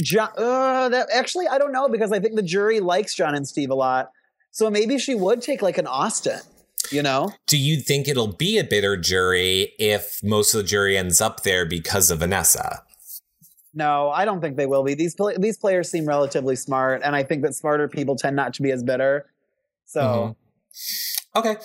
John. 0.00 0.30
Uh, 0.36 0.88
that 0.88 1.08
actually, 1.12 1.48
I 1.48 1.58
don't 1.58 1.72
know 1.72 1.88
because 1.88 2.12
I 2.12 2.20
think 2.20 2.36
the 2.36 2.42
jury 2.42 2.80
likes 2.80 3.14
John 3.14 3.34
and 3.34 3.46
Steve 3.46 3.70
a 3.70 3.74
lot. 3.74 4.10
So 4.52 4.70
maybe 4.70 4.98
she 4.98 5.14
would 5.14 5.42
take 5.42 5.62
like 5.62 5.78
an 5.78 5.86
Austin. 5.86 6.40
You 6.90 7.02
know, 7.02 7.32
Do 7.46 7.56
you 7.56 7.76
think 7.80 8.08
it'll 8.08 8.32
be 8.32 8.58
a 8.58 8.64
bitter 8.64 8.96
jury 8.96 9.74
if 9.78 10.20
most 10.24 10.54
of 10.54 10.58
the 10.58 10.66
jury 10.66 10.96
ends 10.96 11.20
up 11.20 11.44
there 11.44 11.64
because 11.64 12.10
of 12.10 12.18
Vanessa? 12.20 12.82
No, 13.72 14.10
I 14.10 14.24
don't 14.24 14.40
think 14.40 14.56
they 14.56 14.66
will 14.66 14.82
be. 14.82 14.94
These 14.94 15.14
pla- 15.14 15.38
these 15.38 15.56
players 15.56 15.90
seem 15.90 16.06
relatively 16.06 16.56
smart, 16.56 17.02
and 17.04 17.14
I 17.14 17.22
think 17.22 17.42
that 17.42 17.54
smarter 17.54 17.88
people 17.88 18.16
tend 18.16 18.36
not 18.36 18.54
to 18.54 18.62
be 18.62 18.70
as 18.70 18.82
bitter. 18.82 19.26
So. 19.86 20.00
Mhm. 20.00 20.36
Okay. 21.36 21.56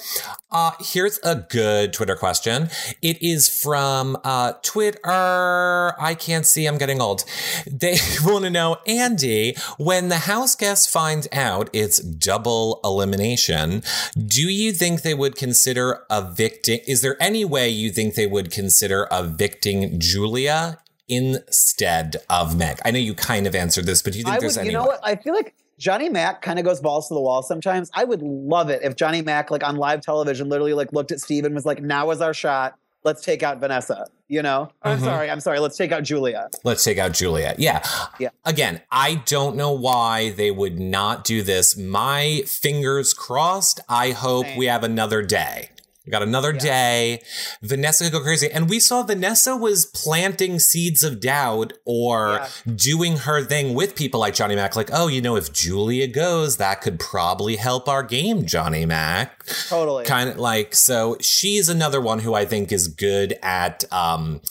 Uh, 0.52 0.72
here's 0.80 1.18
a 1.24 1.36
good 1.36 1.92
Twitter 1.92 2.16
question. 2.16 2.70
It 3.02 3.20
is 3.20 3.50
from 3.50 4.16
uh, 4.24 4.54
Twitter. 4.62 6.00
I 6.00 6.16
can't 6.20 6.46
see. 6.46 6.68
I'm 6.68 6.78
getting 6.78 7.02
old. 7.02 7.24
They 7.66 7.98
want 8.24 8.46
to 8.46 8.52
know, 8.52 8.78
Andy, 8.86 9.56
when 9.78 10.10
the 10.10 10.20
house 10.20 10.56
guests 10.56 10.86
find 10.86 11.28
out 11.32 11.72
it's 11.74 11.98
double 11.98 12.80
elimination, 12.84 13.82
do 14.16 14.44
you 14.44 14.72
think 14.72 15.02
they 15.02 15.16
would 15.16 15.36
consider 15.36 16.04
evicting? 16.12 16.82
Is 16.88 17.02
there 17.02 17.18
any 17.20 17.44
way 17.44 17.68
you 17.68 17.90
think 17.90 18.14
they 18.14 18.28
would 18.28 18.52
consider 18.52 19.08
evicting 19.12 20.00
Julia 20.00 20.78
instead 21.08 22.18
of 22.30 22.58
Meg? 22.58 22.80
I 22.86 22.92
know 22.92 23.00
you 23.00 23.14
kind 23.14 23.48
of 23.48 23.56
answered 23.56 23.86
this, 23.86 24.02
but 24.02 24.14
do 24.14 24.20
you 24.20 24.24
think 24.26 24.36
I 24.38 24.40
there's 24.40 24.56
would, 24.58 24.62
any 24.62 24.70
you 24.70 24.78
know 24.78 24.86
what? 24.86 25.00
I 25.04 25.16
feel 25.16 25.34
like 25.34 25.56
Johnny 25.78 26.10
Mac 26.10 26.42
kind 26.42 26.58
of 26.60 26.66
goes 26.66 26.80
balls 26.80 27.08
to 27.10 27.14
the 27.14 27.22
wall 27.22 27.44
sometimes. 27.44 27.90
I 27.94 28.04
would 28.06 28.22
love 28.22 28.70
it 28.70 28.82
if 28.84 28.96
Johnny 28.96 29.22
Mac, 29.22 29.52
like 29.52 29.64
on 29.64 29.76
live 29.76 30.02
television, 30.02 30.48
literally 30.50 30.74
like 30.74 30.94
looked 30.94 31.12
at 31.12 31.20
Steve 31.20 31.44
and 31.46 31.54
was 31.54 31.66
like, 31.66 31.82
"Now 31.82 32.10
is 32.12 32.22
our 32.22 32.34
shot. 32.34 32.76
let's 33.04 33.22
take 33.22 33.44
out 33.44 33.60
Vanessa. 33.60 34.08
You 34.28 34.42
know, 34.42 34.68
I'm 34.82 34.98
Mhm. 34.98 35.04
sorry, 35.04 35.30
I'm 35.30 35.40
sorry, 35.40 35.60
let's 35.60 35.78
take 35.78 35.92
out 35.92 36.02
Julia. 36.02 36.50
Let's 36.64 36.84
take 36.84 36.98
out 36.98 37.12
Julia. 37.14 37.54
Yeah. 37.56 37.84
Yeah. 38.18 38.30
Again, 38.46 38.82
I 38.92 39.22
don't 39.28 39.56
know 39.56 39.74
why 39.74 40.32
they 40.32 40.50
would 40.50 40.80
not 40.80 41.24
do 41.24 41.44
this. 41.44 41.78
My 41.78 42.42
fingers 42.48 43.14
crossed. 43.14 43.80
I 43.88 44.10
hope 44.10 44.48
Same. 44.48 44.58
we 44.58 44.66
have 44.66 44.84
another 44.84 45.22
day. 45.22 45.70
We 46.06 46.12
got 46.12 46.22
another 46.22 46.52
Yeah. 46.54 46.60
day. 46.60 47.22
Vanessa 47.64 48.04
could 48.04 48.14
go 48.14 48.20
crazy. 48.22 48.50
And 48.52 48.70
we 48.70 48.80
saw 48.80 49.02
Vanessa 49.04 49.56
was 49.56 49.86
planting 49.88 50.60
seeds 50.60 51.04
of 51.04 51.20
doubt 51.20 51.74
or 51.84 52.46
doing 52.76 53.18
her 53.18 53.44
thing 53.44 53.74
with 53.74 53.96
people 53.96 54.20
like 54.20 54.36
Johnny 54.36 54.56
Mac. 54.56 54.76
Like, 54.76 54.90
oh, 54.94 55.08
you 55.08 55.22
know, 55.22 55.36
if 55.36 55.52
Julia 55.52 56.08
goes, 56.08 56.58
that 56.58 56.82
could 56.82 57.00
probably 57.00 57.56
help 57.56 57.90
our 57.90 58.04
game, 58.04 58.46
Johnny 58.46 58.86
Mac 58.86 59.46
Totally. 59.70 60.06
kind 60.06 60.30
of 60.30 60.38
like 60.38 60.76
so 60.76 61.18
she's 61.22 61.70
another 61.70 62.00
one 62.02 62.20
who 62.20 62.34
i 62.34 62.46
think 62.46 62.72
is 62.72 62.88
good 62.88 63.38
at 63.42 63.84
um 63.92 64.42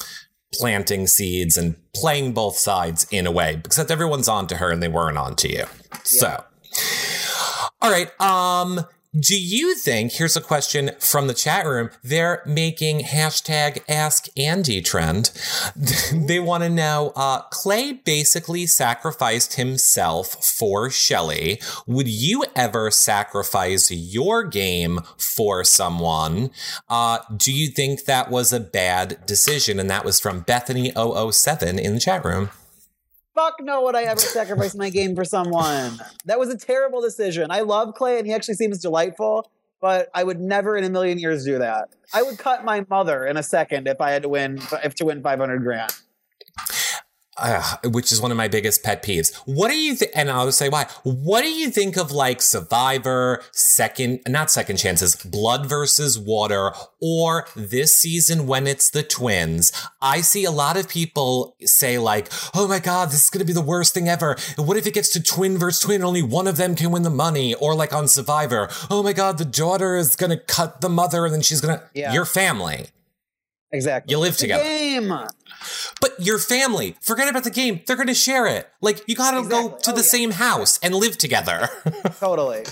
planting 0.52 1.06
seeds 1.06 1.56
and 1.56 1.76
playing 1.94 2.32
both 2.32 2.56
sides 2.56 3.06
in 3.10 3.26
a 3.26 3.30
way 3.30 3.60
except 3.64 3.90
everyone's 3.90 4.28
on 4.28 4.46
to 4.46 4.56
her 4.56 4.70
and 4.70 4.82
they 4.82 4.88
weren't 4.88 5.18
on 5.18 5.34
to 5.36 5.48
you 5.52 5.64
so 6.02 6.42
all 7.82 7.90
right 7.90 8.08
um 8.20 8.84
do 9.18 9.40
you 9.40 9.74
think 9.76 10.12
here's 10.12 10.36
a 10.36 10.40
question 10.40 10.90
from 10.98 11.28
the 11.28 11.34
chat 11.34 11.66
room 11.66 11.90
they're 12.02 12.42
making 12.46 13.00
hashtag 13.00 13.82
ask 13.88 14.26
andy 14.36 14.80
trend? 14.80 15.30
They 16.14 16.40
want 16.40 16.62
to 16.62 16.68
know 16.68 17.12
uh 17.16 17.42
clay 17.50 17.92
basically 17.92 18.66
sacrificed 18.66 19.54
himself 19.54 20.44
for 20.44 20.90
shelly. 20.90 21.60
Would 21.86 22.08
you 22.08 22.44
ever 22.56 22.90
sacrifice 22.90 23.90
your 23.90 24.44
game 24.44 25.00
for 25.18 25.64
someone? 25.64 26.50
Uh 26.88 27.18
do 27.36 27.52
you 27.52 27.68
think 27.68 28.04
that 28.04 28.30
was 28.30 28.52
a 28.52 28.60
bad 28.60 29.24
decision? 29.26 29.78
And 29.78 29.90
that 29.90 30.04
was 30.04 30.20
from 30.20 30.40
bethany 30.40 30.92
007 30.92 31.78
in 31.78 31.94
the 31.94 32.00
chat 32.00 32.24
room 32.24 32.50
Fuck 33.34 33.56
no, 33.60 33.82
would 33.82 33.96
I 33.96 34.04
ever 34.04 34.20
sacrifice 34.20 34.76
my 34.76 34.90
game 34.90 35.16
for 35.16 35.24
someone? 35.24 35.98
That 36.24 36.38
was 36.38 36.50
a 36.50 36.56
terrible 36.56 37.02
decision. 37.02 37.50
I 37.50 37.60
love 37.60 37.94
Clay 37.94 38.18
and 38.18 38.26
he 38.26 38.32
actually 38.32 38.54
seems 38.54 38.78
delightful, 38.78 39.50
but 39.80 40.08
I 40.14 40.22
would 40.22 40.40
never 40.40 40.76
in 40.76 40.84
a 40.84 40.88
million 40.88 41.18
years 41.18 41.44
do 41.44 41.58
that. 41.58 41.88
I 42.12 42.22
would 42.22 42.38
cut 42.38 42.64
my 42.64 42.86
mother 42.88 43.26
in 43.26 43.36
a 43.36 43.42
second 43.42 43.88
if 43.88 44.00
I 44.00 44.12
had 44.12 44.22
to 44.22 44.28
win 44.28 44.60
if 44.84 44.94
to 44.96 45.06
win 45.06 45.20
500 45.20 45.62
grand. 45.64 45.92
Uh, 47.36 47.76
which 47.84 48.12
is 48.12 48.20
one 48.20 48.30
of 48.30 48.36
my 48.36 48.48
biggest 48.48 48.82
pet 48.82 49.02
peeves. 49.02 49.34
What 49.44 49.68
do 49.68 49.76
you 49.76 49.94
think? 49.94 50.12
And 50.14 50.30
I'll 50.30 50.52
say 50.52 50.68
why. 50.68 50.86
What 51.02 51.42
do 51.42 51.48
you 51.48 51.70
think 51.70 51.96
of 51.96 52.12
like 52.12 52.40
Survivor, 52.40 53.42
second, 53.52 54.20
not 54.28 54.50
second 54.50 54.76
chances, 54.76 55.16
Blood 55.16 55.66
versus 55.66 56.18
Water, 56.18 56.72
or 57.00 57.46
this 57.56 57.96
season 57.96 58.46
when 58.46 58.66
it's 58.66 58.90
the 58.90 59.02
twins? 59.02 59.72
I 60.00 60.20
see 60.20 60.44
a 60.44 60.50
lot 60.50 60.76
of 60.76 60.88
people 60.88 61.56
say 61.62 61.98
like, 61.98 62.28
"Oh 62.54 62.68
my 62.68 62.78
god, 62.78 63.10
this 63.10 63.24
is 63.24 63.30
gonna 63.30 63.44
be 63.44 63.52
the 63.52 63.60
worst 63.60 63.94
thing 63.94 64.08
ever." 64.08 64.36
What 64.56 64.76
if 64.76 64.86
it 64.86 64.94
gets 64.94 65.08
to 65.10 65.22
twin 65.22 65.58
versus 65.58 65.80
twin? 65.80 65.96
and 65.96 66.04
Only 66.04 66.22
one 66.22 66.46
of 66.46 66.56
them 66.56 66.74
can 66.74 66.90
win 66.90 67.02
the 67.02 67.10
money, 67.10 67.54
or 67.54 67.74
like 67.74 67.92
on 67.92 68.08
Survivor, 68.08 68.68
"Oh 68.90 69.02
my 69.02 69.12
god, 69.12 69.38
the 69.38 69.44
daughter 69.44 69.96
is 69.96 70.16
gonna 70.16 70.38
cut 70.38 70.80
the 70.80 70.88
mother, 70.88 71.24
and 71.24 71.34
then 71.34 71.42
she's 71.42 71.60
gonna." 71.60 71.82
Yeah. 71.94 72.12
Your 72.12 72.24
family. 72.24 72.86
Exactly. 73.72 74.12
You 74.12 74.18
live 74.18 74.30
It's 74.30 74.38
together. 74.38 74.62
But 76.00 76.14
your 76.18 76.38
family, 76.38 76.96
forget 77.00 77.28
about 77.28 77.44
the 77.44 77.50
game. 77.50 77.80
They're 77.86 77.96
going 77.96 78.08
to 78.08 78.14
share 78.14 78.46
it. 78.46 78.68
Like, 78.80 79.02
you 79.06 79.14
got 79.16 79.40
to 79.40 79.48
go 79.48 79.70
to 79.70 79.90
Oh, 79.90 79.92
the 79.92 80.00
yeah. 80.00 80.02
same 80.02 80.30
house 80.32 80.78
and 80.82 80.94
live 80.94 81.16
together. 81.18 81.68
Totally. 82.20 82.64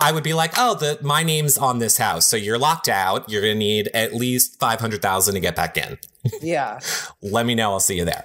I 0.00 0.12
would 0.12 0.24
be 0.24 0.34
like, 0.34 0.52
oh, 0.56 0.74
the 0.74 0.98
my 1.02 1.22
name's 1.22 1.56
on 1.56 1.78
this 1.78 1.98
house. 1.98 2.26
So 2.26 2.36
you're 2.36 2.58
locked 2.58 2.88
out. 2.88 3.28
You're 3.30 3.42
going 3.42 3.54
to 3.54 3.58
need 3.58 3.88
at 3.94 4.14
least 4.14 4.58
500,000 4.58 5.34
to 5.34 5.40
get 5.40 5.56
back 5.56 5.76
in. 5.76 5.98
Yeah. 6.40 6.78
Let 7.20 7.44
me 7.44 7.54
know. 7.54 7.72
I'll 7.72 7.80
see 7.80 7.98
you 7.98 8.06
there. 8.06 8.24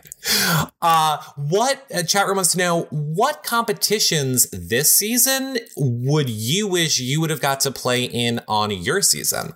Uh, 0.82 1.18
what 1.36 1.86
uh, 1.94 2.02
chat 2.04 2.28
room 2.28 2.38
wants 2.38 2.54
to 2.54 2.58
know 2.58 2.84
what 2.92 3.44
competitions 3.44 4.50
this 4.52 4.96
season 4.96 5.58
would 5.76 6.30
you 6.30 6.66
wish 6.66 7.00
you 7.02 7.20
would 7.20 7.30
have 7.30 7.42
got 7.42 7.60
to 7.62 7.72
play 7.72 8.06
in 8.06 8.40
on 8.48 8.72
your 8.72 9.02
season? 9.02 9.52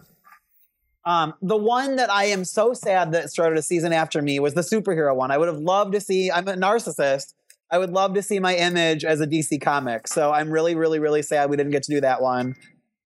Um, 1.06 1.34
the 1.42 1.58
one 1.58 1.98
that 1.98 2.10
I 2.10 2.26
am 2.26 2.46
so 2.46 2.74
sad 2.74 3.12
that 3.12 3.30
started 3.30 3.58
a 3.58 3.62
season 3.62 3.92
after 3.92 4.22
me 4.22 4.40
was 4.40 4.54
the 4.54 4.62
superhero 4.62 5.16
one. 5.16 5.32
I 5.32 5.38
would 5.38 5.50
have 5.50 5.60
loved 5.60 5.94
to 5.94 6.02
see. 6.02 6.32
I'm 6.32 6.48
a 6.48 6.54
narcissist. 6.54 7.34
I 7.70 7.78
would 7.78 7.92
love 7.92 8.14
to 8.14 8.22
see 8.22 8.40
my 8.40 8.56
image 8.56 9.04
as 9.04 9.20
a 9.20 9.28
DC 9.28 9.62
comic. 9.62 10.08
So 10.08 10.32
I'm 10.32 10.50
really, 10.52 10.76
really, 10.76 11.00
really 11.00 11.22
sad 11.22 11.50
we 11.50 11.58
didn't 11.58 11.72
get 11.72 11.84
to 11.84 11.92
do 11.92 12.02
that 12.02 12.22
one. 12.22 12.56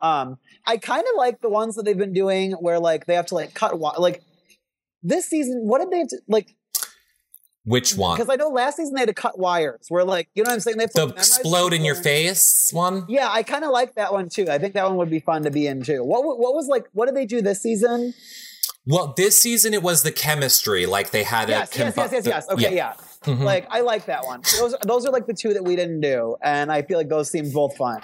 Um, 0.00 0.38
I 0.66 0.76
kind 0.76 1.04
of 1.10 1.16
like 1.16 1.40
the 1.40 1.48
ones 1.48 1.76
that 1.76 1.84
they've 1.84 1.96
been 1.96 2.12
doing 2.12 2.52
where 2.52 2.78
like 2.78 3.06
they 3.06 3.14
have 3.14 3.26
to 3.26 3.34
like 3.34 3.54
cut 3.54 3.72
wi- 3.72 3.96
like 3.98 4.22
this 5.02 5.26
season. 5.26 5.62
What 5.66 5.80
did 5.80 5.90
they 5.90 6.04
to, 6.04 6.22
like? 6.28 6.54
Which 7.70 7.96
one? 7.96 8.18
Because 8.18 8.28
I 8.28 8.34
know 8.34 8.48
last 8.48 8.78
season 8.78 8.94
they 8.94 9.02
had 9.02 9.08
to 9.10 9.14
cut 9.14 9.38
wires. 9.38 9.86
Where 9.90 10.04
like 10.04 10.28
you 10.34 10.42
know 10.42 10.48
what 10.48 10.54
I'm 10.54 10.60
saying? 10.60 10.76
They 10.76 10.82
have 10.82 10.90
to 10.90 11.00
The 11.02 11.06
like, 11.06 11.16
explode 11.18 11.72
in 11.72 11.84
your 11.84 11.94
face 11.94 12.70
one? 12.72 13.04
Yeah, 13.08 13.28
I 13.30 13.44
kind 13.44 13.62
of 13.62 13.70
like 13.70 13.94
that 13.94 14.12
one 14.12 14.28
too. 14.28 14.46
I 14.50 14.58
think 14.58 14.74
that 14.74 14.88
one 14.88 14.96
would 14.96 15.08
be 15.08 15.20
fun 15.20 15.44
to 15.44 15.52
be 15.52 15.68
in 15.68 15.84
too. 15.84 16.02
What 16.02 16.24
what 16.24 16.52
was 16.52 16.66
like? 16.66 16.86
What 16.94 17.06
did 17.06 17.14
they 17.14 17.26
do 17.26 17.40
this 17.40 17.62
season? 17.62 18.12
Well, 18.90 19.14
this 19.16 19.38
season 19.38 19.72
it 19.74 19.82
was 19.82 20.02
the 20.02 20.12
chemistry. 20.12 20.86
Like 20.86 21.10
they 21.10 21.22
had 21.22 21.48
Yes, 21.48 21.74
a 21.74 21.78
yes, 21.78 21.94
yes, 21.96 22.12
yes, 22.12 22.26
yes. 22.26 22.48
Okay, 22.50 22.74
yeah. 22.76 22.94
Mhm. 23.24 23.40
Like 23.44 23.66
I 23.70 23.80
like 23.80 24.06
that 24.06 24.24
one. 24.24 24.40
Those 24.58 24.74
those 24.82 25.04
are 25.06 25.12
like 25.12 25.26
the 25.26 25.34
two 25.34 25.52
that 25.52 25.62
we 25.62 25.76
didn't 25.76 26.00
do, 26.00 26.36
and 26.42 26.72
I 26.72 26.80
feel 26.80 26.96
like 26.96 27.08
those 27.10 27.30
seemed 27.30 27.52
both 27.52 27.76
fun. 27.76 28.00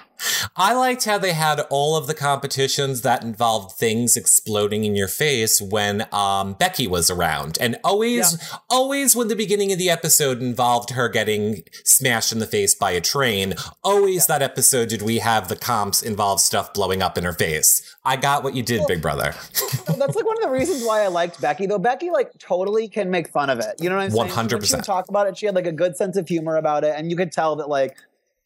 I 0.57 0.74
liked 0.74 1.05
how 1.07 1.16
they 1.18 1.32
had 1.32 1.61
all 1.70 1.97
of 1.97 2.07
the 2.07 2.14
competitions 2.14 3.03
that 3.03 3.22
involved 3.22 3.76
things 3.76 4.16
exploding 4.16 4.84
in 4.84 4.95
your 4.95 5.09
face 5.09 5.61
when 5.61 6.07
um, 6.12 6.55
Becky 6.55 6.87
was 6.87 7.11
around. 7.11 7.59
And 7.61 7.76
always, 7.84 8.39
always 8.70 9.14
when 9.14 9.28
the 9.28 9.37
beginning 9.37 9.72
of 9.72 9.78
the 9.78 9.91
episode 9.91 10.41
involved 10.41 10.91
her 10.91 11.09
getting 11.09 11.62
smashed 11.84 12.32
in 12.32 12.39
the 12.39 12.47
face 12.47 12.74
by 12.74 12.93
a 12.93 13.01
train, 13.01 13.55
always 13.84 14.26
that 14.26 14.41
episode 14.43 14.89
did 14.89 15.03
we 15.03 15.18
have 15.18 15.49
the 15.49 15.57
comps 15.57 16.03
involve 16.03 16.41
stuff 16.41 16.72
blowing 16.72 17.03
up 17.03 17.18
in 17.18 17.24
her 17.24 17.32
face. 17.34 17.86
I 18.07 18.17
got 18.17 18.45
what 18.45 18.55
you 18.55 18.63
did, 18.63 18.87
Big 18.87 19.03
Brother. 19.03 19.35
That's 19.53 20.15
like 20.15 20.25
one 20.25 20.37
of 20.37 20.43
the 20.43 20.51
reasons 20.51 20.85
why 20.85 21.03
I 21.03 21.09
liked 21.09 21.41
Becky, 21.41 21.67
though. 21.67 21.79
Becky 21.79 22.11
like 22.11 22.31
totally 22.39 22.87
can 22.87 23.11
make 23.11 23.29
fun 23.29 23.51
of 23.51 23.59
it. 23.59 23.75
You 23.81 23.91
know 23.91 23.97
what 23.97 24.03
I'm 24.03 24.11
saying? 24.11 24.37
When 24.37 24.49
she 24.49 24.57
100%. 24.57 24.77
would 24.77 24.85
talk 24.85 25.09
about 25.09 25.27
it, 25.27 25.37
she 25.37 25.47
had 25.47 25.57
like 25.57 25.67
a 25.67 25.73
good 25.73 25.97
sense 25.97 26.17
of 26.17 26.29
humor 26.29 26.57
about 26.57 26.85
it, 26.85 26.95
and 26.97 27.11
you 27.11 27.17
could 27.17 27.33
tell 27.33 27.57
that 27.57 27.69
like 27.69 27.97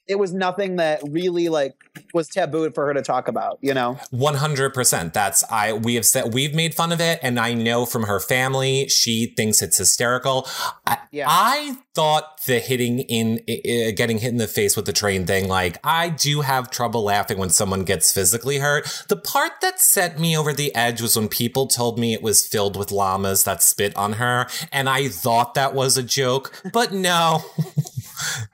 it 0.09 0.19
was 0.19 0.33
nothing 0.33 0.77
that 0.77 1.01
really 1.09 1.49
like 1.49 1.75
was 2.13 2.29
taboo 2.29 2.71
for 2.71 2.87
her 2.87 2.95
to 2.95 3.03
talk 3.03 3.29
about. 3.29 3.59
You 3.61 3.75
know? 3.75 3.99
One 4.11 4.35
hundred 4.35 4.75
percent. 4.75 5.13
That's 5.13 5.45
I. 5.51 5.75
We 5.75 5.95
have 5.95 6.07
said 6.07 6.35
we've 6.35 6.55
made 6.55 6.75
fun 6.75 6.91
of 6.91 7.01
it, 7.01 7.21
and 7.23 7.39
I 7.39 7.55
know 7.55 7.87
from 7.87 8.05
her 8.05 8.19
family, 8.19 8.89
she 8.89 9.27
thinks 9.37 9.63
it's 9.63 9.79
hysterical. 9.79 10.49
I, 10.87 10.99
Yeah. 11.13 11.27
I 11.29 11.77
thought 12.01 12.41
the 12.47 12.59
hitting 12.61 13.01
in, 13.01 13.41
uh, 13.47 13.93
getting 13.95 14.17
hit 14.17 14.31
in 14.31 14.39
the 14.39 14.49
face 14.49 14.75
with 14.75 14.87
the 14.87 14.93
train 14.93 15.27
thing. 15.27 15.49
Like 15.49 15.77
I 15.85 16.09
do 16.09 16.41
have 16.41 16.71
trouble 16.71 17.03
laughing 17.03 17.37
when 17.37 17.51
someone 17.51 17.85
gets 17.85 18.11
physically 18.11 18.57
hurt. 18.57 19.05
The 19.09 19.17
part 19.19 19.61
that 19.61 19.79
set 19.81 20.19
me 20.19 20.35
over 20.35 20.55
the 20.55 20.75
edge 20.75 21.03
was 21.03 21.15
when 21.15 21.29
people 21.29 21.67
told 21.67 21.99
me 21.99 22.15
it 22.15 22.23
was 22.23 22.47
filled 22.47 22.75
with 22.75 22.91
llamas 22.91 23.45
that 23.45 23.63
spit 23.63 23.95
on 23.97 24.15
her, 24.15 24.47
and 24.73 24.89
I 24.89 25.09
thought 25.09 25.53
that 25.55 25.75
was 25.75 25.99
a 25.99 26.03
joke, 26.03 26.63
but 26.73 26.91
no. 26.93 27.45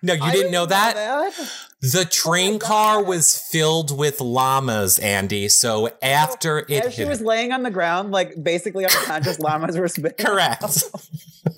No, 0.01 0.12
you 0.14 0.22
I 0.22 0.30
didn't 0.30 0.53
know 0.53 0.64
that? 0.64 0.94
that? 0.94 1.51
The 1.82 2.05
train 2.05 2.61
car 2.61 3.03
was 3.03 3.36
filled 3.36 3.97
with 3.97 4.20
llamas, 4.20 5.01
Andy. 5.01 5.49
So 5.49 5.90
after 6.01 6.61
it 6.68 6.84
As 6.86 6.94
she 6.94 7.03
hit 7.03 7.09
was 7.09 7.20
laying 7.20 7.51
on 7.51 7.64
the 7.64 7.70
ground, 7.72 8.12
like 8.12 8.40
basically 8.40 8.84
unconscious, 8.84 9.40
llamas 9.40 9.76
were 9.76 9.88
spitting. 9.88 10.24
correct. 10.24 10.62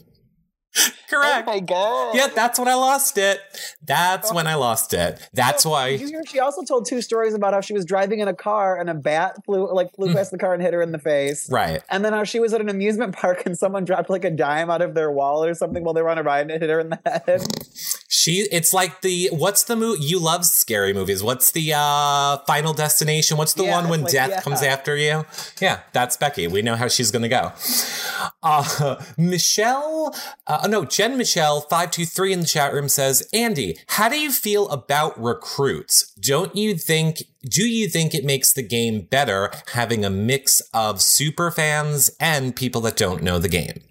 correct. 1.10 1.48
Oh 1.48 1.52
my 1.52 1.60
god. 1.60 2.14
yeah, 2.16 2.28
that's 2.28 2.58
when 2.58 2.68
I 2.68 2.74
lost 2.74 3.18
it. 3.18 3.40
That's 3.84 4.32
when 4.32 4.46
I 4.46 4.54
lost 4.54 4.94
it. 4.94 5.28
That's 5.32 5.64
why. 5.64 5.88
you 5.88 6.06
hear? 6.06 6.22
She 6.26 6.38
also 6.40 6.62
told 6.62 6.86
two 6.86 7.00
stories 7.02 7.34
about 7.34 7.54
how 7.54 7.60
she 7.60 7.72
was 7.72 7.84
driving 7.84 8.20
in 8.20 8.28
a 8.28 8.34
car 8.34 8.78
and 8.78 8.88
a 8.90 8.94
bat 8.94 9.44
flew 9.44 9.72
like 9.72 9.94
flew 9.94 10.12
past 10.12 10.30
the 10.30 10.38
car 10.38 10.54
and 10.54 10.62
hit 10.62 10.72
her 10.74 10.82
in 10.82 10.92
the 10.92 10.98
face. 10.98 11.50
Right. 11.50 11.82
And 11.88 12.04
then 12.04 12.12
how 12.12 12.24
she 12.24 12.40
was 12.40 12.52
at 12.52 12.60
an 12.60 12.68
amusement 12.68 13.14
park 13.16 13.44
and 13.46 13.56
someone 13.56 13.84
dropped 13.84 14.10
like 14.10 14.24
a 14.24 14.30
dime 14.30 14.70
out 14.70 14.82
of 14.82 14.94
their 14.94 15.10
wall 15.10 15.44
or 15.44 15.54
something 15.54 15.84
while 15.84 15.94
they 15.94 16.02
were 16.02 16.10
on 16.10 16.18
a 16.18 16.22
ride 16.22 16.42
and 16.42 16.50
it 16.50 16.60
hit 16.60 16.70
her 16.70 16.80
in 16.80 16.90
the 16.90 17.00
head. 17.04 17.42
She 18.08 18.46
it's 18.52 18.72
like 18.72 19.00
the 19.02 19.28
what's 19.32 19.64
the 19.64 19.76
movie 19.76 20.04
you 20.04 20.18
love 20.18 20.44
scary 20.44 20.92
movies. 20.92 21.22
What's 21.22 21.50
the 21.52 21.72
uh 21.74 22.38
final 22.46 22.72
destination? 22.74 23.36
What's 23.36 23.54
the 23.54 23.64
Yeah, 23.64 23.80
one 23.80 23.88
when 23.88 24.02
like, 24.02 24.12
death 24.12 24.30
yeah. 24.30 24.40
comes 24.40 24.62
after 24.62 24.96
you? 24.96 25.24
Yeah, 25.60 25.80
that's 25.92 26.16
Becky. 26.16 26.46
We 26.48 26.62
know 26.62 26.76
how 26.76 26.88
she's 26.88 27.10
gonna 27.10 27.28
go. 27.28 27.52
Uh 28.42 29.02
Michelle 29.16 30.14
uh 30.46 30.66
no, 30.68 30.84
Jen 30.84 31.16
Michelle 31.16 31.60
523 31.60 32.32
in 32.32 32.40
the 32.40 32.46
chat 32.46 32.72
room 32.72 32.88
says, 32.88 33.28
Andy, 33.32 33.78
how 33.88 34.08
do 34.08 34.18
you 34.18 34.32
feel 34.32 34.68
about 34.68 35.20
recruits? 35.22 36.12
Don't 36.14 36.54
you 36.54 36.74
think 36.74 37.22
do 37.42 37.66
you 37.66 37.88
think 37.88 38.14
it 38.14 38.24
makes 38.24 38.52
the 38.52 38.62
game 38.62 39.02
better 39.02 39.50
having 39.72 40.04
a 40.04 40.10
mix 40.10 40.60
of 40.74 41.00
super 41.00 41.50
fans 41.50 42.10
and 42.20 42.54
people 42.54 42.80
that 42.82 42.96
don't 42.96 43.22
know 43.22 43.38
the 43.38 43.48
game? 43.48 43.82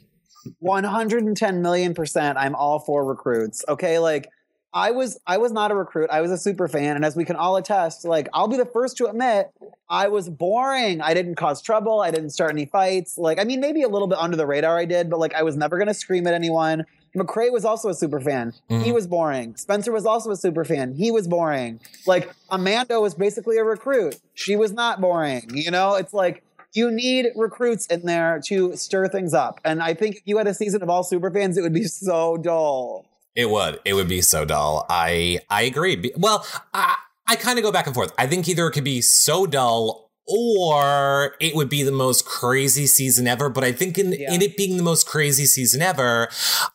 110 0.59 1.61
million 1.61 1.93
percent 1.93 2.38
I'm 2.38 2.55
all 2.55 2.80
for 2.80 3.05
recruits. 3.05 3.63
Okay, 3.67 3.99
like 3.99 4.30
I 4.78 4.91
was 4.91 5.19
I 5.25 5.38
was 5.38 5.51
not 5.51 5.71
a 5.71 5.75
recruit. 5.75 6.09
I 6.11 6.21
was 6.21 6.30
a 6.32 6.38
super 6.38 6.67
fan 6.67 6.95
and 6.95 7.03
as 7.03 7.15
we 7.15 7.25
can 7.25 7.36
all 7.36 7.55
attest, 7.55 8.05
like 8.05 8.28
I'll 8.34 8.47
be 8.47 8.57
the 8.57 8.65
first 8.65 8.95
to 8.97 9.07
admit 9.07 9.49
I 9.89 10.07
was 10.09 10.30
boring. 10.30 11.01
I 11.01 11.13
didn't 11.15 11.36
cause 11.36 11.61
trouble. 11.61 12.01
I 12.01 12.11
didn't 12.11 12.30
start 12.30 12.51
any 12.51 12.65
fights. 12.65 13.17
Like, 13.17 13.39
I 13.39 13.43
mean, 13.43 13.59
maybe 13.59 13.82
a 13.82 13.88
little 13.88 14.07
bit 14.07 14.19
under 14.19 14.38
the 14.38 14.45
radar 14.45 14.78
I 14.78 14.86
did, 14.86 15.09
but 15.09 15.17
like, 15.19 15.34
I 15.34 15.43
was 15.43 15.55
never 15.57 15.78
going 15.78 15.88
to 15.88 15.93
scream 15.93 16.28
at 16.28 16.34
anyone. 16.34 16.86
McCrae 17.15 17.51
was 17.51 17.65
also 17.65 17.89
a 17.89 17.93
super 17.95 18.19
fan. 18.19 18.53
He 18.69 18.75
Mhm. 18.75 18.93
was 18.93 19.07
boring. 19.07 19.55
Spencer 19.55 19.91
was 19.91 20.05
also 20.05 20.30
a 20.30 20.36
super 20.36 20.63
fan. 20.65 20.93
He 20.93 21.09
was 21.09 21.28
boring. 21.28 21.80
Like, 22.05 22.30
Amanda 22.51 22.99
was 23.01 23.15
basically 23.15 23.57
a 23.57 23.63
recruit. 23.63 24.17
She 24.36 24.55
was 24.55 24.71
not 24.73 25.01
boring. 25.01 25.43
You 25.53 25.71
know, 25.71 25.95
it's 25.95 26.13
like, 26.13 26.43
you 26.73 26.91
need 26.91 27.28
recruits 27.36 27.86
in 27.88 28.01
there 28.05 28.39
to 28.47 28.75
stir 28.75 29.07
things 29.07 29.34
up. 29.34 29.59
And 29.65 29.82
I 29.82 29.93
think 29.95 30.17
if 30.17 30.21
you 30.25 30.38
had 30.38 30.47
a 30.47 30.53
season 30.53 30.84
of 30.84 30.89
all 30.89 31.03
super 31.03 31.32
fans, 31.32 31.57
it 31.57 31.61
would 31.61 31.73
be 31.73 31.86
so 31.86 32.38
dull. 32.38 33.05
It 33.38 33.49
would. 33.51 33.79
It 33.85 33.93
would 33.93 34.09
be 34.09 34.21
so 34.21 34.43
dull. 34.45 34.85
I 34.89 35.39
I 35.49 35.61
agree. 35.61 36.11
Well, 36.17 36.45
I 36.73 36.95
I 37.27 37.35
kind 37.35 37.59
of 37.59 37.63
go 37.63 37.71
back 37.71 37.85
and 37.85 37.93
forth. 37.95 38.11
I 38.17 38.25
think 38.25 38.49
either 38.49 38.65
it 38.67 38.71
could 38.71 38.83
be 38.83 38.99
so 39.01 39.45
dull 39.45 40.09
or 40.27 41.35
it 41.39 41.55
would 41.55 41.69
be 41.69 41.83
the 41.83 41.91
most 41.91 42.25
crazy 42.25 42.88
season 42.88 43.27
ever. 43.27 43.47
But 43.49 43.63
I 43.63 43.71
think 43.71 43.97
in, 43.97 44.11
Yeah. 44.11 44.33
in 44.33 44.41
it 44.41 44.57
being 44.57 44.75
the 44.75 44.83
most 44.83 45.05
crazy 45.07 45.45
season 45.45 45.81
ever, 45.81 46.29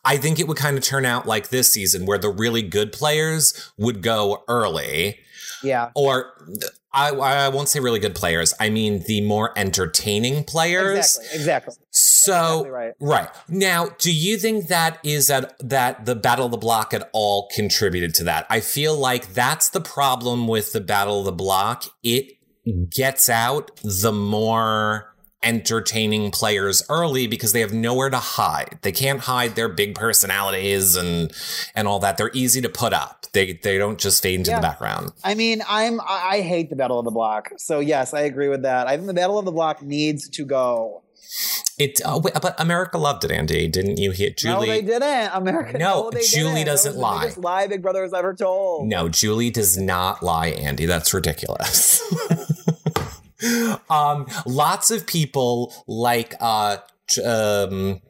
I 0.05 0.17
think 0.17 0.39
it 0.39 0.47
would 0.47 0.57
kind 0.57 0.77
of 0.77 0.83
turn 0.83 1.05
out 1.05 1.27
like 1.27 1.49
this 1.49 1.69
season 1.71 2.05
where 2.05 2.17
the 2.17 2.29
really 2.29 2.61
good 2.63 2.91
players 2.93 3.71
would 3.77 4.01
go 4.01 4.43
early. 4.47 5.19
Yeah. 5.61 5.89
Or 5.95 6.33
I, 6.93 7.09
I 7.09 7.49
won't 7.49 7.69
say 7.69 7.79
really 7.79 7.99
good 7.99 8.15
players. 8.15 8.53
I 8.59 8.69
mean 8.69 9.03
the 9.07 9.21
more 9.21 9.51
entertaining 9.57 10.43
players. 10.43 11.17
Exactly. 11.17 11.35
Exactly. 11.35 11.75
So 11.91 12.33
Exactly 12.33 12.69
right. 12.69 12.93
Right. 12.99 13.29
Now, 13.47 13.89
do 13.97 14.13
you 14.13 14.37
think 14.37 14.67
that 14.67 14.99
is 15.03 15.27
that 15.27 15.55
that 15.59 16.05
the 16.05 16.15
Battle 16.15 16.45
of 16.45 16.51
the 16.51 16.57
Block 16.57 16.93
at 16.93 17.09
all 17.13 17.49
contributed 17.53 18.13
to 18.15 18.23
that? 18.25 18.45
I 18.49 18.59
feel 18.59 18.95
like 18.95 19.33
that's 19.33 19.69
the 19.69 19.81
problem 19.81 20.47
with 20.47 20.73
the 20.73 20.81
Battle 20.81 21.19
of 21.19 21.25
the 21.25 21.31
Block. 21.31 21.85
It 22.03 22.37
gets 22.89 23.29
out 23.29 23.71
the 23.83 24.13
more 24.13 25.12
entertaining 25.43 26.31
players 26.31 26.83
early 26.89 27.27
because 27.27 27.51
they 27.53 27.59
have 27.61 27.73
nowhere 27.73 28.09
to 28.09 28.17
hide. 28.17 28.79
They 28.81 28.91
can't 28.91 29.21
hide 29.21 29.55
their 29.55 29.69
big 29.69 29.95
personalities 29.95 30.95
and 30.95 31.31
and 31.75 31.87
all 31.87 31.99
that. 31.99 32.17
They're 32.17 32.31
easy 32.33 32.61
to 32.61 32.69
put 32.69 32.93
up. 32.93 33.25
They 33.33 33.53
they 33.53 33.77
don't 33.77 33.99
just 33.99 34.21
fade 34.23 34.39
into 34.39 34.51
Yeah. 34.51 34.57
the 34.57 34.61
background. 34.61 35.11
I 35.23 35.33
mean, 35.35 35.61
I'm 35.67 35.99
I 36.07 36.41
hate 36.41 36.69
the 36.69 36.75
Battle 36.75 36.99
of 36.99 37.05
the 37.05 37.11
Block. 37.11 37.51
So 37.57 37.79
yes, 37.79 38.13
I 38.13 38.21
agree 38.21 38.47
with 38.49 38.61
that. 38.63 38.87
I 38.87 38.95
think 38.95 39.07
the 39.07 39.13
Battle 39.13 39.37
of 39.39 39.45
the 39.45 39.51
Block 39.51 39.81
needs 39.81 40.29
to 40.29 40.45
go. 40.45 41.01
It 41.79 41.99
uh, 42.05 42.19
wait, 42.23 42.35
but 42.39 42.59
America 42.59 42.99
loved 42.99 43.23
it, 43.23 43.31
Andy. 43.31 43.67
Didn't 43.67 43.97
you 43.97 44.11
hear 44.11 44.29
Julie? 44.29 44.67
No, 44.67 44.73
they 44.73 44.81
didn't. 44.83 45.31
America. 45.33 45.77
No, 45.79 46.11
Julie 46.11 46.53
didn't. 46.53 46.65
doesn't 46.67 46.95
lie. 46.95 47.13
The 47.15 47.19
biggest 47.21 47.37
lie 47.39 47.65
Big 47.67 47.81
Brother 47.81 48.03
has 48.03 48.13
ever 48.13 48.35
told. 48.35 48.87
No, 48.87 49.09
Julie 49.09 49.49
does 49.49 49.75
not 49.75 50.21
lie, 50.21 50.49
Andy. 50.49 50.85
That's 50.85 51.11
ridiculous. 51.15 51.99
um, 53.89 54.27
lots 54.45 54.91
of 54.91 55.05
people 55.07 55.73
like 55.87 56.35
uh, 56.39 56.77
um, 57.25 58.01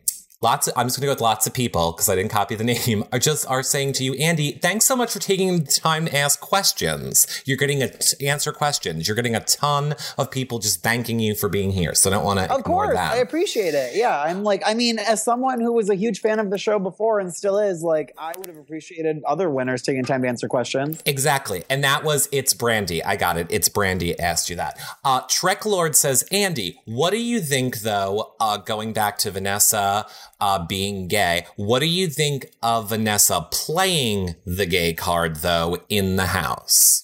lots. 0.44 0.68
Of, 0.68 0.74
I'm 0.78 0.88
just 0.88 0.98
gonna 0.98 1.08
go 1.08 1.14
with 1.14 1.22
lots 1.22 1.48
of 1.48 1.54
people 1.54 1.94
because 1.94 2.10
I 2.10 2.16
didn't 2.16 2.32
copy 2.32 2.56
the 2.56 2.64
name. 2.88 3.06
Are 3.12 3.20
just 3.20 3.50
are 3.50 3.64
saying 3.64 3.94
to 3.94 4.04
you, 4.04 4.14
Andy, 4.16 4.52
thanks 4.52 4.86
so 4.86 4.96
much 4.96 5.12
for 5.12 5.20
taking 5.20 5.64
the 5.64 5.72
time 5.72 6.06
to 6.06 6.16
ask 6.16 6.40
questions. 6.40 7.42
You're 7.46 7.58
getting 7.58 7.82
a 7.82 7.90
t- 7.90 8.28
answer 8.28 8.52
questions. 8.52 9.08
You're 9.08 9.16
getting 9.16 9.36
a 9.36 9.40
ton 9.40 9.96
of 10.18 10.30
people 10.30 10.60
just 10.60 10.84
thanking 10.84 11.20
you 11.20 11.34
for 11.36 11.50
being 11.50 11.72
here. 11.72 11.96
So 11.96 12.10
I 12.10 12.14
don't 12.14 12.26
want 12.26 12.40
to 12.40 12.54
Of 12.54 12.64
course, 12.64 12.94
that. 12.94 13.14
I 13.14 13.18
appreciate 13.18 13.74
it. 13.74 13.96
Yeah, 13.96 14.22
I'm 14.22 14.44
like, 14.44 14.62
I 14.66 14.74
mean, 14.74 15.00
as 15.00 15.24
someone 15.24 15.60
who 15.62 15.74
was 15.74 15.90
a 15.90 15.96
huge 15.96 16.20
fan 16.20 16.40
of 16.40 16.50
the 16.50 16.58
show 16.58 16.80
before 16.80 17.20
and 17.20 17.34
still 17.34 17.58
is, 17.58 17.82
like, 17.82 18.14
I 18.18 18.34
would 18.38 18.48
have 18.48 18.58
appreciated 18.58 19.24
other 19.26 19.50
winners 19.50 19.82
taking 19.82 20.04
time 20.04 20.22
to 20.24 20.28
answer 20.28 20.48
questions. 20.48 21.02
Exactly. 21.06 21.64
And 21.70 21.84
that 21.84 22.04
was 22.04 22.28
It's 22.32 22.54
Brandy. 22.54 23.04
I 23.04 23.16
got 23.16 23.38
it. 23.38 23.48
It's 23.50 23.70
Brandy 23.70 24.20
asked 24.20 24.50
you 24.50 24.56
that. 24.58 24.78
Uh, 25.04 25.22
Trek 25.30 25.66
Lord 25.66 25.96
says, 25.96 26.24
Andy, 26.32 26.80
what 26.86 27.12
do 27.12 27.18
you 27.22 27.40
think, 27.40 27.80
though, 27.80 28.34
uh, 28.40 28.58
going 28.58 28.94
back 28.94 29.18
to 29.20 29.32
Vanessa 29.32 30.06
uh, 30.40 30.66
being 30.66 31.08
gay, 31.08 31.46
what 31.56 31.80
do 31.80 31.86
you 31.86 32.08
think 32.08 32.48
of 32.62 32.90
Vanessa 32.90 33.48
playing 33.52 34.36
the 34.46 34.66
gay 34.66 34.94
card, 34.94 35.38
though, 35.38 35.78
in 35.90 36.16
the 36.16 36.28
house? 36.28 37.04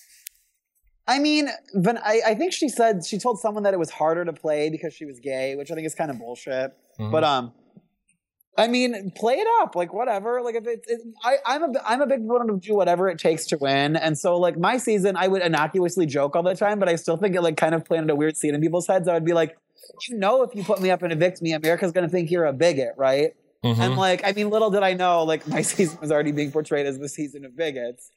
I 1.07 1.17
mean, 1.17 1.49
Van- 1.73 1.97
I, 1.97 2.21
I 2.27 2.35
think 2.35 2.53
she 2.53 2.69
said 2.69 3.05
she 3.05 3.17
told 3.17 3.39
someone 3.39 3.63
that 3.63 3.73
it 3.73 3.79
was 3.79 3.89
harder 3.89 4.25
to 4.25 4.33
play 4.33 4.69
because 4.69 4.93
she 4.93 5.05
was 5.05 5.19
gay, 5.19 5.55
which 5.55 5.71
I 5.71 5.75
think 5.75 5.87
is 5.87 5.95
kind 5.95 6.11
of 6.11 6.19
bullshit. 6.19 6.71
Mhm. 6.99 7.11
But 7.11 7.23
um, 7.23 7.53
I 8.57 8.67
mean, 8.67 9.11
play 9.15 9.35
it 9.35 9.47
up, 9.61 9.75
like 9.75 9.91
whatever. 9.93 10.41
Like 10.41 10.55
if 10.55 10.67
it's, 10.67 10.87
it, 10.87 10.99
I, 11.23 11.37
I'm 11.45 11.63
a, 11.63 11.79
I'm 11.83 12.01
a 12.01 12.05
big 12.05 12.27
proponent 12.27 12.51
of 12.51 12.61
do 12.61 12.75
whatever 12.75 13.09
it 13.09 13.17
takes 13.17 13.45
to 13.47 13.57
win. 13.57 13.95
And 13.95 14.19
so 14.19 14.37
like 14.37 14.57
my 14.59 14.77
season, 14.77 15.15
I 15.15 15.29
would 15.29 15.41
innocuously 15.41 16.05
joke 16.05 16.35
all 16.35 16.43
the 16.43 16.55
time, 16.55 16.77
but 16.77 16.89
I 16.89 16.95
still 16.95 17.17
think 17.17 17.35
it 17.35 17.41
like 17.41 17.57
kind 17.57 17.73
of 17.73 17.85
planted 17.85 18.09
a 18.11 18.15
weird 18.15 18.37
seed 18.37 18.53
in 18.53 18.61
people's 18.61 18.85
heads. 18.85 19.07
I 19.07 19.13
would 19.13 19.25
be 19.25 19.33
like, 19.33 19.57
you 20.07 20.17
know, 20.17 20.43
if 20.43 20.55
you 20.55 20.63
put 20.63 20.81
me 20.81 20.91
up 20.91 21.01
and 21.03 21.11
evict 21.13 21.41
me, 21.41 21.53
America's 21.53 21.91
gonna 21.91 22.09
think 22.09 22.31
you're 22.31 22.45
a 22.45 22.53
bigot, 22.53 22.93
right? 22.97 23.33
Mhm. 23.63 23.77
And 23.77 23.95
like, 23.97 24.21
I 24.25 24.31
mean, 24.31 24.49
little 24.49 24.69
did 24.69 24.83
I 24.83 24.93
know, 24.93 25.23
like 25.23 25.45
my 25.47 25.61
season 25.73 25.97
was 26.01 26.11
already 26.11 26.31
being 26.31 26.51
portrayed 26.51 26.85
as 26.85 26.97
the 26.97 27.09
season 27.09 27.45
of 27.45 27.55
bigots. 27.57 28.11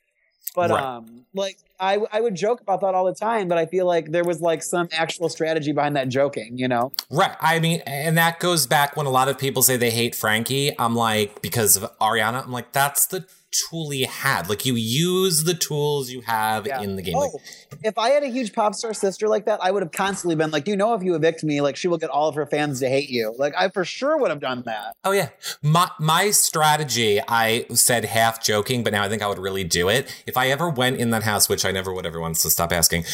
But 0.54 0.70
Right. 0.70 0.82
um, 0.82 1.24
like 1.34 1.56
I 1.80 1.98
I 2.12 2.20
would 2.20 2.34
joke 2.34 2.60
about 2.60 2.80
that 2.82 2.94
all 2.94 3.04
the 3.04 3.14
time, 3.14 3.48
but 3.48 3.58
I 3.58 3.66
feel 3.66 3.86
like 3.86 4.10
there 4.10 4.24
was 4.24 4.40
like 4.40 4.62
some 4.62 4.88
actual 4.92 5.28
strategy 5.28 5.72
behind 5.72 5.96
that 5.96 6.08
joking, 6.08 6.58
you 6.58 6.68
know? 6.68 6.92
Right. 7.10 7.36
I 7.40 7.58
mean, 7.60 7.80
and 7.86 8.18
that 8.18 8.38
goes 8.40 8.66
back 8.66 8.96
when 8.96 9.06
a 9.06 9.10
lot 9.10 9.28
of 9.28 9.38
people 9.38 9.62
say 9.62 9.76
they 9.76 9.90
hate 9.90 10.14
Frankie. 10.14 10.72
I'm 10.78 10.94
like, 10.94 11.40
because 11.42 11.76
of 11.76 11.90
Ariana, 12.00 12.44
I'm 12.44 12.52
like, 12.52 12.72
that's 12.72 13.06
the 13.06 13.24
you 13.72 14.06
had. 14.06 14.48
Like, 14.48 14.64
you 14.66 14.74
use 14.74 15.44
the 15.44 15.54
tools 15.54 16.10
you 16.10 16.20
have 16.22 16.66
Yeah. 16.66 16.80
in 16.82 16.96
the 16.96 17.02
game. 17.02 17.14
Oh, 17.16 17.20
Like, 17.20 17.80
if 17.84 17.98
I 17.98 18.10
had 18.10 18.22
a 18.22 18.28
huge 18.28 18.52
pop 18.52 18.74
star 18.74 18.94
sister 18.94 19.28
like 19.28 19.46
that, 19.46 19.58
I 19.62 19.70
would 19.70 19.82
have 19.82 19.92
constantly 19.92 20.36
been 20.36 20.50
like, 20.50 20.64
"Do 20.64 20.70
you 20.70 20.76
know, 20.76 20.94
if 20.94 21.02
you 21.02 21.14
evict 21.14 21.42
me, 21.42 21.60
like 21.60 21.76
she 21.76 21.88
will 21.88 21.98
get 21.98 22.10
all 22.10 22.28
of 22.28 22.34
her 22.34 22.46
fans 22.46 22.80
to 22.80 22.88
hate 22.88 23.08
you. 23.10 23.34
Like 23.38 23.54
I 23.58 23.68
for 23.68 23.84
sure 23.84 24.16
would 24.18 24.30
have 24.30 24.40
done 24.40 24.62
that. 24.66 24.94
Oh 25.04 25.12
yeah. 25.12 25.30
My 25.62 25.90
my 25.98 26.30
strategy, 26.30 27.20
I 27.26 27.66
said 27.72 28.04
half 28.04 28.42
joking, 28.42 28.84
but 28.84 28.92
now 28.92 29.02
I 29.02 29.08
think 29.08 29.22
I 29.22 29.26
would 29.26 29.38
really 29.38 29.64
do 29.64 29.88
it. 29.88 30.12
If 30.26 30.36
I 30.36 30.48
ever 30.48 30.68
went 30.68 30.98
in 30.98 31.10
that 31.10 31.22
house, 31.22 31.48
which 31.48 31.64
I 31.64 31.72
never 31.72 31.92
would, 31.92 32.06
everyone 32.06 32.34
so 32.34 32.48
stop 32.48 32.72
asking, 32.72 33.04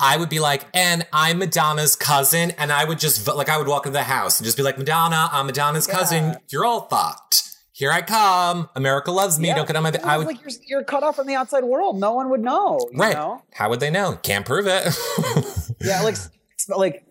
I 0.00 0.16
would 0.16 0.28
be 0.28 0.40
like, 0.40 0.64
and 0.74 1.06
I'm 1.12 1.38
Madonna's 1.38 1.96
cousin, 1.96 2.52
and 2.52 2.72
I 2.72 2.84
would 2.84 2.98
just 2.98 3.26
like 3.28 3.48
I 3.48 3.58
would 3.58 3.68
walk 3.68 3.86
into 3.86 3.98
the 3.98 4.04
house 4.04 4.38
and 4.38 4.44
just 4.44 4.56
be 4.56 4.62
like, 4.62 4.78
Madonna, 4.78 5.28
I'm 5.32 5.46
Madonna's 5.46 5.86
cousin. 5.86 6.36
You're 6.50 6.64
all 6.64 6.86
fucked. 6.88 7.50
Here 7.74 7.90
I 7.90 8.02
come. 8.02 8.68
America 8.76 9.10
loves 9.10 9.40
me. 9.40 9.48
Yeah. 9.48 9.56
Don't 9.56 9.66
get 9.66 9.74
on 9.74 9.82
my. 9.82 9.92
I 10.04 10.16
would. 10.16 10.28
like 10.28 10.40
you're, 10.40 10.50
you're 10.64 10.84
cut 10.84 11.02
off 11.02 11.16
from 11.16 11.26
the 11.26 11.34
outside 11.34 11.64
world. 11.64 11.98
No 11.98 12.12
one 12.14 12.30
would 12.30 12.40
know. 12.40 12.78
You 12.92 13.00
right. 13.00 13.14
Know? 13.14 13.42
How 13.52 13.68
would 13.68 13.80
they 13.80 13.90
know? 13.90 14.16
Can't 14.22 14.46
prove 14.46 14.66
it. 14.68 14.86
Yeah, 15.80 16.02
like 16.02 16.16
like 16.68 17.04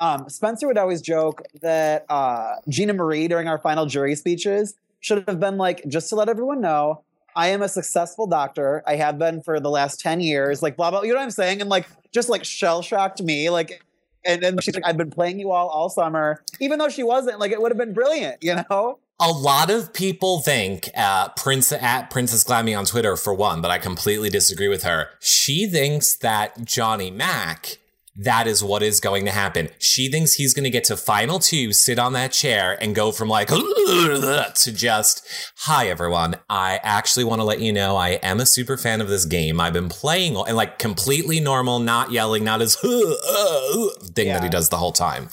um, 0.00 0.28
Spencer 0.28 0.66
would 0.66 0.78
always 0.78 1.02
joke 1.02 1.42
that 1.60 2.04
uh, 2.08 2.54
Gina 2.68 2.94
Marie 2.94 3.28
during 3.28 3.46
our 3.46 3.58
final 3.58 3.86
jury 3.86 4.16
speeches 4.16 4.74
should 5.00 5.28
have 5.28 5.38
been 5.38 5.56
like, 5.56 5.86
just 5.86 6.08
to 6.08 6.16
let 6.16 6.28
everyone 6.28 6.60
know, 6.60 7.04
I 7.36 7.48
am 7.48 7.62
a 7.62 7.68
successful 7.68 8.26
doctor. 8.26 8.82
I 8.88 8.96
have 8.96 9.18
been 9.18 9.42
for 9.42 9.60
the 9.60 9.70
last 9.70 10.00
ten 10.00 10.20
years. 10.20 10.62
Like 10.62 10.76
blah 10.76 10.90
blah. 10.90 11.02
You 11.02 11.10
know 11.10 11.16
what 11.16 11.24
I'm 11.24 11.30
saying? 11.30 11.60
And 11.60 11.68
like 11.68 11.86
just 12.10 12.30
like 12.30 12.44
shell 12.44 12.80
shocked 12.82 13.22
me. 13.22 13.50
Like. 13.50 13.84
And 14.24 14.42
then 14.42 14.58
she's 14.58 14.74
like, 14.74 14.84
I've 14.84 14.96
been 14.96 15.10
playing 15.10 15.38
you 15.38 15.52
all 15.52 15.68
all 15.68 15.88
summer, 15.88 16.42
even 16.60 16.80
though 16.80 16.88
she 16.88 17.04
wasn't. 17.04 17.38
Like, 17.38 17.52
it 17.52 17.62
would 17.62 17.70
have 17.70 17.78
been 17.78 17.94
brilliant, 17.94 18.42
you 18.42 18.56
know? 18.56 18.98
A 19.20 19.30
lot 19.30 19.70
of 19.70 19.92
people 19.92 20.40
think 20.40 20.88
uh, 20.96 21.28
Prince 21.30 21.72
at 21.72 22.08
Princess 22.10 22.44
Glammy 22.44 22.78
on 22.78 22.84
Twitter 22.84 23.16
for 23.16 23.34
one, 23.34 23.60
but 23.60 23.70
I 23.70 23.78
completely 23.78 24.30
disagree 24.30 24.68
with 24.68 24.84
her. 24.84 25.08
She 25.20 25.66
thinks 25.66 26.16
that 26.16 26.64
Johnny 26.64 27.10
Mac. 27.10 27.78
That 28.20 28.48
is 28.48 28.64
what 28.64 28.82
is 28.82 28.98
going 28.98 29.26
to 29.26 29.30
happen. 29.30 29.68
She 29.78 30.10
thinks 30.10 30.32
he's 30.32 30.52
going 30.52 30.64
to 30.64 30.70
get 30.70 30.82
to 30.84 30.96
final 30.96 31.38
two, 31.38 31.72
sit 31.72 32.00
on 32.00 32.14
that 32.14 32.32
chair, 32.32 32.76
and 32.80 32.92
go 32.92 33.12
from 33.12 33.28
like 33.28 33.46
to 33.48 34.72
just, 34.74 35.24
hi 35.58 35.86
everyone. 35.86 36.34
I 36.50 36.80
actually 36.82 37.22
want 37.22 37.40
to 37.40 37.44
let 37.44 37.60
you 37.60 37.72
know 37.72 37.96
I 37.96 38.10
am 38.24 38.40
a 38.40 38.46
super 38.46 38.76
fan 38.76 39.00
of 39.00 39.06
this 39.06 39.24
game. 39.24 39.60
I've 39.60 39.72
been 39.72 39.88
playing 39.88 40.36
and 40.36 40.56
like 40.56 40.80
completely 40.80 41.38
normal, 41.38 41.78
not 41.78 42.10
yelling, 42.10 42.42
not 42.42 42.60
as 42.60 42.74
thing 42.80 44.28
that 44.28 44.42
he 44.42 44.48
does 44.48 44.68
the 44.68 44.78
whole 44.78 44.90
time. 44.90 45.28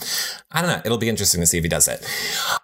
I 0.52 0.62
don't 0.62 0.70
know. 0.70 0.82
It'll 0.84 0.96
be 0.96 1.08
interesting 1.08 1.40
to 1.40 1.46
see 1.46 1.58
if 1.58 1.64
he 1.64 1.68
does 1.68 1.88
it. 1.88 2.08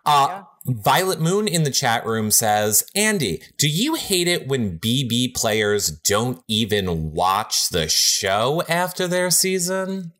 Uh, 0.07 0.45
Violet 0.65 1.21
Moon 1.21 1.49
in 1.49 1.65
the 1.65 1.71
chat 1.71 2.07
room 2.07 2.31
says, 2.31 2.85
Andy, 2.95 3.43
do 3.59 3.69
you 3.69 3.95
hate 3.95 4.29
it 4.29 4.47
when 4.47 4.79
BB 4.79 5.35
players 5.35 5.91
don't 5.91 6.43
even 6.47 7.13
watch 7.13 7.69
the 7.69 7.89
show 7.89 8.63
after 8.69 9.09
their 9.09 9.31
season? 9.31 10.13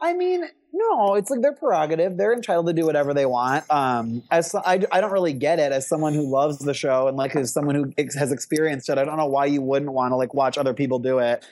I 0.00 0.14
mean, 0.14 0.44
no, 0.72 1.14
it's 1.14 1.30
like 1.30 1.42
their 1.42 1.52
prerogative. 1.52 2.16
They're 2.16 2.32
entitled 2.32 2.66
to 2.66 2.72
do 2.72 2.86
whatever 2.86 3.14
they 3.14 3.26
want. 3.26 3.64
Um, 3.70 4.22
as 4.30 4.54
I, 4.54 4.80
I 4.92 5.00
don't 5.00 5.12
really 5.12 5.32
get 5.32 5.58
it 5.58 5.72
as 5.72 5.88
someone 5.88 6.12
who 6.14 6.28
loves 6.28 6.58
the 6.58 6.74
show 6.74 7.08
and 7.08 7.16
like 7.16 7.34
as 7.36 7.52
someone 7.52 7.74
who 7.74 7.92
ex- 7.98 8.14
has 8.16 8.32
experienced 8.32 8.88
it. 8.88 8.98
I 8.98 9.04
don't 9.04 9.16
know 9.16 9.26
why 9.26 9.46
you 9.46 9.62
wouldn't 9.62 9.92
want 9.92 10.12
to 10.12 10.16
like 10.16 10.34
watch 10.34 10.58
other 10.58 10.74
people 10.74 10.98
do 10.98 11.18
it. 11.20 11.44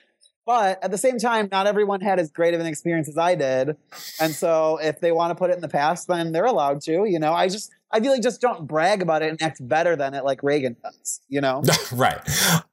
But 0.46 0.82
at 0.82 0.92
the 0.92 0.98
same 0.98 1.18
time, 1.18 1.48
not 1.50 1.66
everyone 1.66 2.00
had 2.00 2.20
as 2.20 2.30
great 2.30 2.54
of 2.54 2.60
an 2.60 2.66
experience 2.66 3.08
as 3.08 3.18
I 3.18 3.34
did, 3.34 3.76
and 4.20 4.32
so 4.32 4.78
if 4.80 5.00
they 5.00 5.10
want 5.10 5.32
to 5.32 5.34
put 5.34 5.50
it 5.50 5.54
in 5.54 5.60
the 5.60 5.68
past, 5.68 6.06
then 6.06 6.30
they're 6.32 6.44
allowed 6.46 6.82
to. 6.82 7.04
You 7.04 7.18
know, 7.18 7.32
I 7.32 7.48
just 7.48 7.72
I 7.90 8.00
feel 8.00 8.12
like 8.12 8.22
just 8.22 8.40
don't 8.40 8.66
brag 8.66 9.00
about 9.00 9.22
it 9.22 9.30
and 9.30 9.40
act 9.40 9.66
better 9.66 9.94
than 9.96 10.14
it 10.14 10.24
like 10.24 10.42
Ragan 10.42 10.76
does, 10.82 11.20
you 11.28 11.40
know? 11.40 11.62
right. 11.92 12.18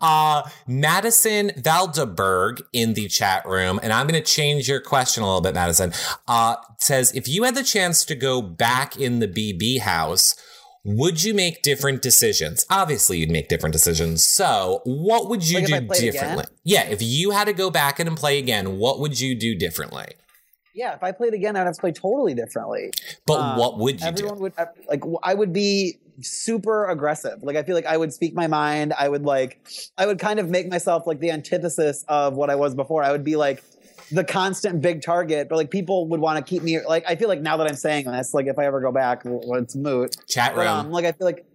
Uh, 0.01 0.43
Madison 0.67 1.51
Valdeberg 1.51 2.61
in 2.74 2.93
the 2.93 3.07
chat 3.07 3.45
room, 3.45 3.80
and 3.84 3.93
I'm 3.93 4.07
going 4.07 4.21
to 4.21 4.32
change 4.32 4.67
your 4.67 4.82
question 4.82 5.24
a 5.24 5.26
little 5.26 5.41
bit, 5.41 5.53
Madison, 5.53 5.93
uh, 6.28 6.55
says 6.80 7.13
if 7.15 7.28
you 7.28 7.43
had 7.43 7.55
the 7.55 7.63
chance 7.63 8.03
to 8.05 8.15
go 8.15 8.41
back 8.41 8.97
in 8.97 9.19
the 9.19 9.28
BB 9.28 9.80
house, 9.82 10.36
would 10.86 11.23
you 11.23 11.34
make 11.34 11.61
different 11.61 12.01
decisions? 12.01 12.65
Obviously, 12.69 13.17
you'd 13.17 13.29
make 13.31 13.47
different 13.47 13.73
decisions. 13.73 14.23
So, 14.25 14.81
what 14.84 15.29
would 15.29 15.47
you 15.47 15.59
Like 15.59 15.88
do 15.88 15.95
differently? 16.11 16.45
Yeah, 16.63 16.84
if 16.84 17.01
you 17.01 17.31
had 17.31 17.45
to 17.45 17.53
go 17.53 17.69
back 17.69 17.99
in 17.99 18.07
and 18.07 18.17
play 18.17 18.38
again, 18.38 18.77
what 18.77 18.99
would 18.99 19.19
you 19.19 19.34
do 19.36 19.55
differently? 19.55 20.07
Yeah, 20.75 20.95
if 20.95 21.03
I 21.03 21.11
played 21.11 21.34
again, 21.34 21.55
I'd 21.55 21.65
have 21.65 21.75
to 21.75 21.79
play 21.81 21.91
totally 21.91 22.34
differently. 22.34 22.91
But 23.27 23.39
Um, 23.39 23.57
what 23.59 23.77
would 23.77 24.01
you 24.01 24.07
everyone 24.07 24.38
do? 24.38 24.41
would 24.43 24.53
like 24.89 25.03
I 25.21 25.34
would 25.34 25.53
be 25.53 25.99
super 26.21 26.86
aggressive 26.89 27.41
like 27.41 27.55
i 27.55 27.63
feel 27.63 27.73
like 27.73 27.88
i 27.88 27.97
would 27.97 28.13
speak 28.13 28.36
my 28.36 28.45
mind 28.45 28.93
i 28.99 29.09
would 29.09 29.23
like 29.23 29.59
i 29.97 30.05
would 30.05 30.19
kind 30.19 30.39
of 30.39 30.47
make 30.47 30.69
myself 30.69 31.07
like 31.07 31.19
the 31.19 31.31
antithesis 31.31 32.05
of 32.07 32.36
what 32.36 32.51
i 32.51 32.55
was 32.55 32.75
before 32.75 33.03
i 33.03 33.11
would 33.11 33.23
be 33.23 33.36
like 33.36 33.63
the 34.12 34.24
constant 34.24 34.82
big 34.82 35.01
target 35.01 35.49
but 35.49 35.56
like 35.56 35.72
people 35.72 36.08
would 36.08 36.20
want 36.20 36.38
to 36.38 36.43
keep 36.49 36.64
me 36.64 36.80
like 36.86 37.04
i 37.08 37.16
feel 37.16 37.30
like 37.30 37.41
now 37.41 37.58
that 37.58 37.68
i'm 37.68 37.76
saying 37.76 38.06
this 38.06 38.34
like 38.34 38.47
if 38.47 38.58
i 38.60 38.66
ever 38.66 38.80
go 38.82 38.91
back 38.91 39.24
well, 39.26 39.56
it's 39.56 39.76
moot 39.76 40.16
Chat 40.28 40.56
but 40.56 40.62
room. 40.62 40.68
um 40.68 40.91
like 40.91 41.06
i 41.06 41.12
feel 41.12 41.26
like 41.26 41.45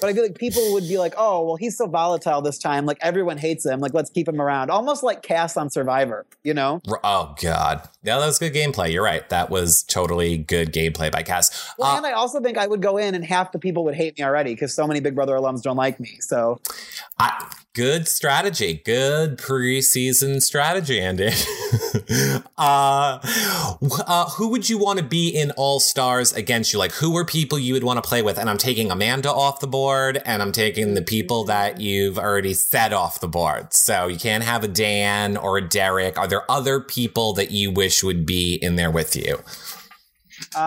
but 0.00 0.08
I 0.08 0.14
feel 0.14 0.22
like 0.22 0.38
people 0.38 0.72
would 0.72 0.88
be 0.88 0.96
like, 0.98 1.14
"Oh, 1.16 1.44
well, 1.44 1.56
he's 1.56 1.76
so 1.76 1.86
volatile 1.86 2.40
this 2.40 2.58
time. 2.58 2.86
Like 2.86 2.96
everyone 3.02 3.36
hates 3.36 3.66
him. 3.66 3.80
Like 3.80 3.92
let's 3.92 4.08
keep 4.08 4.26
him 4.26 4.40
around." 4.40 4.70
Almost 4.70 5.02
like 5.02 5.22
Kass 5.22 5.56
on 5.56 5.68
Survivor, 5.68 6.24
you 6.42 6.54
know? 6.54 6.80
Oh 7.04 7.34
God! 7.40 7.86
Yeah, 8.02 8.18
that 8.18 8.26
was 8.26 8.38
good 8.38 8.54
gameplay. 8.54 8.92
You're 8.92 9.04
right. 9.04 9.28
That 9.28 9.50
was 9.50 9.82
totally 9.82 10.38
good 10.38 10.72
gameplay 10.72 11.12
by 11.12 11.22
Kass. 11.22 11.74
Well, 11.78 11.92
Uh, 11.92 11.96
and 11.98 12.06
I 12.06 12.12
also 12.12 12.40
think 12.40 12.56
I 12.56 12.66
would 12.66 12.80
go 12.80 12.96
in 12.96 13.14
and 13.14 13.24
half 13.24 13.52
the 13.52 13.58
people 13.58 13.84
would 13.84 13.94
hate 13.94 14.18
me 14.18 14.24
already 14.24 14.54
because 14.54 14.74
so 14.74 14.86
many 14.86 15.00
Big 15.00 15.14
Brother 15.14 15.34
alums 15.34 15.62
don't 15.62 15.76
like 15.76 16.00
me. 16.00 16.16
So 16.20 16.58
I, 17.18 17.52
good 17.74 18.06
strategy. 18.06 18.82
Good 18.84 19.38
preseason 19.38 20.42
strategy, 20.42 21.00
Andy. 21.00 21.28
uh, 22.58 23.18
uh, 24.06 24.30
who 24.30 24.48
would 24.48 24.68
you 24.68 24.78
want 24.78 24.98
to 24.98 25.04
be 25.04 25.28
in 25.28 25.50
All 25.52 25.80
Stars 25.80 26.32
against 26.32 26.72
you? 26.72 26.78
Like, 26.78 26.92
who 26.92 27.16
are 27.16 27.24
people 27.24 27.58
you 27.58 27.74
would 27.74 27.84
want 27.84 28.02
to 28.02 28.06
play 28.06 28.22
with? 28.22 28.38
And 28.38 28.50
I'm 28.50 28.58
taking 28.58 28.90
Amanda 28.90 29.30
off 29.30 29.60
the 29.60 29.66
board, 29.66 30.20
and 30.24 30.42
I'm 30.42 30.52
taking 30.52 30.94
the 30.94 31.02
people 31.02 31.44
that 31.44 31.80
you've 31.80 32.18
already 32.18 32.54
set 32.54 32.92
off 32.92 33.20
the 33.20 33.28
board. 33.28 33.72
So 33.72 34.06
you 34.06 34.18
can't 34.18 34.44
have 34.44 34.64
a 34.64 34.68
Dan 34.68 35.36
or 35.36 35.58
a 35.58 35.66
Derek. 35.66 36.18
Are 36.18 36.26
there 36.26 36.50
other 36.50 36.80
people 36.80 37.32
that 37.34 37.50
you 37.50 37.70
wish 37.70 38.02
would 38.04 38.26
be 38.26 38.54
in 38.54 38.76
there 38.76 38.90
with 38.90 39.16
you? 39.16 39.38
Uh, 40.54 40.60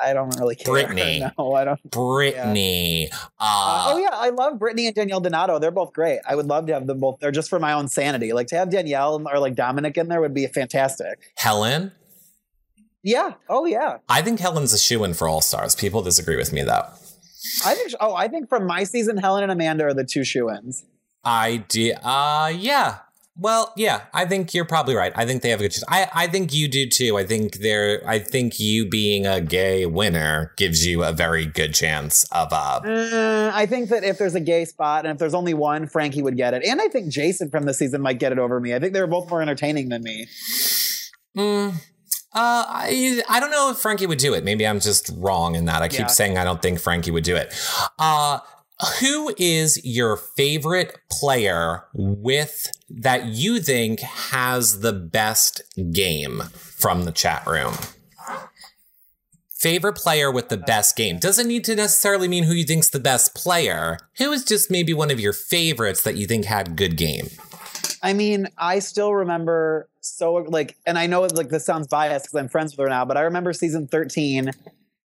I 0.00 0.12
don't 0.12 0.34
really 0.38 0.56
care. 0.56 0.72
Brittany. 0.72 1.22
No, 1.38 1.54
I 1.54 1.64
don't. 1.64 1.90
Brittany. 1.90 3.10
Uh, 3.12 3.16
Uh, 3.40 3.84
oh 3.94 3.98
yeah, 3.98 4.10
I 4.12 4.30
love 4.30 4.58
Brittany 4.58 4.86
and 4.86 4.94
Danielle 4.94 5.20
Donato. 5.20 5.58
They're 5.58 5.70
both 5.70 5.92
great. 5.92 6.20
I 6.28 6.34
would 6.34 6.46
love 6.46 6.66
to 6.66 6.72
have 6.74 6.86
them 6.86 7.00
both 7.00 7.18
there 7.20 7.30
just 7.30 7.48
for 7.50 7.58
my 7.58 7.72
own 7.72 7.88
sanity. 7.88 8.32
Like 8.32 8.46
to 8.48 8.56
have 8.56 8.70
Danielle 8.70 9.22
or 9.30 9.38
like 9.38 9.54
Dominic 9.54 9.96
in 9.96 10.08
there 10.08 10.20
would 10.20 10.34
be 10.34 10.46
fantastic. 10.46 11.18
Helen. 11.36 11.92
Yeah. 13.02 13.34
Oh 13.48 13.64
yeah. 13.66 13.98
I 14.08 14.22
think 14.22 14.40
Helen's 14.40 14.72
a 14.72 14.78
shoe 14.78 15.04
in 15.04 15.14
for 15.14 15.28
All 15.28 15.40
Stars. 15.40 15.74
People 15.74 16.02
disagree 16.02 16.36
with 16.36 16.52
me 16.52 16.62
though. 16.62 16.84
I 17.64 17.74
think. 17.74 17.92
Oh, 18.00 18.14
I 18.14 18.28
think 18.28 18.48
from 18.48 18.66
my 18.66 18.84
season, 18.84 19.16
Helen 19.16 19.42
and 19.42 19.52
Amanda 19.52 19.84
are 19.84 19.94
the 19.94 20.04
two 20.04 20.24
shoe 20.24 20.50
ins. 20.50 20.84
I 21.24 21.58
do. 21.68 21.92
Uh, 22.02 22.52
yeah. 22.54 22.98
Well, 23.40 23.72
yeah. 23.76 24.02
I 24.12 24.24
think 24.26 24.52
you're 24.52 24.64
probably 24.64 24.96
right. 24.96 25.12
I 25.14 25.24
think 25.24 25.42
they 25.42 25.50
have 25.50 25.60
a 25.60 25.62
good 25.62 25.70
chance. 25.70 25.84
I, 25.88 26.08
I 26.12 26.26
think 26.26 26.52
you 26.52 26.66
do 26.66 26.88
too. 26.88 27.16
I 27.16 27.24
think 27.24 27.58
they're. 27.58 28.02
I 28.06 28.18
think 28.18 28.58
you 28.58 28.88
being 28.88 29.26
a 29.26 29.40
gay 29.40 29.86
winner 29.86 30.52
gives 30.56 30.84
you 30.84 31.04
a 31.04 31.12
very 31.12 31.46
good 31.46 31.72
chance 31.72 32.24
of 32.32 32.48
uh. 32.52 32.80
Uh, 32.84 33.52
I 33.54 33.66
think 33.66 33.90
that 33.90 34.02
if 34.02 34.18
there's 34.18 34.34
a 34.34 34.40
gay 34.40 34.64
spot 34.64 35.06
and 35.06 35.12
if 35.12 35.18
there's 35.18 35.34
only 35.34 35.54
one, 35.54 35.86
Frankie 35.86 36.20
would 36.20 36.36
get 36.36 36.52
it. 36.52 36.64
And 36.64 36.80
I 36.80 36.88
think 36.88 37.12
Jason 37.12 37.48
from 37.48 37.64
the 37.64 37.74
season 37.74 38.02
might 38.02 38.18
get 38.18 38.32
it 38.32 38.38
over 38.40 38.58
me. 38.58 38.74
I 38.74 38.80
think 38.80 38.92
they're 38.92 39.06
both 39.06 39.30
more 39.30 39.40
entertaining 39.40 39.88
than 39.88 40.02
me. 40.02 40.26
Mm, 41.36 41.74
uh, 41.74 41.74
I 42.34 43.22
I 43.28 43.38
don't 43.38 43.52
know 43.52 43.70
if 43.70 43.78
Frankie 43.78 44.06
would 44.06 44.18
do 44.18 44.34
it. 44.34 44.42
Maybe 44.42 44.66
I'm 44.66 44.80
just 44.80 45.10
wrong 45.16 45.54
in 45.54 45.66
that. 45.66 45.80
I 45.82 45.88
keep 45.88 46.00
Yeah. 46.00 46.06
saying 46.08 46.38
I 46.38 46.44
don't 46.44 46.60
think 46.60 46.80
Frankie 46.80 47.12
would 47.12 47.24
do 47.24 47.36
it. 47.36 47.54
Uh, 48.00 48.40
who 49.00 49.34
is 49.38 49.84
your 49.84 50.16
favorite 50.16 50.98
player 51.10 51.84
with 51.94 52.70
that 52.88 53.26
you 53.26 53.60
think 53.60 54.00
has 54.00 54.80
the 54.80 54.92
best 54.92 55.62
game 55.92 56.42
from 56.52 57.04
the 57.04 57.12
chat 57.12 57.46
room? 57.46 57.74
Favorite 59.50 59.96
player 59.96 60.30
with 60.30 60.48
the 60.50 60.56
best 60.56 60.96
game 60.96 61.18
doesn't 61.18 61.48
need 61.48 61.64
to 61.64 61.74
necessarily 61.74 62.28
mean 62.28 62.44
who 62.44 62.52
you 62.52 62.64
think's 62.64 62.90
the 62.90 63.00
best 63.00 63.34
player. 63.34 63.98
Who 64.18 64.30
is 64.30 64.44
just 64.44 64.70
maybe 64.70 64.94
one 64.94 65.10
of 65.10 65.18
your 65.18 65.32
favorites 65.32 66.02
that 66.04 66.16
you 66.16 66.26
think 66.26 66.44
had 66.44 66.76
good 66.76 66.96
game? 66.96 67.26
I 68.00 68.12
mean, 68.12 68.46
I 68.56 68.78
still 68.78 69.12
remember 69.12 69.88
so 70.00 70.34
like, 70.34 70.76
and 70.86 70.96
I 70.96 71.08
know 71.08 71.22
like 71.22 71.48
this 71.48 71.66
sounds 71.66 71.88
biased 71.88 72.26
because 72.26 72.36
I'm 72.36 72.48
friends 72.48 72.76
with 72.76 72.84
her 72.84 72.88
now, 72.88 73.04
but 73.04 73.16
I 73.16 73.22
remember 73.22 73.52
season 73.52 73.88
13 73.88 74.52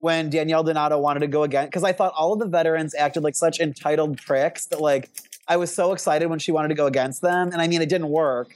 when 0.02 0.30
Danielle 0.30 0.64
Donato 0.64 0.98
wanted 0.98 1.20
to 1.20 1.28
go 1.28 1.44
again 1.44 1.66
because 1.66 1.84
I 1.84 1.92
thought 1.92 2.12
all 2.16 2.32
of 2.32 2.40
the 2.40 2.46
veterans 2.46 2.92
acted 2.92 3.22
like 3.22 3.36
such 3.36 3.60
entitled 3.60 4.18
pricks 4.18 4.66
that 4.66 4.80
like 4.80 5.08
I 5.46 5.56
was 5.56 5.72
so 5.72 5.92
excited 5.92 6.28
when 6.28 6.40
she 6.40 6.50
wanted 6.50 6.68
to 6.68 6.74
go 6.74 6.86
against 6.86 7.22
them, 7.22 7.50
and 7.52 7.62
I 7.62 7.68
mean 7.68 7.80
it 7.80 7.88
didn't 7.88 8.08
work. 8.08 8.52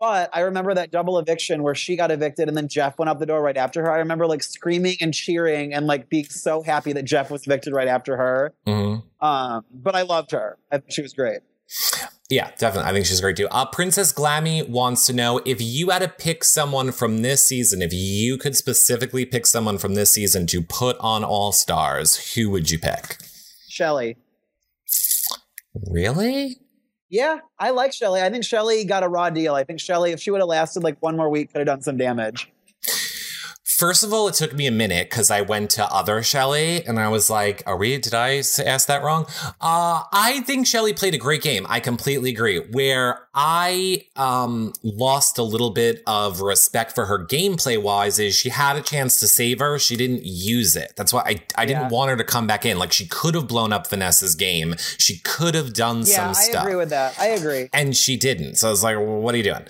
But 0.00 0.30
I 0.32 0.40
remember 0.40 0.74
that 0.74 0.90
double 0.90 1.18
eviction 1.18 1.62
where 1.62 1.74
she 1.74 1.96
got 1.96 2.10
evicted 2.10 2.48
and 2.48 2.56
then 2.56 2.68
Jeff 2.68 2.98
went 2.98 3.08
out 3.08 3.18
the 3.20 3.26
door 3.26 3.42
right 3.42 3.56
after 3.56 3.82
her. 3.82 3.92
I 3.92 3.98
remember 3.98 4.26
like 4.26 4.42
screaming 4.42 4.96
and 5.00 5.12
cheering 5.14 5.72
and 5.72 5.86
like 5.86 6.08
being 6.08 6.26
so 6.26 6.62
happy 6.62 6.92
that 6.92 7.04
Jeff 7.04 7.30
was 7.30 7.46
evicted 7.46 7.72
right 7.72 7.88
after 7.88 8.16
her. 8.16 8.54
Mm-hmm. 8.66 9.26
Um, 9.26 9.64
but 9.72 9.96
I 9.96 10.02
loved 10.02 10.32
her. 10.32 10.58
I 10.70 10.82
she 10.88 11.02
was 11.02 11.12
great. 11.12 11.40
Yeah, 12.30 12.50
definitely. 12.58 12.90
I 12.90 12.92
think 12.92 13.06
she's 13.06 13.22
great 13.22 13.36
too. 13.36 13.48
Uh, 13.50 13.64
Princess 13.64 14.12
Glammy 14.12 14.68
wants 14.68 15.06
to 15.06 15.14
know 15.14 15.40
if 15.46 15.62
you 15.62 15.88
had 15.88 16.00
to 16.00 16.08
pick 16.08 16.44
someone 16.44 16.92
from 16.92 17.22
this 17.22 17.42
season, 17.42 17.80
if 17.80 17.92
you 17.92 18.36
could 18.36 18.54
specifically 18.54 19.24
pick 19.24 19.46
someone 19.46 19.78
from 19.78 19.94
this 19.94 20.12
season 20.12 20.46
to 20.48 20.60
put 20.60 20.98
on 20.98 21.24
All 21.24 21.52
Stars, 21.52 22.34
who 22.34 22.50
would 22.50 22.70
you 22.70 22.78
pick? 22.78 23.16
Shelly. 23.68 24.18
Really? 25.90 26.58
Yeah, 27.08 27.38
I 27.58 27.70
like 27.70 27.94
Shelly. 27.94 28.20
I 28.20 28.28
think 28.28 28.44
Shelly 28.44 28.84
got 28.84 29.02
a 29.02 29.08
raw 29.08 29.30
deal. 29.30 29.54
I 29.54 29.64
think 29.64 29.80
Shelly, 29.80 30.12
if 30.12 30.20
she 30.20 30.30
would 30.30 30.40
have 30.40 30.48
lasted 30.48 30.82
like 30.82 30.98
one 31.00 31.16
more 31.16 31.30
week, 31.30 31.50
could 31.50 31.60
have 31.60 31.66
done 31.66 31.80
some 31.80 31.96
damage. 31.96 32.52
First 33.78 34.02
of 34.02 34.12
all, 34.12 34.26
it 34.26 34.34
took 34.34 34.52
me 34.52 34.66
a 34.66 34.72
minute 34.72 35.08
because 35.08 35.30
I 35.30 35.40
went 35.42 35.70
to 35.70 35.84
other 35.86 36.20
Shelly 36.24 36.84
and 36.84 36.98
I 36.98 37.06
was 37.10 37.30
like, 37.30 37.62
are 37.64 37.76
we, 37.76 37.96
did 37.98 38.12
I 38.12 38.38
ask 38.38 38.88
that 38.88 39.04
wrong? 39.04 39.26
Uh, 39.60 40.02
I 40.12 40.42
think 40.44 40.66
Shelly 40.66 40.92
played 40.92 41.14
a 41.14 41.18
great 41.18 41.42
game. 41.42 41.64
I 41.68 41.78
completely 41.78 42.30
agree. 42.30 42.58
Where 42.58 43.28
I 43.36 44.06
um, 44.16 44.72
lost 44.82 45.38
a 45.38 45.44
little 45.44 45.70
bit 45.70 46.02
of 46.08 46.40
respect 46.40 46.96
for 46.96 47.06
her 47.06 47.24
gameplay 47.24 47.80
wise 47.80 48.18
is 48.18 48.34
she 48.34 48.48
had 48.48 48.74
a 48.74 48.80
chance 48.80 49.20
to 49.20 49.28
save 49.28 49.60
her. 49.60 49.78
She 49.78 49.94
didn't 49.96 50.22
use 50.24 50.74
it. 50.74 50.94
That's 50.96 51.12
why 51.12 51.20
I, 51.24 51.40
I 51.56 51.64
didn't 51.64 51.82
Yeah. 51.82 51.88
want 51.90 52.10
her 52.10 52.16
to 52.16 52.24
come 52.24 52.48
back 52.48 52.66
in. 52.66 52.80
Like 52.80 52.92
she 52.92 53.06
could 53.06 53.36
have 53.36 53.46
blown 53.46 53.72
up 53.72 53.86
Vanessa's 53.88 54.34
game. 54.34 54.74
She 54.98 55.20
could 55.20 55.54
have 55.54 55.72
done 55.72 55.98
Yeah, 55.98 56.16
some 56.16 56.28
I 56.30 56.32
stuff 56.32 56.62
I 56.62 56.66
agree 56.66 56.74
with 56.76 56.90
that. 56.90 57.16
I 57.20 57.26
agree. 57.28 57.68
and 57.72 57.96
she 57.96 58.16
didn't. 58.16 58.56
So 58.56 58.66
I 58.66 58.70
was 58.72 58.82
like, 58.82 58.96
well, 58.96 59.20
what 59.20 59.36
are 59.36 59.38
you 59.38 59.44
doing? 59.44 59.66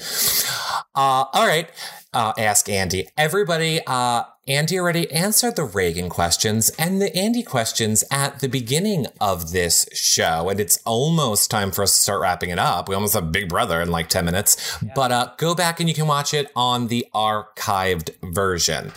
Uh, 0.94 1.26
all 1.32 1.46
right. 1.46 1.68
Uh, 2.14 2.32
ask 2.38 2.70
Andy. 2.70 3.06
Everybody, 3.18 3.80
uh, 3.86 4.24
Andy 4.46 4.78
already 4.78 5.10
answered 5.12 5.56
the 5.56 5.66
Ragan 5.66 6.08
questions 6.08 6.70
and 6.78 7.02
the 7.02 7.14
Andy 7.14 7.42
questions 7.42 8.02
at 8.10 8.40
the 8.40 8.48
beginning 8.48 9.06
of 9.20 9.52
this 9.52 9.86
show. 9.92 10.48
And 10.48 10.58
it's 10.58 10.78
almost 10.86 11.50
time 11.50 11.70
for 11.70 11.82
us 11.82 11.92
to 11.92 12.00
start 12.00 12.22
wrapping 12.22 12.48
it 12.48 12.58
up. 12.58 12.88
We 12.88 12.94
almost 12.94 13.12
have 13.12 13.30
Big 13.30 13.50
Brother 13.50 13.82
in 13.82 13.90
like 13.90 14.08
10 14.08 14.24
minutes. 14.24 14.78
But 14.94 15.12
uh, 15.12 15.32
go 15.36 15.54
back 15.54 15.80
and 15.80 15.88
you 15.88 15.94
can 15.94 16.06
watch 16.06 16.32
it 16.32 16.50
on 16.56 16.88
the 16.88 17.06
archived 17.14 18.10
version. 18.22 18.90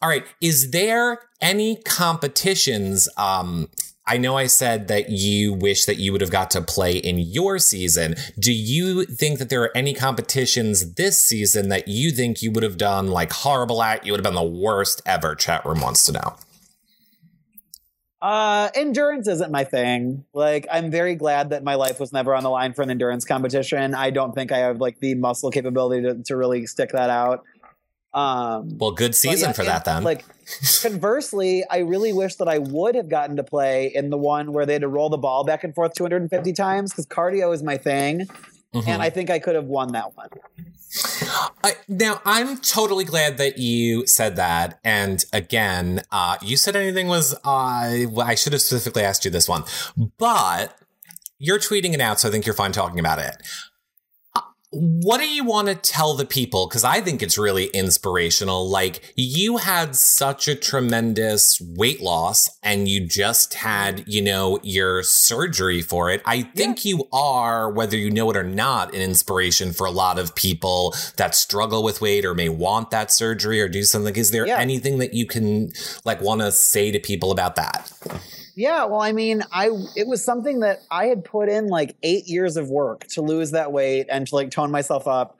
All 0.00 0.08
right. 0.08 0.24
Is 0.40 0.70
there 0.70 1.18
any 1.42 1.76
competitions? 1.84 3.10
Um, 3.18 3.68
I 4.06 4.18
know 4.18 4.36
I 4.36 4.46
said 4.48 4.88
that 4.88 5.08
you 5.08 5.54
wish 5.54 5.86
that 5.86 5.96
you 5.96 6.12
would 6.12 6.20
have 6.20 6.30
got 6.30 6.50
to 6.50 6.60
play 6.60 6.98
in 6.98 7.18
your 7.18 7.58
season. 7.58 8.16
Do 8.38 8.52
you 8.52 9.06
think 9.06 9.38
that 9.38 9.48
there 9.48 9.62
are 9.62 9.74
any 9.74 9.94
competitions 9.94 10.94
this 10.94 11.18
season 11.18 11.70
that 11.70 11.88
you 11.88 12.10
think 12.10 12.42
you 12.42 12.52
would 12.52 12.62
have 12.62 12.76
done 12.76 13.08
like 13.08 13.32
horrible 13.32 13.82
at? 13.82 14.04
You 14.04 14.12
would 14.12 14.18
have 14.18 14.34
been 14.34 14.34
the 14.34 14.42
worst 14.42 15.00
ever. 15.06 15.34
Chat 15.34 15.64
room 15.64 15.80
wants 15.80 16.04
to 16.06 16.12
know. 16.12 16.36
Uh, 18.20 18.70
endurance 18.74 19.28
isn't 19.28 19.52
my 19.52 19.64
thing. 19.64 20.24
Like, 20.32 20.66
I'm 20.72 20.90
very 20.90 21.14
glad 21.14 21.50
that 21.50 21.62
my 21.62 21.74
life 21.74 22.00
was 22.00 22.10
never 22.10 22.34
on 22.34 22.42
the 22.42 22.48
line 22.48 22.72
for 22.72 22.80
an 22.80 22.90
endurance 22.90 23.26
competition. 23.26 23.94
I 23.94 24.08
don't 24.08 24.34
think 24.34 24.50
I 24.50 24.58
have 24.58 24.80
like 24.80 24.98
the 25.00 25.14
muscle 25.14 25.50
capability 25.50 26.02
to, 26.02 26.22
to 26.24 26.36
really 26.36 26.64
stick 26.66 26.92
that 26.92 27.10
out. 27.10 27.44
Um, 28.14 28.78
Well, 28.78 28.92
good 28.92 29.14
season 29.14 29.48
yeah, 29.48 29.52
for 29.52 29.64
that 29.64 29.84
then. 29.84 30.04
Like, 30.04 30.24
conversely, 30.82 31.64
I 31.68 31.78
really 31.78 32.12
wish 32.12 32.36
that 32.36 32.48
I 32.48 32.58
would 32.58 32.94
have 32.94 33.08
gotten 33.08 33.36
to 33.36 33.42
play 33.42 33.90
in 33.92 34.10
the 34.10 34.16
one 34.16 34.52
where 34.52 34.64
they 34.64 34.74
had 34.74 34.82
to 34.82 34.88
roll 34.88 35.10
the 35.10 35.18
ball 35.18 35.44
back 35.44 35.64
and 35.64 35.74
forth 35.74 35.94
250 35.94 36.52
times 36.52 36.92
because 36.92 37.06
cardio 37.06 37.52
is 37.52 37.62
my 37.62 37.76
thing, 37.76 38.28
Mhm. 38.72 38.86
and 38.88 39.02
I 39.02 39.10
think 39.10 39.30
I 39.30 39.38
could 39.40 39.54
have 39.56 39.66
won 39.66 39.92
that 39.92 40.16
one. 40.16 40.28
I, 41.64 41.74
now 41.88 42.20
I'm 42.24 42.58
totally 42.58 43.04
glad 43.04 43.36
that 43.38 43.58
you 43.58 44.06
said 44.06 44.36
that. 44.36 44.78
And 44.84 45.24
again, 45.32 46.02
uh, 46.12 46.36
you 46.40 46.56
said 46.56 46.76
anything 46.76 47.08
was 47.08 47.34
uh, 47.44 48.06
I 48.22 48.36
should 48.36 48.52
have 48.52 48.62
specifically 48.62 49.02
asked 49.02 49.24
you 49.24 49.30
this 49.32 49.48
one, 49.48 49.64
but 50.18 50.78
you're 51.38 51.58
tweeting 51.58 51.94
it 51.94 52.00
out, 52.00 52.20
so 52.20 52.28
I 52.28 52.30
think 52.30 52.46
you're 52.46 52.54
fine 52.54 52.70
talking 52.70 53.00
about 53.00 53.18
it. 53.18 53.36
What 54.76 55.18
do 55.18 55.28
you 55.28 55.44
want 55.44 55.68
to 55.68 55.74
tell 55.76 56.14
the 56.14 56.24
people? 56.24 56.66
Because 56.66 56.82
I 56.82 57.00
think 57.00 57.22
it's 57.22 57.38
really 57.38 57.66
inspirational. 57.66 58.68
Like, 58.68 59.12
you 59.14 59.58
had 59.58 59.94
such 59.94 60.48
a 60.48 60.56
tremendous 60.56 61.60
weight 61.60 62.00
loss 62.02 62.50
and 62.62 62.88
you 62.88 63.06
just 63.06 63.54
had, 63.54 64.04
you 64.08 64.20
know, 64.20 64.58
your 64.64 65.04
surgery 65.04 65.80
for 65.80 66.10
it. 66.10 66.22
I 66.24 66.42
think 66.42 66.84
you 66.84 67.08
are, 67.12 67.70
whether 67.70 67.96
you 67.96 68.10
know 68.10 68.30
it 68.30 68.36
or 68.36 68.42
not, 68.42 68.92
an 68.94 69.00
inspiration 69.00 69.72
for 69.72 69.86
a 69.86 69.92
lot 69.92 70.18
of 70.18 70.34
people 70.34 70.94
that 71.18 71.36
struggle 71.36 71.84
with 71.84 72.00
weight 72.00 72.24
or 72.24 72.34
may 72.34 72.48
want 72.48 72.90
that 72.90 73.12
surgery 73.12 73.60
or 73.60 73.68
do 73.68 73.84
something. 73.84 74.16
Is 74.16 74.32
there 74.32 74.46
Yeah. 74.46 74.58
anything 74.58 74.98
that 74.98 75.14
you 75.14 75.26
can, 75.26 75.72
like, 76.04 76.20
want 76.20 76.40
to 76.40 76.50
say 76.50 76.90
to 76.90 76.98
people 76.98 77.30
about 77.30 77.54
that? 77.56 77.92
Yeah, 78.56 78.84
well, 78.84 79.00
I 79.00 79.12
mean, 79.12 79.42
I 79.52 79.70
it 79.96 80.06
was 80.06 80.24
something 80.24 80.60
that 80.60 80.80
I 80.90 81.06
had 81.06 81.24
put 81.24 81.48
in 81.48 81.66
like 81.66 81.96
eight 82.02 82.28
years 82.28 82.56
of 82.56 82.70
work 82.70 83.06
to 83.08 83.20
lose 83.22 83.50
that 83.50 83.72
weight 83.72 84.06
and 84.08 84.26
to 84.28 84.34
like 84.34 84.50
tone 84.50 84.70
myself 84.70 85.08
up. 85.08 85.36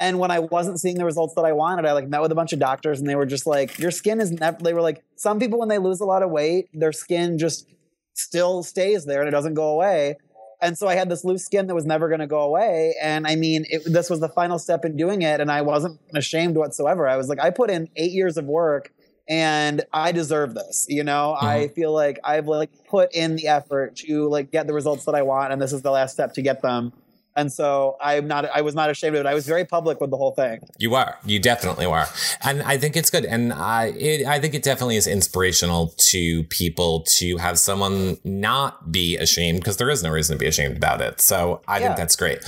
And 0.00 0.18
when 0.18 0.30
I 0.30 0.38
wasn't 0.38 0.78
seeing 0.78 0.96
the 0.96 1.04
results 1.04 1.34
that 1.34 1.44
I 1.44 1.52
wanted, 1.52 1.84
I 1.84 1.92
like 1.92 2.08
met 2.08 2.20
with 2.22 2.30
a 2.30 2.34
bunch 2.34 2.52
of 2.52 2.58
doctors 2.58 3.00
and 3.00 3.08
they 3.08 3.16
were 3.16 3.26
just 3.26 3.46
like, 3.46 3.78
your 3.78 3.90
skin 3.90 4.20
is 4.20 4.30
never, 4.30 4.58
they 4.62 4.72
were 4.72 4.82
like, 4.82 5.02
some 5.16 5.40
people 5.40 5.58
when 5.58 5.68
they 5.68 5.78
lose 5.78 6.00
a 6.00 6.04
lot 6.04 6.22
of 6.22 6.30
weight, 6.30 6.68
their 6.72 6.92
skin 6.92 7.36
just 7.38 7.66
still 8.14 8.62
stays 8.62 9.04
there 9.06 9.20
and 9.20 9.28
it 9.28 9.32
doesn't 9.32 9.54
go 9.54 9.70
away. 9.70 10.16
And 10.60 10.76
so 10.76 10.88
I 10.88 10.94
had 10.94 11.08
this 11.08 11.24
loose 11.24 11.44
skin 11.44 11.66
that 11.68 11.74
was 11.74 11.84
never 11.86 12.08
going 12.08 12.20
to 12.20 12.26
go 12.26 12.40
away. 12.40 12.94
And 13.00 13.26
I 13.26 13.36
mean, 13.36 13.64
it, 13.68 13.82
this 13.86 14.10
was 14.10 14.20
the 14.20 14.28
final 14.28 14.58
step 14.58 14.84
in 14.84 14.96
doing 14.96 15.22
it. 15.22 15.40
And 15.40 15.50
I 15.50 15.62
wasn't 15.62 16.00
ashamed 16.14 16.56
whatsoever. 16.56 17.08
I 17.08 17.16
was 17.16 17.28
like, 17.28 17.40
I 17.40 17.50
put 17.50 17.70
in 17.70 17.88
eight 17.96 18.12
years 18.12 18.36
of 18.36 18.44
work 18.44 18.92
and 19.28 19.84
I 19.92 20.12
deserve 20.12 20.54
this. 20.54 20.86
You 20.88 21.04
know, 21.04 21.36
I 21.38 21.68
feel 21.68 21.92
like 21.92 22.18
I've 22.24 22.46
like 22.46 22.70
put 22.88 23.14
in 23.14 23.36
the 23.36 23.48
effort 23.48 23.96
to 23.96 24.28
like 24.28 24.50
get 24.50 24.66
the 24.66 24.72
results 24.74 25.04
that 25.04 25.14
I 25.14 25.22
want. 25.22 25.52
And 25.52 25.60
this 25.60 25.72
is 25.72 25.82
the 25.82 25.90
last 25.90 26.12
step 26.12 26.32
to 26.34 26.42
get 26.42 26.62
them. 26.62 26.92
And 27.36 27.52
so 27.52 27.96
I'm 28.00 28.26
not, 28.26 28.46
I 28.46 28.62
was 28.62 28.74
not 28.74 28.90
ashamed 28.90 29.14
of 29.14 29.20
it. 29.20 29.26
I 29.28 29.34
was 29.34 29.46
very 29.46 29.64
public 29.64 30.00
with 30.00 30.10
the 30.10 30.16
whole 30.16 30.32
thing. 30.32 30.58
You 30.78 30.96
are. 30.96 31.18
You 31.24 31.38
definitely 31.38 31.86
were. 31.86 32.06
And 32.42 32.62
I 32.62 32.78
think 32.78 32.96
it's 32.96 33.10
good. 33.10 33.24
And 33.24 33.52
I, 33.52 33.92
it, 33.96 34.26
I 34.26 34.40
think 34.40 34.54
it 34.54 34.64
definitely 34.64 34.96
is 34.96 35.06
inspirational 35.06 35.94
to 36.10 36.42
people 36.44 37.04
to 37.18 37.36
have 37.36 37.56
someone 37.60 38.16
not 38.24 38.90
be 38.90 39.16
ashamed 39.16 39.60
because 39.60 39.76
there 39.76 39.88
is 39.88 40.02
no 40.02 40.10
reason 40.10 40.34
to 40.34 40.40
be 40.40 40.48
ashamed 40.48 40.76
about 40.76 41.00
it. 41.00 41.20
So 41.20 41.60
I 41.68 41.78
Yeah. 41.78 41.88
think 41.88 41.98
that's 41.98 42.16
great. 42.16 42.40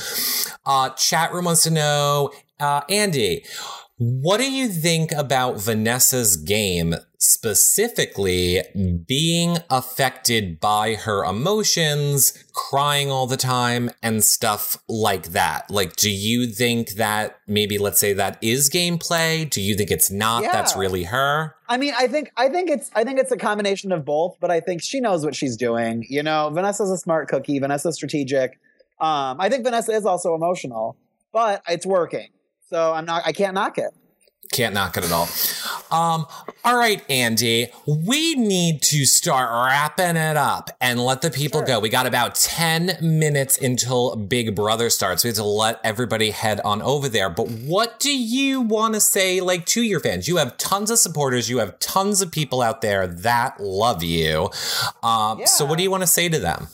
Uh, 0.66 0.89
chat 0.91 1.33
room 1.33 1.45
wants 1.45 1.62
to 1.64 1.70
know, 1.70 2.33
uh, 2.59 2.81
Andy, 2.89 3.45
what 4.03 4.38
do 4.38 4.51
you 4.51 4.68
think 4.68 5.12
about 5.12 5.61
Vanessa's 5.61 6.38
game 6.38 6.94
specifically 7.18 8.62
being 9.07 9.59
affected 9.68 10.59
by 10.59 10.94
her 10.94 11.22
emotions, 11.22 12.32
crying 12.55 13.11
all 13.11 13.26
the 13.26 13.36
time, 13.36 13.90
and 14.03 14.24
stuff 14.24 14.78
like 14.88 15.32
that? 15.32 15.70
Like, 15.70 15.96
do 15.96 16.11
you 16.11 16.46
think 16.46 16.92
that 16.92 17.40
maybe, 17.46 17.76
let's 17.76 18.01
say, 18.01 18.14
that 18.14 18.38
is 18.40 18.70
gameplay? 18.70 19.51
Do 19.51 19.61
you 19.61 19.74
think 19.74 19.90
it's 19.90 20.11
not? 20.11 20.44
That's 20.44 20.74
really 20.74 21.05
her? 21.05 21.55
I 21.68 21.76
mean, 21.76 21.92
I 21.94 22.07
think 22.07 22.32
I 22.38 22.48
think 22.48 22.70
it's 22.70 22.90
I 22.94 23.05
think 23.05 23.18
it's 23.18 23.32
a 23.32 23.36
combination 23.36 23.92
of 23.92 24.07
both, 24.07 24.38
but 24.40 24.51
I 24.51 24.61
think 24.61 24.80
she 24.82 25.01
knows 25.01 25.26
what 25.26 25.34
she's 25.34 25.59
doing. 25.59 26.07
You 26.09 26.22
know, 26.22 26.48
Vanessa's 26.48 26.90
a 26.90 26.96
smart 26.96 27.28
cookie. 27.28 27.59
Vanessa's 27.59 27.96
strategic. 27.96 28.59
Um, 28.98 29.38
I 29.38 29.51
think 29.51 29.62
Vanessa 29.62 29.92
is 29.92 30.07
also 30.07 30.34
emotional, 30.34 30.96
but 31.34 31.62
it's 31.68 31.84
working. 31.84 32.30
So 32.70 32.92
I'm 32.92 33.04
not. 33.04 33.22
I 33.26 33.32
can't 33.32 33.54
knock 33.54 33.78
it. 33.78 33.90
Can't 34.52 34.74
knock 34.74 34.96
it 34.96 35.04
at 35.04 35.12
all. 35.12 35.28
Um, 35.92 36.26
all 36.64 36.76
right, 36.76 37.04
Andy, 37.08 37.68
we 37.86 38.34
need 38.34 38.82
to 38.82 39.04
start 39.04 39.48
wrapping 39.48 40.16
it 40.16 40.36
up 40.36 40.70
and 40.80 40.98
let 40.98 41.22
the 41.22 41.30
people 41.30 41.62
go. 41.62 41.78
We 41.78 41.88
got 41.88 42.06
about 42.06 42.34
10 42.34 42.98
minutes 43.00 43.58
until 43.58 44.16
Big 44.16 44.56
Brother 44.56 44.90
starts. 44.90 45.22
We 45.22 45.28
have 45.28 45.36
to 45.36 45.44
let 45.44 45.80
everybody 45.84 46.30
head 46.30 46.60
on 46.62 46.82
over 46.82 47.08
there. 47.08 47.30
But 47.30 47.48
what 47.48 48.00
do 48.00 48.16
you 48.16 48.60
want 48.60 48.94
to 48.94 49.00
say, 49.00 49.40
like, 49.40 49.66
to 49.66 49.82
your 49.82 50.00
fans? 50.00 50.26
You 50.26 50.38
have 50.38 50.58
tons 50.58 50.90
of 50.90 50.98
supporters. 50.98 51.48
You 51.48 51.58
have 51.58 51.78
tons 51.78 52.20
of 52.20 52.32
people 52.32 52.60
out 52.60 52.80
there 52.80 53.06
that 53.06 53.60
love 53.60 54.02
you. 54.02 54.50
Um, 55.04 55.38
So 55.46 55.64
what 55.64 55.76
do 55.78 55.84
you 55.84 55.92
want 55.92 56.02
to 56.02 56.08
say 56.08 56.28
to 56.28 56.40
them? 56.40 56.66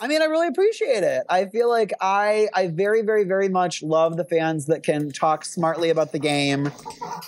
I 0.00 0.06
mean, 0.06 0.22
I 0.22 0.26
really 0.26 0.46
appreciate 0.46 1.02
it. 1.02 1.24
I 1.28 1.46
feel 1.46 1.68
like 1.68 1.92
I 2.00 2.48
I 2.54 2.68
very 2.68 3.02
very 3.02 3.24
very 3.24 3.48
much 3.48 3.82
love 3.82 4.16
the 4.16 4.24
fans 4.24 4.66
that 4.66 4.82
can 4.82 5.10
talk 5.10 5.44
smartly 5.44 5.90
about 5.90 6.12
the 6.12 6.18
game 6.18 6.70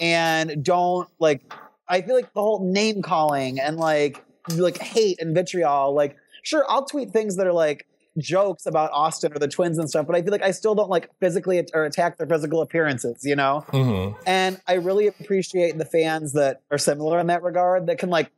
and 0.01 0.63
don't 0.65 1.09
like 1.19 1.43
I 1.89 2.03
feel 2.03 2.15
like 2.15 2.33
the 2.33 2.41
whole 2.41 2.65
name 2.65 3.03
calling 3.03 3.59
and 3.59 3.77
like 3.77 4.25
like 4.51 4.79
hate 4.79 5.21
and 5.21 5.35
vitriol 5.35 5.95
like 5.95 6.17
sure 6.43 6.65
I'll 6.69 6.85
tweet 6.85 7.11
things 7.11 7.37
that 7.37 7.47
are 7.47 7.53
like 7.53 7.87
jokes 8.19 8.67
about 8.67 8.91
Austin 8.93 9.33
or 9.33 9.39
the 9.39 9.49
twins 9.49 9.79
and 9.79 9.89
stuff 9.89 10.07
but 10.07 10.15
I 10.15 10.23
feel 10.23 10.33
like 10.33 10.43
I 10.43 10.51
still 10.53 10.75
don't 10.75 10.91
like 10.91 11.11
physically 11.21 11.59
at- 11.59 11.71
or 11.75 11.85
attack 11.85 12.19
their 12.19 12.27
physical 12.27 12.61
appearances, 12.61 13.25
you 13.25 13.37
know? 13.37 13.65
Mm-hmm. 13.69 14.21
And 14.27 14.61
I 14.67 14.75
really 14.75 15.07
appreciate 15.07 15.77
the 15.79 15.85
fans 15.85 16.33
that 16.35 16.61
are 16.71 16.79
similar 16.79 17.19
in 17.19 17.29
that 17.29 17.43
regard 17.43 17.87
that 17.87 17.99
can 17.99 18.11
like 18.11 18.31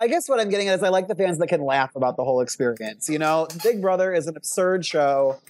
I 0.00 0.06
guess 0.06 0.28
what 0.28 0.38
I'm 0.38 0.48
getting 0.48 0.68
at 0.68 0.76
is 0.76 0.82
I 0.82 0.90
like 0.90 1.08
the 1.08 1.16
fans 1.16 1.38
that 1.38 1.48
can 1.48 1.60
laugh 1.60 1.96
about 1.96 2.16
the 2.16 2.24
whole 2.24 2.40
experience. 2.40 3.08
You 3.08 3.18
know, 3.18 3.48
Big 3.62 3.82
Brother 3.82 4.12
is 4.12 4.26
an 4.26 4.36
absurd 4.36 4.86
show. 4.86 5.40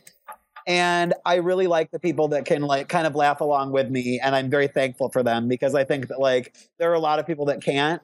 And 0.66 1.14
I 1.24 1.36
really 1.36 1.66
like 1.66 1.90
the 1.90 1.98
people 1.98 2.28
that 2.28 2.44
can 2.44 2.62
like 2.62 2.88
kind 2.88 3.06
of 3.06 3.14
laugh 3.14 3.40
along 3.40 3.72
with 3.72 3.90
me. 3.90 4.20
And 4.22 4.34
I'm 4.34 4.50
very 4.50 4.68
thankful 4.68 5.08
for 5.08 5.22
them 5.22 5.48
because 5.48 5.74
I 5.74 5.84
think 5.84 6.08
that 6.08 6.20
like 6.20 6.54
there 6.78 6.90
are 6.90 6.94
a 6.94 7.00
lot 7.00 7.18
of 7.18 7.26
people 7.26 7.46
that 7.46 7.62
can't. 7.62 8.02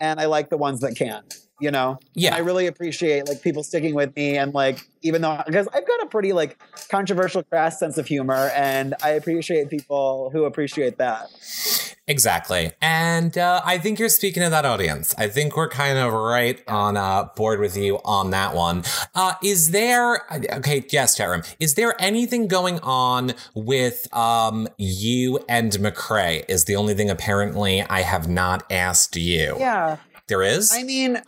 And 0.00 0.20
I 0.20 0.26
like 0.26 0.48
the 0.48 0.56
ones 0.56 0.80
that 0.80 0.94
can, 0.94 1.24
you 1.60 1.72
know? 1.72 1.98
Yeah. 2.14 2.36
I 2.36 2.38
really 2.38 2.68
appreciate 2.68 3.26
like 3.26 3.42
people 3.42 3.64
sticking 3.64 3.94
with 3.94 4.14
me 4.14 4.36
and 4.36 4.54
like 4.54 4.86
even 5.02 5.22
though 5.22 5.42
because 5.44 5.66
I've 5.74 5.86
got 5.86 6.02
a 6.02 6.06
pretty 6.06 6.32
like 6.32 6.56
controversial 6.88 7.42
crass 7.42 7.80
sense 7.80 7.98
of 7.98 8.06
humor 8.06 8.50
and 8.54 8.94
I 9.02 9.10
appreciate 9.10 9.68
people 9.68 10.30
who 10.32 10.44
appreciate 10.44 10.98
that. 10.98 11.26
Exactly. 12.08 12.72
And 12.80 13.36
uh, 13.36 13.60
I 13.64 13.78
think 13.78 13.98
you're 13.98 14.08
speaking 14.08 14.42
to 14.42 14.48
that 14.48 14.64
audience. 14.64 15.14
I 15.18 15.28
think 15.28 15.56
we're 15.56 15.68
kind 15.68 15.98
of 15.98 16.12
right 16.12 16.60
on 16.66 16.96
uh, 16.96 17.28
board 17.36 17.60
with 17.60 17.76
you 17.76 18.00
on 18.04 18.30
that 18.30 18.54
one. 18.54 18.82
Uh, 19.14 19.34
is 19.44 19.70
there, 19.70 20.22
okay, 20.32 20.84
yes, 20.90 21.16
chat 21.16 21.28
room. 21.28 21.42
Is 21.60 21.74
there 21.74 21.94
anything 22.00 22.48
going 22.48 22.80
on 22.80 23.34
with 23.54 24.12
um, 24.16 24.68
you 24.78 25.44
and 25.48 25.70
McCrae? 25.72 26.44
Is 26.48 26.64
the 26.64 26.76
only 26.76 26.94
thing 26.94 27.10
apparently 27.10 27.82
I 27.82 28.00
have 28.00 28.26
not 28.26 28.64
asked 28.72 29.14
you. 29.14 29.56
Yeah. 29.58 29.98
There 30.28 30.42
is? 30.42 30.72
I 30.72 30.82
mean, 30.82 31.22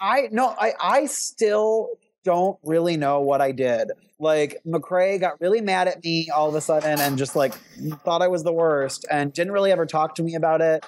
I 0.00 0.28
no, 0.32 0.54
I 0.58 0.72
I 0.80 1.06
still 1.06 1.90
don't 2.24 2.58
really 2.64 2.96
know 2.96 3.20
what 3.20 3.40
I 3.40 3.52
did. 3.52 3.92
Like 4.22 4.58
McCrae 4.66 5.20
got 5.20 5.40
really 5.40 5.60
mad 5.60 5.88
at 5.88 6.02
me 6.02 6.30
all 6.30 6.48
of 6.48 6.54
a 6.54 6.60
sudden 6.60 7.00
and 7.00 7.18
just 7.18 7.34
like 7.36 7.54
thought 8.04 8.22
I 8.22 8.28
was 8.28 8.44
the 8.44 8.52
worst 8.52 9.04
and 9.10 9.32
didn't 9.32 9.52
really 9.52 9.72
ever 9.72 9.84
talk 9.84 10.14
to 10.14 10.22
me 10.22 10.36
about 10.36 10.60
it. 10.60 10.86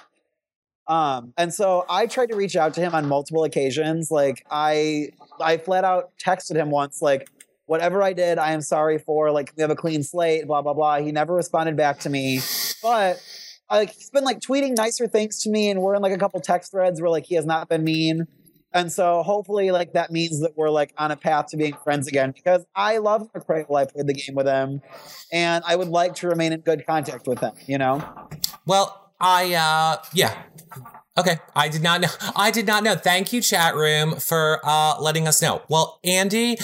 Um, 0.87 1.33
and 1.37 1.53
so 1.53 1.85
I 1.89 2.07
tried 2.07 2.29
to 2.29 2.35
reach 2.35 2.55
out 2.55 2.73
to 2.75 2.81
him 2.81 2.95
on 2.95 3.07
multiple 3.07 3.43
occasions. 3.43 4.09
Like 4.09 4.45
I 4.49 5.09
I 5.41 5.57
flat 5.57 5.83
out 5.83 6.11
texted 6.17 6.55
him 6.55 6.71
once, 6.71 7.01
like, 7.01 7.27
whatever 7.65 8.01
I 8.01 8.13
did, 8.13 8.37
I 8.37 8.51
am 8.53 8.61
sorry 8.61 8.99
for, 8.99 9.31
like, 9.31 9.51
we 9.57 9.61
have 9.61 9.71
a 9.71 9.75
clean 9.75 10.03
slate, 10.03 10.45
blah, 10.45 10.61
blah, 10.61 10.73
blah. 10.73 10.99
He 10.99 11.11
never 11.11 11.33
responded 11.33 11.75
back 11.75 11.99
to 12.01 12.09
me. 12.09 12.39
But 12.81 13.21
like 13.69 13.91
he's 13.91 14.09
been 14.09 14.23
like 14.23 14.39
tweeting 14.39 14.77
nicer 14.77 15.07
things 15.07 15.41
to 15.43 15.49
me 15.49 15.69
and 15.69 15.81
we're 15.81 15.95
in 15.95 16.01
like 16.01 16.13
a 16.13 16.17
couple 16.17 16.39
text 16.39 16.71
threads 16.71 17.01
where 17.01 17.09
like 17.09 17.25
he 17.25 17.35
has 17.35 17.45
not 17.45 17.67
been 17.67 17.83
mean 17.83 18.27
and 18.75 18.91
so 18.91 19.23
hopefully 19.23 19.71
like 19.71 19.93
that 19.93 20.11
means 20.11 20.39
that 20.41 20.51
we're 20.55 20.69
like 20.69 20.93
on 20.99 21.09
a 21.09 21.15
path 21.15 21.47
to 21.47 21.57
being 21.57 21.75
friends 21.83 22.07
again 22.07 22.31
because 22.31 22.63
i 22.75 22.99
love 22.99 23.27
mccrae 23.33 23.65
while 23.67 23.81
i 23.81 23.85
played 23.91 24.05
the 24.05 24.13
game 24.13 24.35
with 24.35 24.45
him 24.45 24.81
and 25.31 25.63
i 25.65 25.75
would 25.75 25.87
like 25.87 26.13
to 26.13 26.27
remain 26.27 26.53
in 26.53 26.59
good 26.59 26.85
contact 26.85 27.25
with 27.25 27.39
him 27.39 27.53
you 27.65 27.77
know 27.79 28.03
Well, 28.67 29.11
I 29.19 29.53
uh 29.53 30.03
yeah. 30.13 30.35
Okay. 31.17 31.37
I 31.55 31.69
did 31.69 31.81
not 31.81 32.01
know. 32.01 32.09
I 32.35 32.51
did 32.51 32.67
not 32.67 32.83
know. 32.83 32.95
Thank 32.95 33.31
you, 33.31 33.41
chat 33.41 33.75
room, 33.75 34.15
for 34.17 34.59
uh 34.63 34.99
letting 34.99 35.27
us 35.27 35.41
know. 35.41 35.61
Well, 35.69 35.99
Andy, 36.03 36.57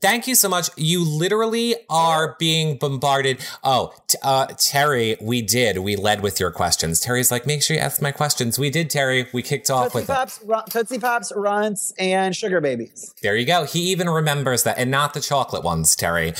thank 0.00 0.26
you 0.26 0.34
so 0.34 0.48
much. 0.48 0.70
You 0.76 1.04
literally 1.04 1.76
are 1.88 2.34
being 2.38 2.78
bombarded. 2.78 3.38
Oh, 3.62 3.92
t- 4.08 4.18
uh 4.22 4.46
Terry, 4.58 5.16
we 5.20 5.40
did. 5.40 5.78
We 5.78 5.94
led 5.94 6.20
with 6.20 6.40
your 6.40 6.50
questions. 6.50 6.98
Terry's 6.98 7.30
like, 7.30 7.46
make 7.46 7.62
sure 7.62 7.76
you 7.76 7.82
ask 7.82 8.02
my 8.02 8.10
questions. 8.10 8.58
We 8.58 8.70
did, 8.70 8.90
Terry. 8.90 9.28
We 9.32 9.40
kicked 9.42 9.70
off 9.70 9.92
tootsie 9.92 9.98
with 10.00 10.10
it. 10.10 10.12
pops 10.12 10.40
Run- 10.44 10.64
tootsie 10.68 10.98
pops 10.98 11.32
runts 11.36 11.92
and 11.98 12.34
sugar 12.34 12.60
babies 12.60 13.14
There 13.22 13.36
you 13.36 13.46
go. 13.46 13.64
He 13.64 13.80
even 13.92 14.08
remembers 14.10 14.64
that, 14.64 14.78
and 14.78 14.90
not 14.90 15.14
the 15.14 15.20
chocolate 15.20 15.62
ones, 15.62 15.94
Terry. 15.94 16.34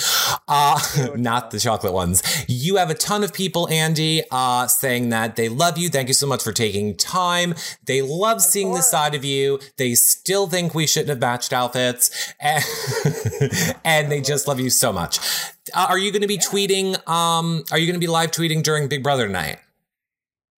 Uh, 0.49 0.81
not 1.17 1.53
the 1.53 1.61
chocolate 1.61 1.93
ones. 1.93 2.23
You 2.49 2.77
have 2.77 2.91
a 2.91 2.95
ton 2.95 3.23
of 3.23 3.33
people, 3.33 3.69
Andy, 3.69 4.23
uh, 4.33 4.67
saying 4.67 5.11
that 5.11 5.37
they 5.37 5.49
love 5.49 5.79
you. 5.79 5.89
Thank 5.89 6.09
you 6.09 6.15
so 6.15 6.27
much 6.27 6.43
for 6.43 6.53
taking 6.53 6.97
time. 6.97 7.52
Time. 7.55 7.79
They 7.87 8.03
love 8.03 8.43
seeing 8.43 8.73
the 8.73 8.83
side 8.83 9.15
of 9.15 9.25
you. 9.25 9.61
They 9.77 9.95
still 9.95 10.47
think 10.47 10.75
we 10.75 10.87
shouldn't 10.87 11.11
have 11.11 11.21
matched 11.21 11.53
outfits. 11.53 12.35
And, 12.41 12.65
and 13.85 14.11
they 14.11 14.21
just 14.21 14.49
love 14.49 14.61
you 14.61 14.71
so 14.71 14.93
much. 14.93 15.19
Uh, 15.75 15.87
are 15.89 15.99
you 15.99 16.11
going 16.11 16.23
to 16.23 16.29
be 16.29 16.39
tweeting? 16.39 16.97
Um, 17.09 17.65
are 17.71 17.79
you 17.79 17.87
going 17.87 18.01
to 18.01 18.05
be 18.05 18.11
live 18.11 18.31
tweeting 18.31 18.63
during 18.63 18.89
Big 18.89 19.03
Brother 19.03 19.29
night? 19.29 19.59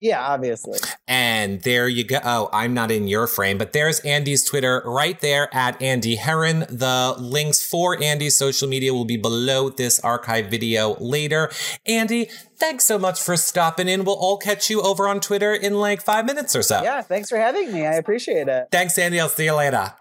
Yeah, 0.01 0.21
obviously. 0.21 0.79
And 1.07 1.61
there 1.61 1.87
you 1.87 2.03
go. 2.03 2.19
Oh, 2.23 2.49
I'm 2.51 2.73
not 2.73 2.91
in 2.91 3.07
your 3.07 3.27
frame, 3.27 3.57
but 3.57 3.73
there's 3.73 3.99
Andy's 4.01 4.43
Twitter 4.43 4.81
right 4.85 5.19
there 5.19 5.53
at 5.55 5.81
Andy 5.81 6.15
Herren. 6.15 6.59
The 6.69 7.15
links 7.17 7.67
for 7.67 8.01
Andy's 8.01 8.37
social 8.37 8.67
media 8.67 8.93
will 8.93 9.05
be 9.05 9.17
below 9.17 9.69
this 9.69 9.99
archive 10.01 10.47
video 10.47 10.95
later. 10.99 11.49
Andy, 11.87 12.29
thanks 12.57 12.83
so 12.83 12.99
much 12.99 13.21
for 13.21 13.37
stopping 13.37 13.87
in. 13.87 14.03
We'll 14.03 14.15
all 14.15 14.37
catch 14.37 14.69
you 14.69 14.81
over 14.81 15.07
on 15.07 15.21
Twitter 15.21 15.53
in 15.53 15.75
like 15.75 16.01
five 16.01 16.25
minutes 16.25 16.55
or 16.55 16.61
so. 16.61 16.83
Yeah, 16.83 17.01
thanks 17.01 17.29
for 17.29 17.37
having 17.37 17.73
me. 17.73 17.85
I 17.85 17.93
appreciate 17.93 18.47
it. 18.47 18.67
Thanks, 18.71 18.97
Andy. 18.97 19.19
I'll 19.19 19.29
see 19.29 19.45
you 19.45 19.55
later. 19.55 19.93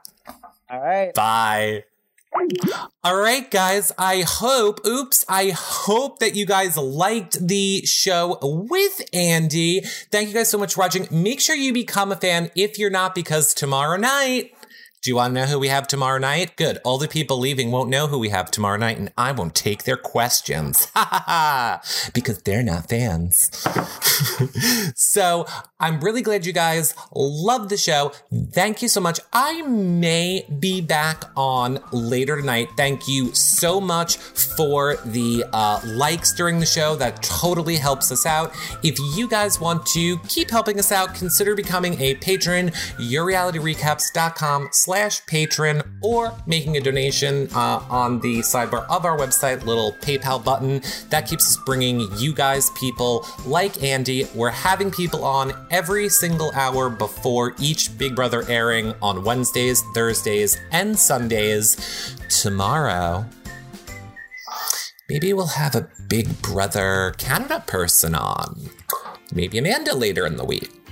All 0.70 0.80
right. 0.80 1.14
Bye. 1.14 1.84
All 3.03 3.16
right, 3.16 3.51
guys. 3.51 3.93
I 3.99 4.24
hope, 4.26 4.87
oops, 4.87 5.24
I 5.28 5.51
hope 5.51 6.18
that 6.18 6.35
you 6.35 6.47
guys 6.47 6.76
liked 6.76 7.47
the 7.47 7.82
show 7.85 8.39
with 8.43 9.03
Andy. 9.12 9.80
Thank 10.11 10.28
you 10.28 10.35
guys 10.35 10.51
so 10.51 10.59
much 10.59 10.74
for 10.74 10.80
watching. 10.80 11.07
Make 11.11 11.41
sure 11.41 11.55
you 11.55 11.72
become 11.72 12.11
a 12.12 12.16
fan 12.16 12.51
if 12.57 12.78
you're 12.78 12.91
not, 12.91 13.14
because 13.14 13.55
tomorrow 13.55 13.97
night, 13.97 14.53
do 15.05 15.11
you 15.11 15.16
want 15.16 15.34
to 15.34 15.40
know 15.42 15.46
who 15.46 15.59
we 15.59 15.68
have 15.68 15.86
tomorrow 15.86 16.16
night? 16.16 16.57
Good. 16.57 16.78
All 16.82 16.96
the 16.96 17.09
people 17.09 17.36
leaving 17.38 17.70
won't 17.70 17.90
know 17.90 18.07
who 18.07 18.18
we 18.18 18.30
have 18.30 18.50
tomorrow 18.50 18.78
night, 18.78 18.96
and 18.96 19.12
I 19.18 19.32
won't 19.32 19.55
take 19.55 19.84
their 19.84 19.98
questions. 19.98 20.90
Ha 20.94 21.05
ha 21.11 21.24
ha! 21.26 22.11
Because 22.14 22.38
they're 22.42 22.62
not 22.62 22.88
fans. 22.88 23.50
so 24.96 25.44
I'm 25.80 26.00
really 26.00 26.22
glad 26.22 26.46
you 26.46 26.52
guys 26.52 26.94
love 27.14 27.68
the 27.68 27.76
show. 27.76 28.12
Thank 28.52 28.80
you 28.80 28.86
so 28.88 29.00
much. 29.00 29.18
I 29.32 29.62
may 29.62 30.46
be 30.61 30.80
back 30.80 31.24
on 31.36 31.80
later 31.90 32.36
tonight. 32.36 32.68
Thank 32.76 33.09
you 33.09 33.34
so 33.34 33.80
much 33.80 34.18
for 34.18 34.96
the 35.05 35.44
uh, 35.52 35.80
likes 35.84 36.32
during 36.32 36.61
the 36.61 36.66
show. 36.66 36.94
That 36.94 37.22
totally 37.24 37.76
helps 37.76 38.12
us 38.12 38.24
out. 38.24 38.55
If 38.84 38.98
you 39.16 39.28
guys 39.28 39.61
want 39.61 39.84
to 39.86 40.18
keep 40.28 40.48
helping 40.48 40.78
us 40.78 40.92
out, 40.92 41.14
consider 41.16 41.57
becoming 41.57 42.00
a 42.00 42.14
patron. 42.14 42.70
YourRealityRecaps.com 42.98 44.68
slash 44.70 44.93
patron 45.26 45.82
or 46.03 46.32
making 46.47 46.76
a 46.76 46.80
donation 46.80 47.49
uh, 47.55 47.82
on 47.90 48.20
the 48.20 48.38
sidebar 48.38 48.86
of 48.88 49.05
our 49.05 49.18
website, 49.18 49.64
little 49.64 49.92
PayPal 50.01 50.42
button. 50.42 50.82
That 51.11 51.28
keeps 51.28 51.47
us 51.47 51.59
bringing 51.64 52.07
you 52.16 52.32
guys 52.32 52.70
people 52.70 53.26
like 53.47 53.82
Andy. 53.82 54.26
We're 54.34 54.51
having 54.51 54.90
people 54.90 55.24
on 55.24 55.53
every 55.70 56.09
single 56.09 56.53
hour 56.53 56.88
before 56.88 57.55
each 57.59 57.97
Big 57.99 58.14
Brother 58.14 58.45
airing 58.49 58.95
on 59.03 59.24
Wednesdays, 59.24 59.82
Thursdays, 59.95 60.61
and 60.70 60.99
Sundays. 60.99 62.16
Tomorrow, 62.28 63.26
maybe 65.09 65.32
we'll 65.32 65.47
have 65.47 65.74
a 65.74 65.88
Big 66.09 66.40
Brother 66.42 67.14
Canada 67.18 67.64
person 67.66 68.14
on. 68.14 68.70
Maybe 69.32 69.59
Amanda 69.59 69.95
later 69.97 70.26
in 70.26 70.36
the 70.36 70.45
week. 70.45 70.84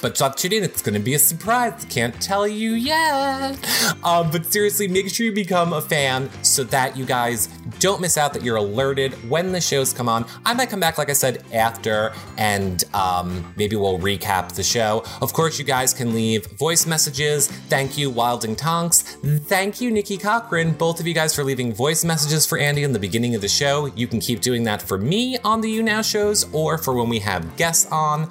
But 0.00 0.16
stop 0.16 0.36
tuning, 0.36 0.64
it's 0.64 0.82
gonna 0.82 1.00
be 1.00 1.14
a 1.14 1.18
surprise. 1.18 1.86
Can't 1.88 2.20
tell 2.20 2.46
you 2.46 2.72
yet. 2.72 3.56
Um, 4.04 4.30
but 4.30 4.52
seriously, 4.52 4.88
make 4.88 5.08
sure 5.08 5.26
you 5.26 5.32
become 5.32 5.72
a 5.72 5.80
fan 5.80 6.28
so 6.42 6.64
that 6.64 6.96
you 6.96 7.04
guys 7.04 7.48
don't 7.78 8.00
miss 8.00 8.18
out, 8.18 8.32
that 8.34 8.42
you're 8.42 8.56
alerted 8.56 9.12
when 9.28 9.52
the 9.52 9.60
shows 9.60 9.92
come 9.92 10.08
on. 10.08 10.24
I 10.44 10.54
might 10.54 10.70
come 10.70 10.80
back, 10.80 10.98
like 10.98 11.10
I 11.10 11.14
said, 11.14 11.44
after, 11.52 12.12
and 12.36 12.82
um, 12.94 13.52
maybe 13.56 13.76
we'll 13.76 13.98
recap 13.98 14.54
the 14.54 14.62
show. 14.62 15.04
Of 15.20 15.32
course, 15.32 15.58
you 15.58 15.64
guys 15.64 15.92
can 15.94 16.14
leave 16.14 16.46
voice 16.58 16.86
messages. 16.86 17.48
Thank 17.48 17.96
you, 17.98 18.10
Wilding 18.10 18.56
Tonks. 18.56 19.02
Thank 19.02 19.80
you, 19.80 19.90
Nikki 19.90 20.16
Cochran, 20.16 20.72
both 20.72 21.00
of 21.00 21.06
you 21.06 21.14
guys 21.14 21.34
for 21.34 21.44
leaving 21.44 21.72
voice 21.72 22.04
messages 22.04 22.46
for 22.46 22.58
Andy 22.58 22.82
in 22.82 22.92
the 22.92 22.98
beginning 22.98 23.34
of 23.34 23.40
the 23.40 23.48
show. 23.48 23.86
You 23.86 24.06
can 24.06 24.20
keep 24.20 24.40
doing 24.40 24.64
that 24.64 24.82
for 24.82 24.98
me 24.98 25.38
on 25.38 25.60
the 25.60 25.78
YouNow 25.78 26.08
shows 26.08 26.52
or 26.52 26.78
for 26.78 26.94
when 26.94 27.08
we 27.08 27.18
have 27.20 27.56
guests 27.56 27.90
on. 27.90 28.28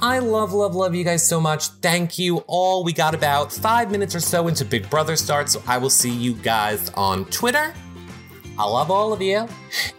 I 0.00 0.18
love, 0.38 0.52
love, 0.52 0.74
love 0.76 0.94
you 0.94 1.02
guys 1.02 1.26
so 1.26 1.40
much. 1.40 1.66
Thank 1.82 2.16
you 2.16 2.44
all. 2.46 2.84
We 2.84 2.92
got 2.92 3.12
about 3.12 3.52
five 3.52 3.90
minutes 3.90 4.14
or 4.14 4.20
so 4.20 4.46
into 4.46 4.64
Big 4.64 4.88
Brother 4.88 5.16
start, 5.16 5.48
so 5.48 5.60
I 5.66 5.78
will 5.78 5.90
see 5.90 6.12
you 6.12 6.34
guys 6.34 6.90
on 6.90 7.24
Twitter. 7.26 7.74
I 8.56 8.64
love 8.64 8.88
all 8.90 9.12
of 9.12 9.20
you. 9.20 9.48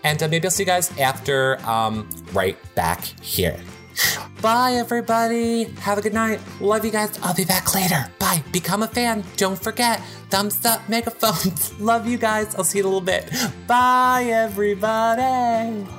And 0.06 0.24
uh, 0.24 0.30
maybe 0.30 0.48
I'll 0.48 0.52
see 0.52 0.64
you 0.64 0.68
guys 0.68 0.98
after, 0.98 1.60
um, 1.68 2.10
right 2.32 2.58
back 2.76 3.04
here. 3.22 3.60
Bye, 4.42 4.76
everybody. 4.76 5.66
Have 5.82 5.98
a 5.98 6.02
good 6.02 6.14
night. 6.14 6.40
Love 6.62 6.86
you 6.86 6.92
guys. 6.92 7.20
I'll 7.22 7.36
be 7.36 7.44
back 7.44 7.76
later. 7.76 8.10
Bye. 8.18 8.42
Become 8.54 8.84
a 8.84 8.88
fan. 8.88 9.26
Don't 9.36 9.62
forget. 9.62 10.00
Thumbs 10.30 10.66
up, 10.66 10.88
megaphones. 10.88 11.74
Love 11.82 12.08
you 12.08 12.18
guys. 12.18 12.56
I'll 12.56 12.64
see 12.64 12.78
you 12.78 12.86
in 12.86 12.86
a 12.86 12.96
little 12.96 13.06
bit. 13.06 13.30
Bye, 13.68 14.28
everybody. 14.30 15.99